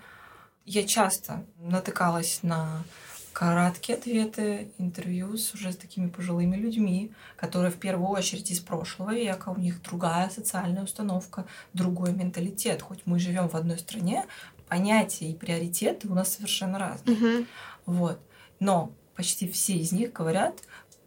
Я 0.73 0.87
часто 0.87 1.43
натыкалась 1.57 2.43
на 2.43 2.85
короткие 3.33 3.97
ответы, 3.97 4.71
интервью 4.77 5.35
с 5.35 5.53
уже 5.53 5.73
с 5.73 5.75
такими 5.75 6.07
пожилыми 6.07 6.55
людьми, 6.55 7.11
которые 7.35 7.71
в 7.71 7.75
первую 7.75 8.07
очередь 8.07 8.51
из 8.51 8.61
прошлого 8.61 9.13
века, 9.13 9.49
у 9.49 9.59
них 9.59 9.81
другая 9.81 10.29
социальная 10.29 10.83
установка, 10.83 11.45
другой 11.73 12.13
менталитет. 12.13 12.81
Хоть 12.83 13.01
мы 13.03 13.19
живем 13.19 13.49
в 13.49 13.55
одной 13.55 13.79
стране, 13.79 14.25
понятия 14.69 15.29
и 15.29 15.35
приоритеты 15.35 16.07
у 16.07 16.13
нас 16.13 16.35
совершенно 16.35 16.79
разные. 16.79 17.17
Мгм. 17.17 17.47
Вот. 17.85 18.21
Но 18.61 18.93
почти 19.17 19.49
все 19.49 19.73
из 19.73 19.91
них 19.91 20.13
говорят, 20.13 20.57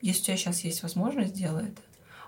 если 0.02 0.20
у 0.20 0.24
тебя 0.24 0.36
сейчас 0.36 0.60
есть 0.60 0.82
возможность, 0.82 1.32
делай 1.32 1.68
это. 1.68 1.80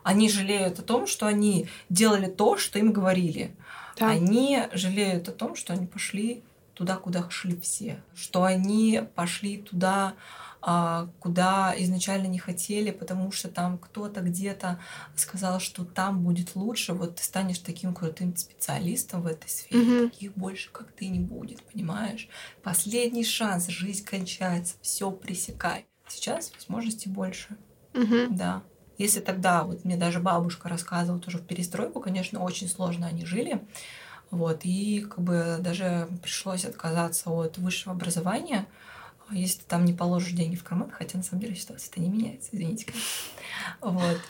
Они 0.03 0.31
жалеют 0.31 0.79
о 0.79 0.83
том, 0.83 1.07
что 1.07 1.27
они 1.27 1.69
делали 1.91 2.29
то, 2.29 2.57
что 2.57 2.79
им 2.79 2.93
говорили. 2.93 3.55
Да. 3.99 4.09
Они 4.09 4.63
жалеют 4.73 5.29
о 5.29 5.33
том, 5.33 5.55
что 5.55 5.75
они 5.75 5.87
пошли 5.87 6.43
туда, 6.77 6.97
куда 6.97 7.29
шли 7.31 7.59
все. 7.59 8.03
Что 8.15 8.45
они 8.45 9.03
пошли 9.15 9.57
туда, 9.59 10.15
а, 10.61 11.09
куда 11.21 11.75
изначально 11.79 12.27
не 12.27 12.39
хотели, 12.39 12.91
потому 12.91 13.33
что 13.33 13.49
там 13.49 13.79
кто-то 13.79 14.21
где-то 14.21 14.79
сказал, 15.15 15.59
что 15.59 15.85
там 15.85 16.23
будет 16.23 16.55
лучше, 16.55 16.93
вот 16.93 17.17
ты 17.17 17.23
станешь 17.25 17.61
таким 17.61 17.95
крутым 17.95 18.37
специалистом 18.37 19.23
в 19.23 19.27
этой 19.27 19.49
сфере, 19.49 19.81
Мгм. 19.83 20.11
таких 20.11 20.35
больше, 20.35 20.71
как 20.71 20.93
ты, 20.93 21.09
не 21.09 21.21
будет, 21.21 21.63
понимаешь? 21.63 22.29
Последний 22.63 23.25
шанс, 23.25 23.69
жизнь 23.69 24.05
кончается, 24.05 24.75
все 24.83 25.11
пресекай. 25.11 25.87
Сейчас 26.09 26.53
возможностей 26.55 27.09
больше. 27.09 27.57
Мгм. 27.95 28.37
Да. 28.37 28.63
Если 28.99 29.21
тогда, 29.21 29.63
вот 29.65 29.85
мне 29.85 29.97
даже 29.97 30.21
бабушка 30.21 30.69
рассказывала 30.69 31.21
тоже 31.21 31.39
в 31.39 31.47
перестройку, 31.47 32.01
конечно, 32.01 32.43
очень 32.43 32.69
сложно 32.69 33.07
они 33.07 33.25
жили. 33.27 33.61
Вот, 34.37 34.61
и 34.65 35.01
как 35.09 35.21
бы 35.21 35.57
даже 35.61 36.09
пришлось 36.23 36.65
отказаться 36.65 37.31
от 37.31 37.59
высшего 37.59 37.95
образования, 37.95 38.67
а 39.29 39.35
если 39.35 39.59
ты 39.61 39.65
там 39.67 39.85
не 39.85 39.93
положишь 39.93 40.33
деньги 40.33 40.57
в 40.57 40.63
карман, 40.65 40.91
хотя 40.91 41.19
на 41.19 41.25
самом 41.25 41.43
деле 41.43 41.57
ситуация-то 41.57 42.01
не 42.01 42.09
меняется, 42.09 42.51
извините. 42.53 42.87
Вот. 43.81 44.21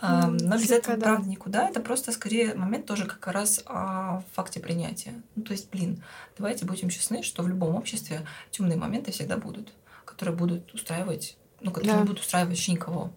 А, 0.00 0.26
Ну, 0.26 0.38
Но 0.48 0.56
без 0.56 0.70
этого, 0.70 0.96
да. 0.96 1.06
правда, 1.06 1.28
никуда. 1.28 1.68
Это 1.68 1.80
просто 1.80 2.12
скорее 2.12 2.54
момент 2.54 2.84
тоже 2.86 3.06
как 3.06 3.26
раз 3.28 3.62
о 3.66 4.22
факте 4.34 4.60
принятия. 4.60 5.14
Ну, 5.36 5.42
то 5.42 5.52
есть, 5.52 5.70
блин, 5.70 6.02
давайте 6.36 6.64
будем 6.66 6.88
честны, 6.90 7.22
что 7.22 7.42
в 7.42 7.48
любом 7.48 7.74
обществе 7.76 8.26
темные 8.50 8.76
моменты 8.76 9.12
всегда 9.12 9.36
будут, 9.36 9.72
которые 10.04 10.36
будут 10.36 10.72
устраивать, 10.74 11.36
ну, 11.60 11.70
которые 11.70 11.92
Да. 11.94 12.00
не 12.00 12.06
будут 12.06 12.20
устраивать 12.22 12.50
вообще 12.50 12.72
никого. 12.72 13.12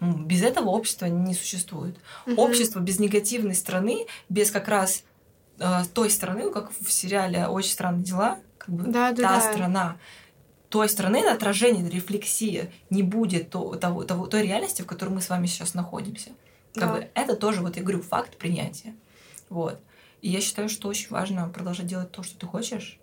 Без 0.00 0.42
этого 0.42 0.70
общества 0.70 1.06
не 1.06 1.34
существует. 1.34 1.96
Общество 2.36 2.80
без 2.80 2.98
негативной 2.98 3.54
стороны, 3.54 4.06
без 4.28 4.50
как 4.50 4.68
раз 4.68 5.04
э, 5.60 5.84
той 5.94 6.10
стороны, 6.10 6.50
как 6.50 6.70
в 6.72 6.90
сериале 6.90 7.46
«Очень 7.46 7.72
странные 7.72 8.04
дела», 8.04 8.38
как 8.58 8.74
бы 8.74 8.84
Да, 8.84 9.12
да, 9.12 9.22
та 9.22 9.34
да. 9.36 9.52
страна, 9.52 9.96
той 10.68 10.88
страны, 10.88 11.18
это 11.18 11.32
отражение, 11.32 11.88
рефлексия, 11.88 12.70
не 12.90 13.02
будет 13.02 13.50
то- 13.50 13.74
того, 13.76 14.04
того, 14.04 14.26
той 14.26 14.42
реальности, 14.42 14.82
в 14.82 14.86
которой 14.86 15.10
мы 15.10 15.20
с 15.20 15.28
вами 15.28 15.46
сейчас 15.46 15.74
находимся. 15.74 16.30
Как 16.74 16.84
Да. 16.84 16.92
бы 16.94 17.08
это 17.14 17.36
тоже, 17.36 17.60
вот 17.60 17.76
я 17.76 17.82
говорю, 17.82 18.02
факт 18.02 18.36
принятия. 18.36 18.94
Вот. 19.48 19.80
И 20.22 20.28
я 20.30 20.40
считаю, 20.40 20.68
что 20.68 20.88
очень 20.88 21.08
важно 21.10 21.48
продолжать 21.48 21.86
делать 21.86 22.12
то, 22.12 22.22
что 22.22 22.38
ты 22.38 22.46
хочешь, 22.46 22.98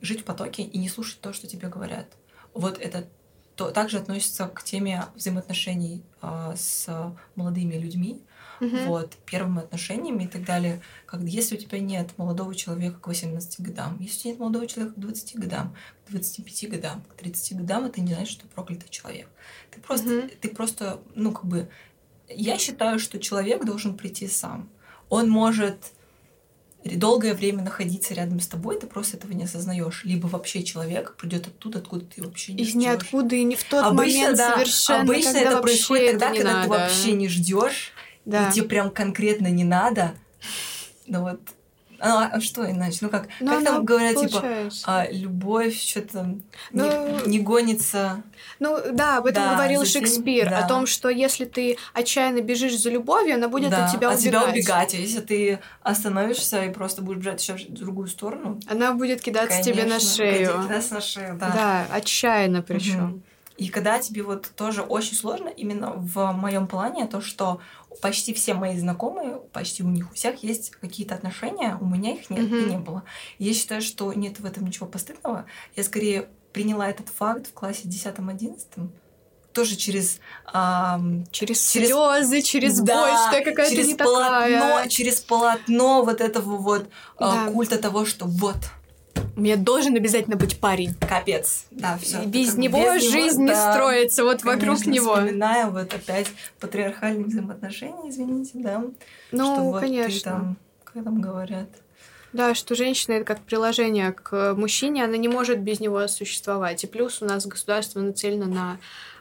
жить 0.00 0.22
в 0.22 0.24
потоке 0.24 0.62
и 0.62 0.78
не 0.78 0.88
слушать 0.88 1.20
то, 1.20 1.32
что 1.32 1.46
тебе 1.46 1.68
говорят. 1.68 2.06
Вот 2.54 2.78
это 2.78 3.06
то, 3.54 3.70
также 3.70 3.98
относится 3.98 4.48
к 4.48 4.62
теме 4.64 5.04
взаимоотношений 5.14 6.02
а, 6.22 6.54
с 6.56 6.88
молодыми 7.36 7.74
людьми, 7.74 8.22
Мгм. 8.60 8.84
вот, 8.86 9.16
первыми 9.24 9.60
отношениями 9.60 10.24
и 10.24 10.28
так 10.28 10.44
далее. 10.44 10.82
Как, 11.06 11.22
если 11.22 11.56
у 11.56 11.58
тебя 11.58 11.78
нет 11.80 12.10
молодого 12.18 12.54
человека 12.54 12.98
к 13.00 13.06
18 13.06 13.60
годам, 13.60 13.96
если 14.00 14.16
у 14.16 14.20
тебя 14.20 14.30
нет 14.32 14.40
молодого 14.40 14.66
человека 14.66 14.94
к 14.96 14.98
20 15.00 15.36
годам, 15.38 15.74
к 16.06 16.10
25 16.10 16.66
годам, 16.68 17.02
к 17.08 17.14
30 17.14 17.56
годам, 17.56 17.86
это 17.86 18.00
не 18.00 18.14
значит, 18.14 18.32
что 18.32 18.42
ты 18.42 18.48
проклятый 18.48 18.88
человек. 18.90 19.28
Ты 19.70 19.80
просто, 19.80 20.08
Мгм. 20.10 20.30
ты 20.40 20.48
просто, 20.48 21.00
ну, 21.14 21.32
как 21.32 21.46
бы, 21.46 21.68
я 22.28 22.58
считаю, 22.58 22.98
что 22.98 23.18
человек 23.18 23.64
должен 23.64 23.96
прийти 23.96 24.28
сам. 24.28 24.68
Он 25.08 25.28
может 25.28 25.92
долгое 26.84 27.34
время 27.34 27.62
находиться 27.62 28.14
рядом 28.14 28.40
с 28.40 28.46
тобой, 28.46 28.78
ты 28.78 28.86
просто 28.86 29.16
этого 29.16 29.32
не 29.32 29.44
осознаешь. 29.44 30.04
Либо 30.04 30.26
вообще 30.28 30.62
человек 30.62 31.16
придет 31.16 31.46
оттуда, 31.48 31.78
откуда 31.80 32.04
ты 32.06 32.22
вообще 32.22 32.54
не 32.54 32.62
Из 32.62 32.68
ждёшь. 32.68 32.76
ниоткуда 32.76 33.34
и 33.36 33.44
не 33.44 33.56
в 33.56 33.64
тот 33.64 33.84
Обычно, 33.84 34.20
момент 34.20 34.36
да, 34.38 34.54
совершенно, 34.54 35.02
обычно 35.02 35.32
когда 35.32 35.50
это 35.50 35.62
происходит 35.62 36.10
тогда, 36.12 36.26
когда 36.28 36.44
ты 36.62 36.68
надо. 36.68 36.68
вообще 36.68 37.12
не 37.12 37.28
ждешь, 37.28 37.92
Да. 38.24 38.48
и 38.48 38.52
тебе 38.52 38.66
прям 38.68 38.90
конкретно 38.90 39.48
не 39.48 39.64
надо. 39.64 40.12
Ну 41.06 41.22
вот. 41.22 41.40
А, 42.02 42.30
а 42.32 42.40
что 42.40 42.64
иначе? 42.70 42.96
Ну 43.02 43.10
как, 43.10 43.28
Но 43.40 43.56
как 43.56 43.64
там 43.64 43.84
говорят, 43.84 44.16
типа, 44.16 44.40
получается. 44.40 44.84
а, 44.86 45.06
любовь 45.10 45.78
что-то 45.78 46.34
Ну, 46.72 47.18
не, 47.26 47.32
не 47.32 47.38
гонится. 47.40 48.22
Ну 48.58 48.78
да, 48.92 49.18
об 49.18 49.26
этом 49.26 49.42
Да, 49.42 49.54
говорил 49.56 49.84
затем- 49.84 50.06
Шекспир, 50.06 50.48
да. 50.48 50.60
о 50.64 50.66
том, 50.68 50.86
что 50.86 51.10
если 51.10 51.44
ты 51.44 51.76
отчаянно 51.92 52.40
бежишь 52.40 52.78
за 52.78 52.88
любовью, 52.88 53.34
она 53.34 53.48
будет 53.48 53.68
да, 53.70 53.84
от 53.84 53.92
тебя 53.92 54.10
убегать. 54.14 54.48
убегать. 54.54 54.94
А 54.94 54.96
если 54.96 55.20
ты 55.20 55.58
остановишься 55.82 56.64
и 56.64 56.72
просто 56.72 57.02
будешь 57.02 57.18
бежать 57.18 57.42
сейчас 57.42 57.60
в 57.60 57.72
другую 57.74 58.08
сторону, 58.08 58.58
Она 58.66 58.94
будет 58.94 59.20
кидаться 59.20 59.60
тебе 59.62 59.82
на 59.82 59.98
конечно, 59.98 60.14
шею. 60.16 60.62
кидаться 60.66 60.94
на 60.94 61.00
шею, 61.02 61.36
да. 61.38 61.50
Да, 61.50 61.86
отчаянно 61.94 62.62
причем. 62.62 63.04
Мгм. 63.04 63.22
И 63.60 63.68
когда 63.68 63.98
тебе 63.98 64.22
вот 64.22 64.50
тоже 64.56 64.80
очень 64.80 65.14
сложно, 65.14 65.48
именно 65.48 65.92
в 65.94 66.32
моем 66.32 66.66
плане, 66.66 67.06
то, 67.06 67.20
что 67.20 67.60
почти 68.00 68.32
все 68.32 68.54
мои 68.54 68.78
знакомые, 68.78 69.38
почти 69.52 69.82
у 69.82 69.88
них 69.88 70.10
у 70.10 70.14
всех 70.14 70.42
есть 70.42 70.70
какие-то 70.70 71.14
отношения, 71.14 71.76
у 71.78 71.84
меня 71.84 72.12
их 72.14 72.30
нет 72.30 72.40
и 72.40 72.42
Мгм. 72.54 72.68
не 72.70 72.78
было. 72.78 73.02
И 73.38 73.44
я 73.44 73.52
считаю, 73.52 73.82
что 73.82 74.14
нет 74.14 74.40
в 74.40 74.46
этом 74.46 74.64
ничего 74.64 74.86
постыдного. 74.86 75.44
Я 75.76 75.84
скорее 75.84 76.28
приняла 76.54 76.88
этот 76.88 77.10
факт 77.10 77.48
в 77.48 77.52
классе 77.52 77.82
10-11, 77.84 78.88
тоже 79.52 79.76
через, 79.76 80.20
ам, 80.46 81.26
Через, 81.30 81.70
Через- 81.70 81.88
слезы, 81.88 82.40
через 82.40 82.80
да, 82.80 82.94
боль, 82.96 83.10
что 83.28 83.36
я 83.40 83.44
какая-то 83.44 83.74
через 83.74 83.88
не 83.88 83.94
полотно, 83.94 84.24
такая. 84.30 84.88
через 84.88 85.20
полотно 85.20 86.02
вот 86.02 86.22
этого 86.22 86.56
вот 86.56 86.88
а, 87.18 87.46
Да. 87.46 87.52
культа 87.52 87.76
того, 87.76 88.06
что 88.06 88.24
вот 88.24 88.56
У 89.36 89.40
меня 89.40 89.56
должен 89.56 89.94
обязательно 89.96 90.36
быть 90.36 90.58
парень. 90.60 90.94
капец, 91.08 91.66
да, 91.70 91.98
все. 91.98 92.22
И 92.22 92.26
без 92.26 92.54
него 92.56 92.98
жизнь 92.98 93.44
не 93.44 93.54
строится 93.54 94.24
вот 94.24 94.42
вокруг 94.44 94.78
Конечно, 94.78 94.90
него. 94.90 95.14
Вспоминаю 95.14 95.70
вот 95.70 95.92
опять 95.94 96.28
патриархальные 96.60 97.26
взаимоотношения, 97.26 98.08
извините, 98.10 98.52
да. 98.54 98.84
Ну, 99.32 99.54
что 99.54 99.62
вот 99.64 99.80
ты 99.80 99.86
конечно. 99.86 100.30
там, 100.30 100.56
как 100.84 101.04
там 101.04 101.20
говорят. 101.20 101.68
Да, 102.32 102.54
что 102.54 102.74
женщина 102.76 103.14
это 103.14 103.24
как 103.24 103.40
приложение 103.40 104.12
к 104.12 104.54
мужчине, 104.54 105.04
она 105.04 105.16
не 105.16 105.26
может 105.28 105.58
без 105.60 105.80
него 105.80 106.06
существовать. 106.06 106.84
И 106.84 106.86
плюс 106.86 107.22
у 107.22 107.24
нас 107.24 107.44
государство 107.46 107.98
нацелено 108.00 108.46
на 108.46 108.78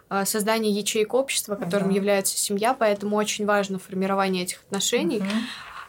а, 0.09 0.25
создание 0.25 0.71
ячеек 0.71 1.13
общества, 1.13 1.55
которым 1.55 1.89
Да. 1.89 1.95
является 1.95 2.37
семья, 2.37 2.73
поэтому 2.73 3.15
очень 3.15 3.45
важно 3.45 3.79
формирование 3.79 4.43
этих 4.43 4.59
отношений. 4.67 5.19
Мгм. 5.19 5.29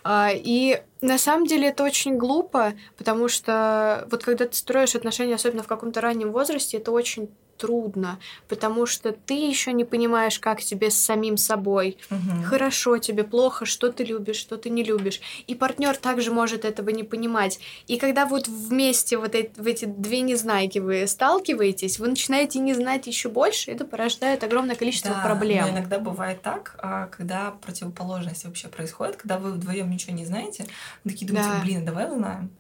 А, 0.02 0.30
И 0.32 0.82
на 1.00 1.18
самом 1.18 1.46
деле 1.46 1.68
это 1.68 1.84
очень 1.84 2.16
глупо, 2.16 2.74
потому 2.96 3.28
что 3.28 4.06
вот 4.10 4.24
когда 4.24 4.46
ты 4.46 4.56
строишь 4.56 4.94
отношения, 4.94 5.34
особенно 5.34 5.62
в 5.62 5.68
каком-то 5.68 6.00
раннем 6.00 6.32
возрасте, 6.32 6.78
это 6.78 6.90
очень 6.92 7.30
трудно, 7.60 8.18
потому 8.48 8.86
что 8.86 9.12
ты 9.12 9.34
еще 9.34 9.72
не 9.72 9.84
понимаешь, 9.84 10.38
как 10.40 10.62
тебе 10.62 10.90
с 10.90 10.96
самим 10.96 11.36
собой. 11.36 11.98
Мгм. 12.08 12.42
Хорошо 12.44 12.98
тебе, 12.98 13.22
плохо, 13.24 13.66
что 13.66 13.92
ты 13.92 14.04
любишь, 14.04 14.36
что 14.36 14.56
ты 14.56 14.70
не 14.70 14.82
любишь. 14.82 15.20
И 15.46 15.54
партнер 15.54 15.96
также 15.96 16.30
может 16.32 16.64
этого 16.64 16.90
не 16.90 17.04
понимать. 17.04 17.60
И 17.86 17.98
когда 17.98 18.24
вот 18.26 18.48
вместе 18.48 19.18
вот 19.18 19.34
эти, 19.34 19.52
в 19.60 19.66
эти 19.66 19.84
две 19.84 20.22
незнайки 20.22 20.78
вы 20.78 21.06
сталкиваетесь, 21.06 21.98
вы 21.98 22.08
начинаете 22.08 22.58
не 22.60 22.74
знать 22.74 23.06
еще 23.06 23.28
больше, 23.28 23.70
это 23.70 23.84
порождает 23.84 24.42
огромное 24.42 24.76
количество 24.76 25.14
Да, 25.14 25.22
проблем. 25.22 25.66
но 25.66 25.70
иногда 25.78 25.98
бывает 25.98 26.40
так, 26.42 26.76
а, 26.78 27.06
когда 27.08 27.50
противоположность 27.50 28.44
вообще 28.44 28.68
происходит, 28.68 29.16
когда 29.16 29.38
вы 29.38 29.52
вдвоем 29.52 29.90
ничего 29.90 30.14
не 30.16 30.24
знаете, 30.24 30.66
вы 31.04 31.10
такие 31.10 31.26
думаете, 31.28 31.50
Да. 31.50 31.60
блин, 31.62 31.84
давай 31.84 32.08
узнаем. 32.08 32.50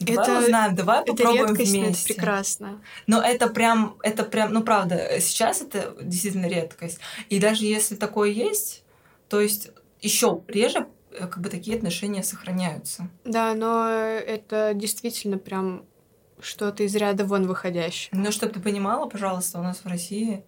Давай 0.00 0.24
Это- 0.28 0.38
узнаем, 0.38 0.74
давай 0.74 1.02
Это 1.02 1.12
попробуем 1.12 1.46
редкость, 1.48 1.72
но 1.72 1.78
это 1.78 1.86
вместе. 1.88 2.14
прекрасно. 2.14 2.80
Но 3.06 3.22
это 3.22 3.48
прям, 3.48 3.96
это 4.02 4.24
прям, 4.24 4.52
ну 4.52 4.62
правда, 4.62 5.20
сейчас 5.20 5.60
это 5.62 5.94
действительно 6.02 6.46
редкость. 6.46 6.98
И 7.28 7.38
даже 7.38 7.64
если 7.64 7.94
такое 7.94 8.30
есть, 8.30 8.82
то 9.28 9.40
есть 9.40 9.70
еще 10.00 10.42
реже 10.48 10.86
э, 11.12 11.26
как 11.28 11.38
бы 11.40 11.48
такие 11.48 11.76
отношения 11.76 12.22
сохраняются. 12.22 13.08
Да, 13.24 13.54
но 13.54 13.88
это 13.88 14.72
действительно 14.74 15.38
прям 15.38 15.84
что-то 16.40 16.82
из 16.82 16.94
ряда 16.96 17.24
вон 17.24 17.46
выходящее. 17.46 18.10
Но 18.12 18.30
чтобы 18.32 18.52
ты 18.52 18.60
понимала, 18.60 19.06
пожалуйста, 19.06 19.60
у 19.60 19.62
нас 19.62 19.78
в 19.84 19.86
России 19.86 20.44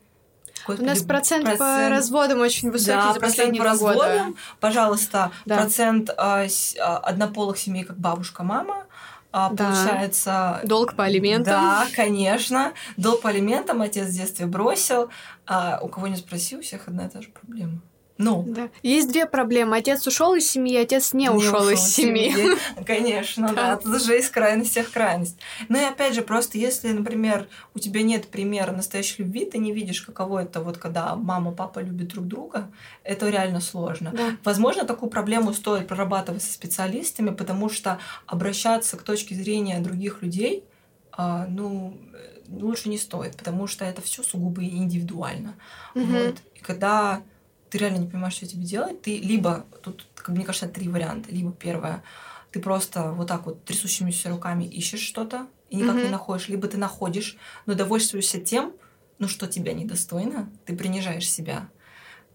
У 0.68 0.72
нас 0.82 1.02
процент, 1.02 1.56
по 1.58 1.88
разводам 1.88 2.40
очень 2.40 2.70
высокий 2.70 2.96
да, 2.96 3.12
за 3.14 3.20
процент 3.20 3.22
последние 3.36 3.62
по 3.62 3.68
два 3.70 3.76
года. 3.94 4.08
разводам, 4.08 4.36
пожалуйста, 4.60 5.30
Да. 5.46 5.56
процент 5.58 6.10
а, 6.16 6.46
однополых 7.02 7.56
семей, 7.58 7.84
как 7.84 7.98
бабушка, 7.98 8.42
мама, 8.42 8.86
а, 9.32 9.50
да. 9.50 9.64
получается... 9.64 10.60
Долг 10.64 10.94
по 10.94 11.04
алиментам. 11.04 11.54
Да, 11.54 11.86
конечно. 11.94 12.72
Долг 12.96 13.22
по 13.22 13.28
алиментам 13.28 13.82
отец 13.82 14.08
в 14.08 14.12
детстве 14.12 14.46
бросил. 14.46 15.10
А 15.46 15.78
у 15.82 15.88
кого 15.88 16.08
не 16.08 16.16
спроси, 16.16 16.56
у 16.56 16.62
всех 16.62 16.88
одна 16.88 17.06
и 17.06 17.08
та 17.08 17.20
же 17.20 17.28
проблема. 17.28 17.80
Ну. 18.18 18.44
Да. 18.46 18.70
Есть 18.82 19.10
две 19.12 19.26
проблемы. 19.26 19.76
Отец 19.76 20.06
ушел 20.06 20.34
из 20.34 20.50
семьи, 20.50 20.76
отец 20.76 21.12
не, 21.12 21.24
не 21.24 21.30
ушел, 21.30 21.56
ушел 21.56 21.68
из 21.70 21.80
семьи. 21.80 22.30
семьи. 22.30 22.56
Конечно, 22.86 23.52
да. 23.54 23.74
Это 23.74 23.98
же 23.98 24.18
из 24.18 24.30
крайности 24.30 24.82
в 24.82 24.90
крайность. 24.90 25.38
Ну 25.68 25.78
и 25.78 25.84
опять 25.84 26.14
же, 26.14 26.22
просто 26.22 26.56
если, 26.56 26.92
например, 26.92 27.46
у 27.74 27.78
тебя 27.78 28.02
нет 28.02 28.28
примера 28.28 28.72
настоящей 28.72 29.22
любви, 29.22 29.44
ты 29.44 29.58
не 29.58 29.72
видишь, 29.72 30.00
каково 30.00 30.44
это 30.44 30.62
вот, 30.62 30.78
когда 30.78 31.14
мама, 31.14 31.52
папа 31.52 31.80
любят 31.80 32.08
друг 32.08 32.26
друга, 32.26 32.70
это 33.04 33.28
реально 33.28 33.60
сложно. 33.60 34.12
Да. 34.14 34.36
Возможно, 34.44 34.84
такую 34.84 35.10
проблему 35.10 35.52
стоит 35.52 35.86
прорабатывать 35.86 36.42
со 36.42 36.52
специалистами, 36.52 37.30
потому 37.30 37.68
что 37.68 37.98
обращаться 38.26 38.96
к 38.96 39.02
точке 39.02 39.34
зрения 39.34 39.78
других 39.80 40.22
людей, 40.22 40.64
а, 41.12 41.46
ну, 41.48 41.98
лучше 42.48 42.88
не 42.88 42.98
стоит, 42.98 43.36
потому 43.36 43.66
что 43.66 43.84
это 43.84 44.00
все 44.02 44.22
сугубо 44.22 44.62
индивидуально. 44.62 45.54
Угу. 45.94 46.04
Вот. 46.04 46.36
И 46.54 46.60
когда 46.60 47.22
ты 47.70 47.78
реально 47.78 47.98
не 47.98 48.08
понимаешь, 48.08 48.34
что 48.34 48.46
тебе 48.46 48.64
делать, 48.64 49.02
ты 49.02 49.18
либо, 49.18 49.66
тут, 49.82 50.06
как 50.14 50.28
мне 50.28 50.44
кажется, 50.44 50.68
три 50.68 50.88
варианта. 50.88 51.30
Либо 51.30 51.52
первое, 51.52 52.02
ты 52.50 52.60
просто 52.60 53.12
вот 53.12 53.28
так 53.28 53.46
вот 53.46 53.64
трясущимися 53.64 54.30
руками 54.30 54.64
ищешь 54.64 55.00
что-то 55.00 55.46
и 55.70 55.76
никак 55.76 55.96
mm-hmm. 55.96 56.04
не 56.04 56.10
находишь, 56.10 56.48
либо 56.48 56.68
ты 56.68 56.78
находишь, 56.78 57.36
но 57.66 57.74
довольствуешься 57.74 58.40
тем, 58.40 58.72
ну 59.18 59.28
что 59.28 59.46
тебя 59.46 59.72
недостойно, 59.72 60.50
ты 60.64 60.76
принижаешь 60.76 61.30
себя 61.30 61.68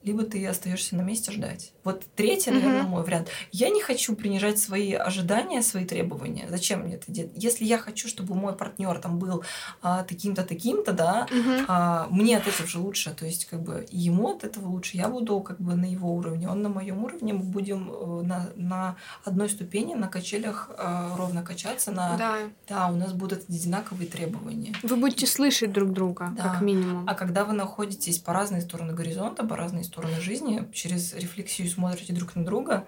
либо 0.04 0.24
ты 0.24 0.46
остаешься 0.48 0.96
на 0.96 1.02
месте 1.02 1.32
ждать. 1.32 1.74
Вот 1.84 2.04
третий, 2.16 2.52
наверное, 2.52 2.82
mm-hmm. 2.82 2.88
мой 2.88 3.04
вариант. 3.04 3.30
Я 3.52 3.70
не 3.70 3.82
хочу 3.82 4.16
принижать 4.16 4.60
свои 4.60 4.94
ожидания, 4.94 5.62
свои 5.62 5.86
требования. 5.86 6.48
Зачем 6.50 6.82
мне 6.82 6.96
это 6.96 7.12
делать? 7.12 7.32
Если 7.36 7.66
я 7.66 7.78
хочу, 7.78 8.08
чтобы 8.08 8.36
мой 8.36 8.54
партнер 8.54 8.98
там 9.00 9.20
был 9.20 9.44
а, 9.82 10.04
таким-то, 10.04 10.44
таким-то, 10.44 10.94
да, 10.94 11.28
mm-hmm. 11.30 11.66
а, 11.68 12.08
мне 12.10 12.38
от 12.38 12.48
этого 12.48 12.68
же 12.68 12.80
лучше. 12.80 13.12
То 13.12 13.26
есть, 13.26 13.46
как 13.46 13.62
бы 13.62 13.86
ему 13.92 14.30
от 14.30 14.44
этого 14.44 14.68
лучше. 14.68 14.98
Я 14.98 15.08
буду 15.08 15.40
как 15.42 15.60
бы 15.60 15.76
на 15.76 15.86
его 15.86 16.14
уровне, 16.14 16.50
он 16.50 16.62
на 16.62 16.70
моем 16.70 17.04
уровне. 17.04 17.34
Мы 17.34 17.44
будем 17.44 17.92
э, 17.92 18.22
на, 18.24 18.50
на 18.56 18.96
одной 19.24 19.50
ступени, 19.50 19.94
на 19.94 20.08
качелях 20.08 20.70
э, 20.78 21.16
ровно 21.16 21.44
качаться. 21.44 21.92
На, 21.92 22.18
да. 22.18 22.38
да, 22.68 22.88
у 22.88 22.96
нас 22.96 23.14
будут 23.14 23.50
одинаковые 23.50 24.08
требования. 24.08 24.74
Вы 24.84 24.96
будете 24.96 25.28
слышать 25.28 25.72
друг 25.72 25.92
друга, 25.92 26.34
да. 26.36 26.44
как 26.44 26.62
минимум. 26.62 27.06
А 27.08 27.14
когда 27.14 27.46
вы 27.46 27.54
находитесь 27.54 28.20
по 28.20 28.34
разные 28.34 28.62
стороны 28.62 28.94
горизонта, 28.94 29.46
по 29.46 29.56
разные 29.56 29.84
стороны 29.92 30.22
жизни, 30.22 30.68
через 30.74 31.14
рефлексию 31.14 31.70
смотрите 31.70 32.14
друг 32.14 32.36
на 32.36 32.46
друга. 32.46 32.88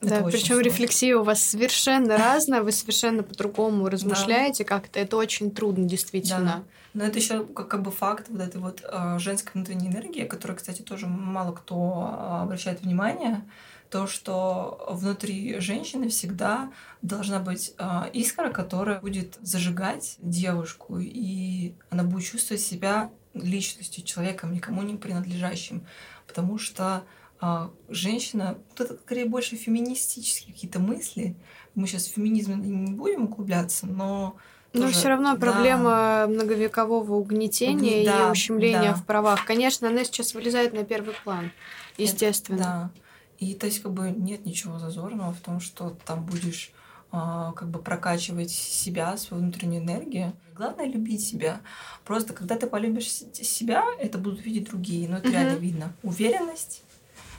Да, 0.00 0.22
причем 0.22 0.60
рефлексия 0.60 1.16
у 1.16 1.24
вас 1.24 1.42
совершенно 1.42 2.16
разная, 2.18 2.62
вы 2.62 2.72
совершенно 2.72 3.22
по-другому 3.22 3.88
размышляете 3.88 4.64
да. 4.64 4.68
как-то. 4.68 4.98
Это 4.98 5.16
очень 5.16 5.50
трудно, 5.50 5.84
действительно. 5.84 6.40
Да. 6.44 6.62
Но 6.94 7.04
это 7.04 7.18
еще 7.18 7.44
как, 7.44 7.68
как 7.68 7.82
бы 7.82 7.90
факт 7.90 8.26
вот 8.30 8.40
этой 8.40 8.60
вот 8.60 8.82
э, 8.82 9.18
женской 9.18 9.52
внутренней 9.54 9.88
энергии, 9.88 10.24
которой, 10.24 10.56
кстати, 10.56 10.82
тоже 10.82 11.06
мало 11.06 11.52
кто 11.52 12.16
а, 12.18 12.42
обращает 12.42 12.82
внимание. 12.82 13.42
То, 13.90 14.06
что 14.06 14.86
внутри 14.90 15.58
женщины 15.58 16.08
всегда 16.08 16.72
должна 17.02 17.38
быть 17.38 17.74
э, 17.78 18.10
искра, 18.12 18.50
которая 18.50 19.00
будет 19.00 19.36
зажигать 19.42 20.16
девушку, 20.18 20.98
и 20.98 21.74
она 21.90 22.04
будет 22.04 22.24
чувствовать 22.24 22.62
себя 22.62 23.10
личностью, 23.34 24.04
человеком, 24.04 24.52
никому 24.52 24.82
не 24.82 24.96
принадлежащим 24.96 25.86
потому 26.30 26.58
что 26.58 27.02
а, 27.40 27.70
женщина, 27.88 28.56
вот 28.70 28.80
это 28.80 28.98
скорее 29.02 29.24
больше 29.24 29.56
феминистические 29.56 30.54
какие-то 30.54 30.78
мысли. 30.78 31.34
Мы 31.74 31.88
сейчас 31.88 32.06
в 32.06 32.14
феминизм 32.14 32.60
не 32.60 32.92
будем 32.92 33.24
углубляться, 33.24 33.86
но 33.86 34.36
но 34.72 34.86
все 34.86 35.08
равно 35.08 35.36
проблема 35.36 35.90
да. 35.90 36.26
многовекового 36.28 37.14
угнетения 37.14 38.04
да, 38.04 38.28
и 38.28 38.30
ущемления 38.30 38.92
да. 38.92 38.94
в 38.94 39.04
правах. 39.04 39.44
Конечно, 39.44 39.88
она 39.88 40.04
сейчас 40.04 40.32
вылезает 40.32 40.72
на 40.72 40.84
первый 40.84 41.12
план, 41.24 41.50
естественно. 41.98 42.56
Это, 42.56 42.64
да. 42.64 42.90
И 43.38 43.54
то 43.54 43.66
есть 43.66 43.82
как 43.82 43.92
бы 43.92 44.10
нет 44.10 44.46
ничего 44.46 44.78
зазорного 44.78 45.32
в 45.32 45.40
том, 45.40 45.58
что 45.58 45.96
там 46.06 46.24
будешь 46.24 46.70
как 47.10 47.68
бы 47.68 47.80
прокачивать 47.80 48.50
себя, 48.50 49.16
свою 49.16 49.42
внутреннюю 49.42 49.82
энергию. 49.82 50.32
Главное 50.54 50.86
любить 50.86 51.26
себя. 51.26 51.60
Просто 52.04 52.32
когда 52.32 52.56
ты 52.56 52.66
полюбишь 52.66 53.08
себя, 53.08 53.84
это 53.98 54.18
будут 54.18 54.44
видеть 54.44 54.68
другие. 54.68 55.08
Но 55.08 55.18
это 55.18 55.28
mm-hmm. 55.28 55.32
реально 55.32 55.58
видно. 55.58 55.92
Уверенность. 56.02 56.82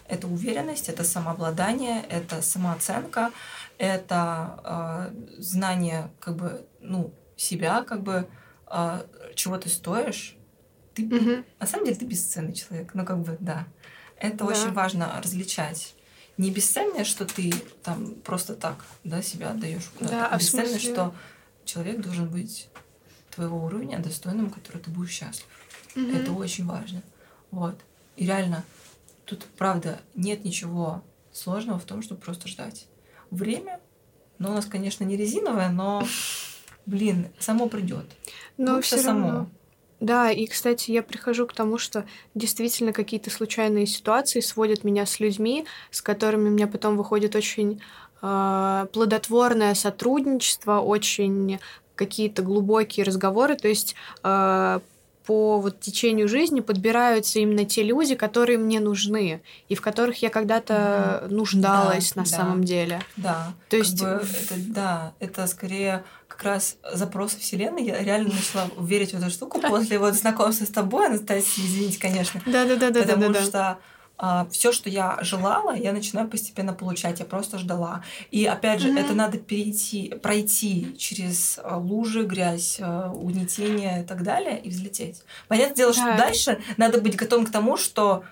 Это 0.07 0.27
уверенность, 0.27 0.89
это 0.89 1.05
самообладание, 1.05 2.03
это 2.09 2.41
самооценка, 2.41 3.31
это 3.77 5.11
э, 5.15 5.41
знание 5.41 6.11
как 6.19 6.35
бы 6.35 6.65
ну 6.81 7.13
себя, 7.37 7.83
как 7.83 8.03
бы 8.03 8.27
э, 8.69 9.05
чего 9.35 9.57
ты 9.57 9.69
стоишь. 9.69 10.35
Ты 10.95 11.03
mm-hmm. 11.03 11.45
на 11.61 11.65
самом 11.65 11.85
деле 11.85 11.97
ты 11.97 12.05
бесценный 12.05 12.53
человек. 12.53 12.93
Ну 12.93 13.05
как 13.05 13.19
бы 13.19 13.37
да. 13.39 13.67
Это 14.17 14.39
да. 14.39 14.45
очень 14.45 14.73
важно 14.73 15.17
различать 15.23 15.95
не 16.41 16.49
бесценное, 16.49 17.03
что 17.03 17.25
ты 17.25 17.53
там 17.83 18.15
просто 18.15 18.55
так 18.55 18.83
да, 19.03 19.21
себя 19.21 19.51
отдаешь 19.51 19.85
куда-то. 19.95 20.15
Да, 20.15 20.27
а 20.27 20.37
бесценное, 20.37 20.65
смысле... 20.65 20.93
что 20.93 21.15
человек 21.65 22.01
должен 22.01 22.29
быть 22.29 22.67
твоего 23.29 23.63
уровня, 23.63 23.99
достойным, 23.99 24.49
который 24.49 24.81
ты 24.81 24.89
будешь 24.89 25.11
счастлив. 25.11 25.45
Угу. 25.95 26.07
Это 26.07 26.31
очень 26.31 26.65
важно. 26.65 27.03
Вот. 27.51 27.79
И 28.17 28.25
реально, 28.25 28.63
тут, 29.25 29.45
правда, 29.57 29.99
нет 30.15 30.43
ничего 30.43 31.03
сложного 31.31 31.77
в 31.77 31.85
том, 31.85 32.01
чтобы 32.01 32.19
просто 32.19 32.47
ждать. 32.47 32.87
Время, 33.29 33.79
ну, 34.39 34.49
у 34.49 34.53
нас, 34.53 34.65
конечно, 34.65 35.03
не 35.03 35.15
резиновое, 35.15 35.69
но, 35.69 36.03
блин, 36.87 37.27
само 37.37 37.69
придет. 37.69 38.05
Но 38.57 38.81
все 38.81 38.97
само. 38.97 39.27
Равно. 39.27 39.49
Да, 40.01 40.31
и, 40.31 40.47
кстати, 40.47 40.89
я 40.89 41.03
прихожу 41.03 41.45
к 41.45 41.53
тому, 41.53 41.77
что 41.77 42.05
действительно 42.33 42.91
какие-то 42.91 43.29
случайные 43.29 43.85
ситуации 43.85 44.39
сводят 44.39 44.83
меня 44.83 45.05
с 45.05 45.19
людьми, 45.19 45.67
с 45.91 46.01
которыми 46.01 46.49
у 46.49 46.51
меня 46.51 46.65
потом 46.65 46.97
выходит 46.97 47.35
очень 47.35 47.81
э, 48.23 48.87
плодотворное 48.91 49.75
сотрудничество, 49.75 50.79
очень 50.79 51.59
какие-то 51.93 52.41
глубокие 52.41 53.05
разговоры. 53.05 53.55
То 53.55 53.67
есть 53.67 53.95
э, 54.23 54.79
по 55.25 55.59
вот 55.59 55.79
течению 55.79 56.27
жизни 56.27 56.61
подбираются 56.61 57.39
именно 57.39 57.65
те 57.65 57.83
люди, 57.83 58.15
которые 58.15 58.57
мне 58.57 58.79
нужны 58.79 59.41
и 59.69 59.75
в 59.75 59.81
которых 59.81 60.21
я 60.21 60.29
когда-то 60.29 60.73
mm-hmm. 61.23 61.33
нуждалась 61.33 62.13
да, 62.13 62.21
на 62.21 62.29
да, 62.29 62.37
самом 62.37 62.63
деле. 62.63 63.01
Да. 63.17 63.53
То 63.69 63.77
есть, 63.77 64.01
бы, 64.01 64.07
это, 64.07 64.55
да, 64.57 65.13
это 65.19 65.47
скорее 65.47 66.03
как 66.27 66.43
раз 66.43 66.77
запросы 66.91 67.39
Вселенной. 67.39 67.83
Я 67.83 68.03
реально 68.03 68.33
начала 68.33 68.69
верить 68.79 69.13
в 69.13 69.17
эту 69.17 69.29
штуку 69.29 69.59
после 69.69 69.99
вот 69.99 70.15
знакомства 70.15 70.65
с 70.65 70.69
тобой, 70.69 71.07
Анастасия, 71.07 71.65
извините, 71.65 71.99
конечно. 71.99 72.41
Да, 72.45 72.65
да, 72.65 72.75
да, 72.75 72.89
да. 72.89 73.01
Потому 73.01 73.33
да, 73.33 73.43
что 73.43 73.59
а, 73.59 73.77
все, 74.51 74.71
что 74.71 74.89
я 74.89 75.17
желала, 75.21 75.75
я 75.75 75.93
начинаю 75.93 76.27
постепенно 76.27 76.73
получать. 76.73 77.19
Я 77.19 77.25
просто 77.25 77.57
ждала. 77.57 78.03
И 78.29 78.45
опять 78.45 78.79
же, 78.79 78.89
mm-hmm. 78.89 78.99
это 78.99 79.13
надо 79.15 79.37
перейти, 79.39 80.09
пройти 80.21 80.95
через 80.97 81.59
а, 81.63 81.77
лужи, 81.77 82.23
грязь, 82.23 82.79
а, 82.79 83.11
угнетение 83.11 84.03
и 84.03 84.05
так 84.05 84.23
далее, 84.23 84.61
и 84.61 84.69
взлететь. 84.69 85.23
Понятное 85.47 85.75
дело, 85.75 85.93
да. 85.93 85.99
что 85.99 86.17
дальше 86.17 86.61
надо 86.77 87.01
быть 87.01 87.15
готовым 87.15 87.47
к 87.47 87.51
тому, 87.51 87.77
что 87.77 88.23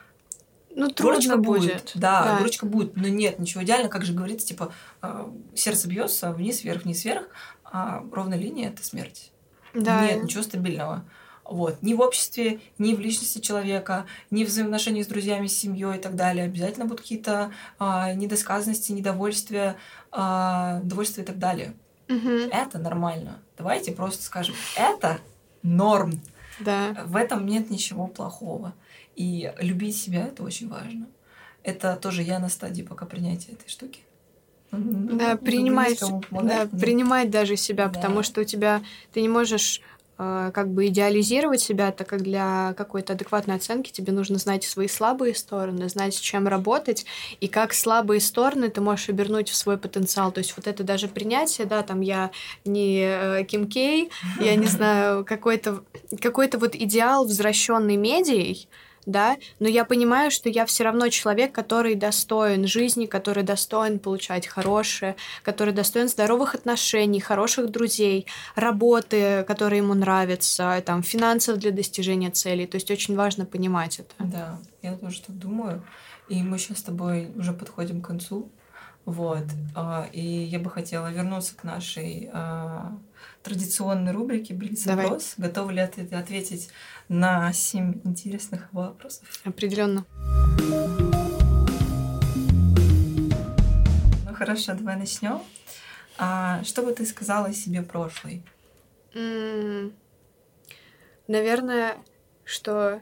ну, 0.75 0.89
трудно 0.89 1.37
будет. 1.37 1.61
будет. 1.61 1.91
Да, 1.95 2.23
да, 2.23 2.37
горочка 2.37 2.65
будет. 2.65 2.95
Но 2.95 3.07
нет, 3.07 3.39
ничего 3.39 3.63
идеально, 3.63 3.89
как 3.89 4.05
же 4.05 4.13
говорится, 4.13 4.45
типа, 4.45 4.71
сердце 5.55 5.87
бьется 5.87 6.31
вниз, 6.31 6.63
вверх, 6.63 6.83
вниз, 6.83 7.03
вверх, 7.03 7.25
а 7.63 8.03
ровная 8.11 8.37
линия 8.37 8.69
это 8.69 8.85
смерть. 8.85 9.31
Да. 9.73 10.05
Нет 10.05 10.23
ничего 10.23 10.43
стабильного. 10.43 11.03
Вот. 11.49 11.81
Ни 11.81 11.93
в 11.95 12.01
обществе, 12.01 12.59
ни 12.77 12.93
в 12.93 12.99
личности 12.99 13.39
человека, 13.39 14.05
ни 14.29 14.45
в 14.45 14.47
взаимоотношениях 14.47 15.05
с 15.05 15.09
друзьями, 15.09 15.47
с 15.47 15.57
семьей 15.57 15.97
и 15.97 15.99
так 15.99 16.15
далее. 16.15 16.45
Обязательно 16.45 16.85
будут 16.85 17.01
какие-то 17.01 17.51
а, 17.79 18.13
недосказанности, 18.13 18.91
недовольствия, 18.91 19.75
а, 20.11 20.79
довольствия 20.83 21.23
и 21.23 21.25
так 21.25 21.39
далее. 21.39 21.73
Угу. 22.07 22.49
Это 22.51 22.77
нормально. 22.77 23.39
Давайте 23.57 23.91
просто 23.91 24.23
скажем, 24.23 24.55
это 24.77 25.19
норм. 25.63 26.21
Да. 26.59 26.95
В 27.05 27.15
этом 27.15 27.45
нет 27.45 27.69
ничего 27.69 28.07
плохого. 28.07 28.73
И 29.15 29.51
любить 29.59 29.97
себя 29.97 30.27
это 30.27 30.43
очень 30.43 30.69
важно. 30.69 31.07
Это 31.63 31.95
тоже 31.95 32.21
я 32.21 32.39
на 32.39 32.49
стадии 32.49 32.83
пока 32.83 33.05
принятия 33.05 33.53
этой 33.53 33.69
штуки. 33.69 34.01
Да, 34.71 35.35
принимать, 35.35 35.99
да, 36.29 36.67
принимать 36.67 37.31
даже 37.31 37.55
себя, 37.55 37.87
да. 37.87 37.93
потому 37.93 38.21
что 38.21 38.41
у 38.41 38.43
тебя 38.43 38.83
ты 39.11 39.21
не 39.21 39.27
можешь 39.27 39.81
как 40.19 40.73
бы 40.73 40.87
идеализировать 40.87 41.61
себя, 41.61 41.93
так 41.93 42.07
как 42.09 42.23
для 42.23 42.73
какой-то 42.77 43.13
адекватной 43.13 43.55
оценки 43.55 43.89
тебе 43.89 44.11
нужно 44.11 44.37
знать 44.37 44.65
свои 44.65 44.89
слабые 44.89 45.33
стороны, 45.33 45.87
знать, 45.87 46.13
с 46.13 46.19
чем 46.19 46.45
работать, 46.45 47.05
и 47.39 47.47
как 47.47 47.73
слабые 47.73 48.19
стороны 48.19 48.69
ты 48.69 48.81
можешь 48.81 49.07
обернуть 49.07 49.49
в 49.49 49.55
свой 49.55 49.77
потенциал. 49.77 50.33
То 50.33 50.39
есть 50.39 50.53
вот 50.57 50.67
это 50.67 50.83
даже 50.83 51.07
принятие, 51.07 51.65
да, 51.65 51.83
там 51.83 52.01
я 52.01 52.31
не 52.65 53.01
э, 53.01 53.45
Ким 53.45 53.69
Кей, 53.69 54.11
я 54.41 54.55
не 54.55 54.65
знаю, 54.67 55.23
какой-то 55.23 55.83
какой-то 56.21 56.57
вот 56.57 56.75
идеал, 56.75 57.23
возвращенный 57.23 57.95
медией, 57.95 58.67
да, 59.09 59.37
но 59.59 59.67
я 59.67 59.85
понимаю, 59.85 60.31
что 60.31 60.49
я 60.49 60.65
все 60.65 60.83
равно 60.83 61.09
человек, 61.09 61.51
который 61.51 61.95
достоин 61.95 62.67
жизни, 62.67 63.05
который 63.05 63.43
достоин 63.43 63.99
получать 63.99 64.47
хорошее, 64.47 65.15
который 65.43 65.73
достоин 65.73 66.07
здоровых 66.07 66.55
отношений, 66.55 67.19
хороших 67.19 67.71
друзей, 67.71 68.25
работы, 68.55 69.43
которая 69.47 69.81
ему 69.81 69.93
нравится, 69.93 70.81
там, 70.85 71.03
финансов 71.03 71.57
для 71.57 71.71
достижения 71.71 72.31
целей. 72.31 72.67
То 72.67 72.75
есть 72.75 72.91
очень 72.91 73.15
важно 73.15 73.45
понимать 73.45 73.99
это. 73.99 74.13
Да, 74.19 74.59
я 74.81 74.95
тоже 74.95 75.21
так 75.21 75.37
думаю. 75.37 75.83
И 76.29 76.43
мы 76.43 76.59
сейчас 76.59 76.79
с 76.79 76.83
тобой 76.83 77.31
уже 77.35 77.53
подходим 77.53 78.01
к 78.01 78.07
концу. 78.07 78.49
Вот. 79.05 79.45
А, 79.75 80.07
и 80.11 80.21
я 80.21 80.59
бы 80.59 80.69
хотела 80.69 81.11
вернуться 81.11 81.55
к 81.55 81.63
нашей 81.63 82.29
а, 82.31 82.95
традиционной 83.43 84.11
рубрике 84.11 84.53
Блиц-опрос. 84.53 85.33
Готовы 85.37 85.73
ли 85.73 85.87
ты 85.87 86.03
ответить 86.15 86.69
на 87.07 87.51
семь 87.53 88.01
интересных 88.03 88.71
вопросов? 88.73 89.27
Определенно. 89.43 90.05
Ну 94.25 94.33
хорошо, 94.33 94.73
давай 94.73 94.97
начнем. 94.97 95.41
А, 96.17 96.63
что 96.63 96.83
бы 96.83 96.93
ты 96.93 97.05
сказала 97.05 97.53
себе 97.53 97.81
прошлой? 97.81 98.43
Наверное, 101.27 101.97
что 102.43 103.01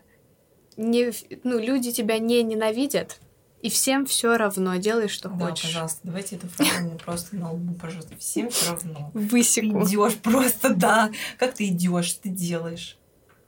не, 0.77 1.11
ну, 1.43 1.59
люди 1.59 1.91
тебя 1.91 2.19
не 2.19 2.43
ненавидят, 2.43 3.19
и 3.67 3.69
всем 3.69 4.05
все 4.05 4.37
равно, 4.37 4.77
делай, 4.77 5.09
что 5.09 5.27
да, 5.27 5.47
хочешь. 5.47 5.65
пожалуйста, 5.65 5.99
давайте 6.03 6.37
эту 6.37 6.47
фразу 6.47 6.71
мне 6.83 6.95
просто 6.95 7.35
на 7.35 7.51
лбу, 7.51 7.73
пожалуйста. 7.73 8.15
Всем 8.17 8.49
все 8.49 8.71
равно. 8.71 9.11
Высеку. 9.13 9.81
Ты 9.81 9.87
идешь 9.89 10.15
просто, 10.19 10.73
да. 10.73 11.11
Как 11.37 11.53
ты 11.53 11.67
идешь, 11.67 12.13
ты 12.13 12.29
делаешь. 12.29 12.97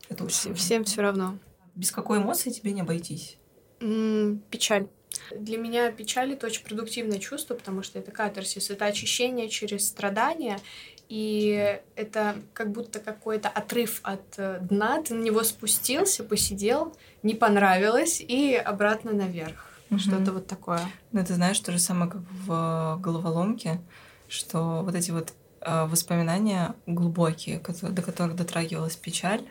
Это 0.09 0.25
очень 0.25 0.53
Всем 0.55 0.83
все 0.83 1.01
равно. 1.01 1.37
Без 1.73 1.91
какой 1.91 2.17
эмоции 2.17 2.49
тебе 2.49 2.73
не 2.73 2.81
обойтись? 2.81 3.37
М-м, 3.79 4.43
печаль. 4.51 4.87
Для 5.33 5.57
меня 5.57 5.89
печаль 5.89 6.33
это 6.33 6.47
очень 6.47 6.65
продуктивное 6.65 7.19
чувство, 7.19 7.53
потому 7.55 7.81
что 7.81 7.97
это 7.97 8.11
катарсис, 8.11 8.69
это 8.69 8.87
очищение 8.87 9.47
через 9.47 9.87
страдания, 9.87 10.59
и 11.07 11.79
это 11.95 12.35
как 12.53 12.73
будто 12.73 12.99
какой-то 12.99 13.47
отрыв 13.47 14.01
от 14.03 14.37
э, 14.37 14.59
дна, 14.69 15.01
ты 15.01 15.13
на 15.13 15.23
него 15.23 15.43
спустился, 15.43 16.25
посидел, 16.25 16.93
не 17.23 17.35
понравилось, 17.35 18.19
и 18.19 18.53
обратно 18.53 19.13
наверх. 19.13 19.68
Угу. 19.89 19.99
Что-то 19.99 20.33
вот 20.33 20.47
такое. 20.47 20.81
Ну, 21.11 21.23
ты 21.25 21.33
знаешь, 21.33 21.59
то 21.59 21.71
же 21.71 21.79
самое, 21.79 22.11
как 22.11 22.21
в 22.45 22.99
головоломке, 23.01 23.81
что 24.27 24.81
вот 24.83 24.95
эти 24.95 25.11
вот 25.11 25.33
э, 25.61 25.85
воспоминания 25.85 26.75
глубокие, 26.85 27.59
до 27.59 28.01
которых 28.01 28.35
дотрагивалась 28.35 28.95
печаль, 28.95 29.47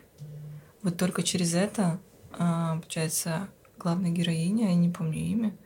вот 0.83 0.97
только 0.97 1.23
через 1.23 1.55
это, 1.55 1.99
э, 2.33 2.39
получается, 2.39 3.49
главная 3.79 4.11
героиня, 4.11 4.69
я 4.69 4.75
не 4.75 4.91
помню 4.91 5.19
имя, 5.19 5.57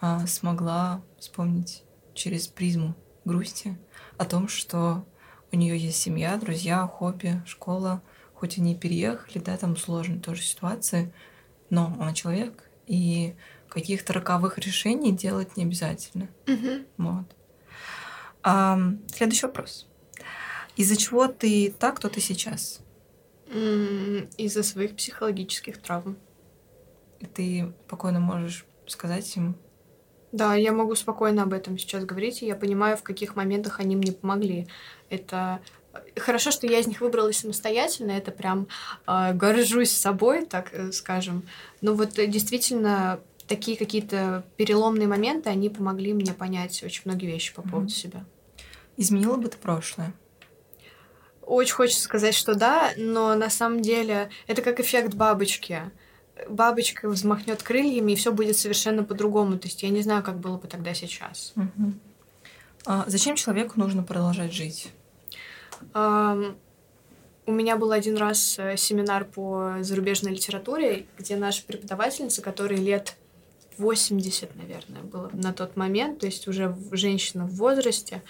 э, 0.00 0.26
смогла 0.26 1.02
вспомнить 1.18 1.82
через 2.14 2.46
призму 2.46 2.94
грусти 3.24 3.76
о 4.16 4.24
том, 4.24 4.48
что 4.48 5.04
у 5.50 5.56
нее 5.56 5.76
есть 5.76 6.00
семья, 6.00 6.36
друзья, 6.36 6.86
хобби, 6.86 7.42
школа, 7.46 8.02
хоть 8.34 8.58
они 8.58 8.74
переехали, 8.74 9.38
да, 9.38 9.56
там 9.56 9.76
сложные 9.76 10.20
тоже 10.20 10.42
ситуации, 10.42 11.12
но 11.70 11.96
она 11.98 12.12
человек, 12.12 12.70
и 12.86 13.34
каких-то 13.74 14.12
роковых 14.12 14.58
решений 14.58 15.12
делать 15.12 15.56
не 15.56 15.64
обязательно. 15.64 16.28
Угу. 16.46 16.84
Вот. 16.98 17.24
А, 18.42 18.78
следующий 19.12 19.46
вопрос. 19.46 19.86
Из-за 20.76 20.96
чего 20.96 21.26
ты 21.28 21.74
так, 21.78 21.96
кто 21.96 22.08
ты 22.08 22.20
сейчас? 22.20 22.80
Из-за 23.48 24.62
своих 24.62 24.96
психологических 24.96 25.80
травм. 25.80 26.16
И 27.20 27.26
ты 27.26 27.72
спокойно 27.86 28.20
можешь 28.20 28.64
сказать 28.86 29.36
им? 29.36 29.56
Да, 30.32 30.54
я 30.54 30.72
могу 30.72 30.94
спокойно 30.94 31.44
об 31.44 31.52
этом 31.52 31.78
сейчас 31.78 32.04
говорить, 32.04 32.42
и 32.42 32.46
я 32.46 32.56
понимаю, 32.56 32.96
в 32.96 33.02
каких 33.02 33.36
моментах 33.36 33.78
они 33.78 33.94
мне 33.94 34.12
помогли. 34.12 34.66
Это 35.08 35.60
хорошо, 36.16 36.50
что 36.50 36.66
я 36.66 36.80
из 36.80 36.86
них 36.86 37.00
выбралась 37.00 37.38
самостоятельно, 37.38 38.12
это 38.12 38.30
прям 38.30 38.66
э, 39.06 39.32
горжусь 39.32 39.92
собой, 39.92 40.44
так 40.46 40.70
э, 40.72 40.92
скажем. 40.92 41.44
Но 41.80 41.94
вот 41.94 42.18
э, 42.18 42.26
действительно 42.26 43.20
такие 43.46 43.76
какие-то 43.76 44.44
переломные 44.56 45.08
моменты, 45.08 45.50
они 45.50 45.68
помогли 45.68 46.12
мне 46.12 46.32
понять 46.32 46.82
очень 46.82 47.02
многие 47.04 47.26
вещи 47.26 47.54
по 47.54 47.62
поводу 47.62 47.86
mm-hmm. 47.86 47.90
себя. 47.90 48.24
Изменила 48.96 49.36
бы 49.36 49.48
ты 49.48 49.58
прошлое? 49.58 50.12
Очень 51.42 51.74
хочется 51.74 52.02
сказать, 52.02 52.34
что 52.34 52.54
да, 52.54 52.92
но 52.96 53.34
на 53.34 53.50
самом 53.50 53.82
деле 53.82 54.30
это 54.46 54.62
как 54.62 54.80
эффект 54.80 55.14
бабочки. 55.14 55.90
Бабочка 56.48 57.08
взмахнет 57.08 57.62
крыльями, 57.62 58.12
и 58.12 58.16
все 58.16 58.32
будет 58.32 58.56
совершенно 58.56 59.04
по-другому. 59.04 59.58
То 59.58 59.68
есть 59.68 59.82
я 59.82 59.90
не 59.90 60.02
знаю, 60.02 60.22
как 60.22 60.40
было 60.40 60.56
бы 60.56 60.66
тогда 60.68 60.94
сейчас. 60.94 61.52
Угу. 61.56 61.92
А 62.86 63.04
зачем 63.06 63.36
человеку 63.36 63.78
нужно 63.78 64.02
продолжать 64.02 64.52
жить? 64.52 64.90
Um, 65.92 66.56
у 67.46 67.52
меня 67.52 67.76
был 67.76 67.92
один 67.92 68.16
раз 68.16 68.58
э, 68.58 68.76
семинар 68.76 69.24
по 69.24 69.76
зарубежной 69.80 70.32
литературе, 70.32 71.06
где 71.18 71.36
наша 71.36 71.62
преподавательница, 71.64 72.40
которая 72.40 72.78
лет 72.78 73.16
80, 73.78 74.56
наверное, 74.56 75.02
было 75.02 75.30
на 75.32 75.52
тот 75.52 75.76
момент, 75.76 76.20
то 76.20 76.26
есть 76.26 76.48
уже 76.48 76.76
женщина 76.92 77.46
в 77.46 77.54
возрасте, 77.54 78.22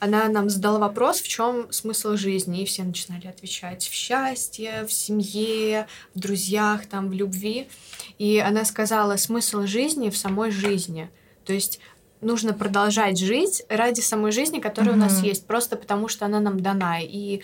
она 0.00 0.28
нам 0.28 0.50
задала 0.50 0.78
вопрос, 0.78 1.20
в 1.20 1.28
чем 1.28 1.72
смысл 1.72 2.16
жизни, 2.16 2.62
и 2.62 2.64
все 2.66 2.82
начинали 2.82 3.26
отвечать 3.26 3.84
в 3.84 3.92
счастье, 3.92 4.84
в 4.86 4.92
семье, 4.92 5.86
в 6.14 6.18
друзьях, 6.18 6.86
там, 6.86 7.08
в 7.08 7.12
любви. 7.12 7.68
И 8.18 8.38
она 8.38 8.64
сказала, 8.66 9.16
смысл 9.16 9.62
жизни 9.62 10.10
в 10.10 10.16
самой 10.16 10.50
жизни. 10.50 11.10
То 11.46 11.54
есть 11.54 11.80
нужно 12.20 12.52
продолжать 12.52 13.18
жить 13.18 13.64
ради 13.68 14.00
самой 14.00 14.32
жизни, 14.32 14.60
которая 14.60 14.92
mm-hmm. 14.92 14.98
у 14.98 15.00
нас 15.00 15.22
есть, 15.22 15.46
просто 15.46 15.76
потому 15.76 16.08
что 16.08 16.26
она 16.26 16.40
нам 16.40 16.60
дана. 16.60 17.00
И 17.00 17.40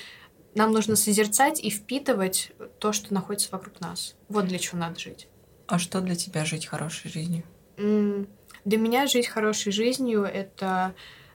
нам 0.55 0.73
нужно 0.73 0.97
созерцать 0.97 1.61
и 1.61 1.71
впитывать 1.71 2.53
то, 2.79 2.93
что 2.93 3.15
находится 3.15 3.49
вокруг 3.53 3.81
нас. 3.81 4.17
Вот 4.29 4.47
для 4.47 4.59
чего 4.59 4.79
надо 4.79 4.99
жить. 4.99 5.29
А 5.71 5.79
что 5.79 6.01
для 6.01 6.17
тебя 6.17 6.45
жить 6.45 6.67
хорошей 6.67 7.11
жизнью? 7.11 7.45
Для 7.77 8.79
меня 8.79 9.07
жить 9.07 9.29
хорошей 9.29 9.71
жизнью— 9.71 10.25
это 10.25 10.95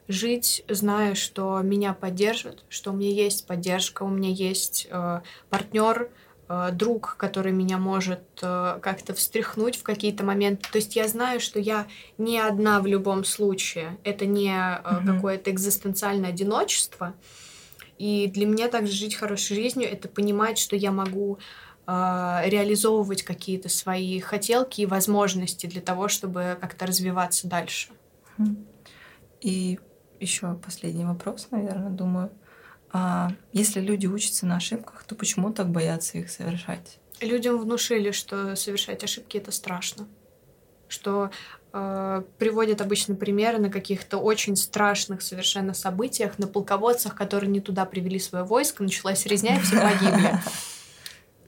жить, 0.09 0.63
зная, 0.67 1.15
что 1.15 1.61
меня 1.61 1.93
поддержат, 1.93 2.65
что 2.67 2.91
у 2.91 2.95
меня 2.95 3.09
есть 3.09 3.47
поддержка, 3.47 4.03
у 4.03 4.09
меня 4.09 4.29
есть 4.29 4.87
э, 4.91 5.21
партнер, 5.49 6.09
э, 6.49 6.69
друг, 6.73 7.15
который 7.17 7.53
меня 7.53 7.77
может 7.77 8.19
э, 8.41 8.79
как-то 8.81 9.13
встряхнуть 9.13 9.77
в 9.77 9.83
какие-то 9.83 10.25
моменты. 10.25 10.69
То 10.69 10.79
есть 10.79 10.97
я 10.97 11.07
знаю, 11.07 11.39
что 11.39 11.59
я 11.59 11.87
не 12.17 12.37
одна 12.37 12.81
в 12.81 12.87
любом 12.87 13.23
случае. 13.23 13.97
Это 14.03 14.25
не 14.25 14.49
э, 14.49 14.51
mm-hmm. 14.51 15.15
какое-то 15.15 15.49
экзистенциальное 15.49 16.29
одиночество. 16.29 17.13
И 17.97 18.27
для 18.27 18.45
меня 18.45 18.67
также 18.67 18.91
жить 18.91 19.15
хорошей 19.15 19.55
жизнью— 19.55 19.89
это 19.91 20.09
понимать, 20.09 20.59
что 20.59 20.75
я 20.75 20.91
могу 20.91 21.39
реализовывать 21.87 23.23
какие-то 23.23 23.69
свои 23.69 24.19
хотелки 24.19 24.81
и 24.81 24.85
возможности 24.85 25.67
для 25.67 25.81
того, 25.81 26.07
чтобы 26.07 26.57
как-то 26.59 26.87
развиваться 26.87 27.47
дальше. 27.47 27.89
И 29.41 29.79
еще 30.19 30.55
последний 30.55 31.05
вопрос, 31.05 31.47
наверное, 31.51 31.91
думаю. 31.91 32.31
А 32.91 33.31
если 33.51 33.81
люди 33.81 34.07
учатся 34.07 34.45
на 34.45 34.55
ошибках, 34.55 35.03
то 35.03 35.15
почему 35.15 35.51
так 35.51 35.69
боятся 35.69 36.17
их 36.17 36.29
совершать? 36.29 36.99
Людям 37.21 37.59
внушили, 37.59 38.11
что 38.11 38.55
совершать 38.55 39.03
ошибки 39.03 39.37
это 39.37 39.51
страшно. 39.51 40.07
Что 40.87 41.29
э, 41.73 42.23
приводят 42.37 42.81
обычно 42.81 43.15
примеры 43.15 43.57
на 43.57 43.69
каких-то 43.69 44.17
очень 44.17 44.55
страшных 44.55 45.21
совершенно 45.21 45.73
событиях, 45.73 46.39
на 46.39 46.47
полководцах, 46.47 47.15
которые 47.15 47.49
не 47.49 47.59
туда 47.59 47.85
привели 47.85 48.19
свое 48.19 48.45
войско, 48.45 48.83
началась 48.83 49.25
резня, 49.25 49.57
и 49.57 49.59
все 49.59 49.81
погибли. 49.81 50.39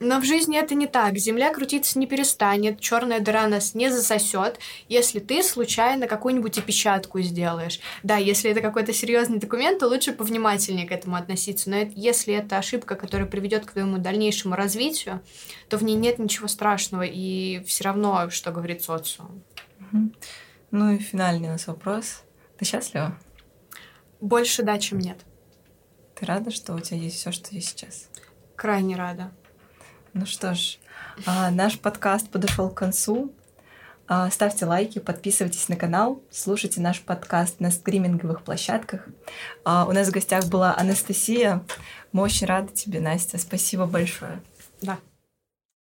Но 0.00 0.20
в 0.20 0.24
жизни 0.24 0.58
это 0.58 0.74
не 0.74 0.86
так. 0.86 1.16
Земля 1.16 1.52
крутиться 1.52 1.98
не 1.98 2.06
перестанет, 2.06 2.80
черная 2.80 3.20
дыра 3.20 3.48
нас 3.48 3.74
не 3.74 3.90
засосет, 3.90 4.58
если 4.88 5.18
ты 5.18 5.42
случайно 5.42 6.06
какую-нибудь 6.06 6.58
опечатку 6.58 7.20
сделаешь. 7.20 7.80
Да, 8.02 8.16
если 8.16 8.50
это 8.50 8.60
какой-то 8.60 8.92
серьезный 8.92 9.38
документ, 9.38 9.80
то 9.80 9.88
лучше 9.88 10.12
повнимательнее 10.12 10.86
к 10.86 10.92
этому 10.92 11.16
относиться. 11.16 11.70
Но 11.70 11.76
это, 11.76 11.92
если 11.96 12.34
это 12.34 12.58
ошибка, 12.58 12.94
которая 12.94 13.26
приведет 13.28 13.66
к 13.66 13.72
твоему 13.72 13.98
дальнейшему 13.98 14.54
развитию, 14.54 15.20
то 15.68 15.78
в 15.78 15.82
ней 15.82 15.96
нет 15.96 16.18
ничего 16.18 16.48
страшного, 16.48 17.02
и 17.02 17.62
все 17.64 17.84
равно, 17.84 18.30
что 18.30 18.52
говорит 18.52 18.82
социум. 18.82 19.42
Ну 20.70 20.92
и 20.92 20.98
финальный 20.98 21.48
у 21.48 21.52
нас 21.52 21.66
вопрос. 21.66 22.22
Ты 22.58 22.64
счастлива? 22.64 23.18
Больше 24.20 24.62
да, 24.62 24.78
чем 24.78 24.98
нет. 24.98 25.18
Ты 26.14 26.26
рада, 26.26 26.50
что 26.50 26.74
у 26.74 26.80
тебя 26.80 26.98
есть 26.98 27.16
все, 27.16 27.32
что 27.32 27.54
есть 27.54 27.68
сейчас? 27.68 28.08
Крайне 28.56 28.96
рада. 28.96 29.32
Ну 30.18 30.26
что 30.26 30.52
ж, 30.52 30.78
а, 31.26 31.48
наш 31.52 31.78
подкаст 31.78 32.28
подошел 32.28 32.70
к 32.70 32.74
концу. 32.74 33.32
А, 34.08 34.28
ставьте 34.30 34.66
лайки, 34.66 34.98
подписывайтесь 34.98 35.68
на 35.68 35.76
канал, 35.76 36.20
слушайте 36.28 36.80
наш 36.80 37.00
подкаст 37.02 37.60
на 37.60 37.70
стриминговых 37.70 38.42
площадках. 38.42 39.06
А, 39.64 39.86
у 39.88 39.92
нас 39.92 40.08
в 40.08 40.10
гостях 40.10 40.46
была 40.46 40.76
Анастасия. 40.76 41.62
Мы 42.10 42.22
очень 42.22 42.48
рады 42.48 42.72
тебе, 42.72 42.98
Настя. 42.98 43.38
Спасибо 43.38 43.86
большое. 43.86 44.42
Да. 44.82 44.98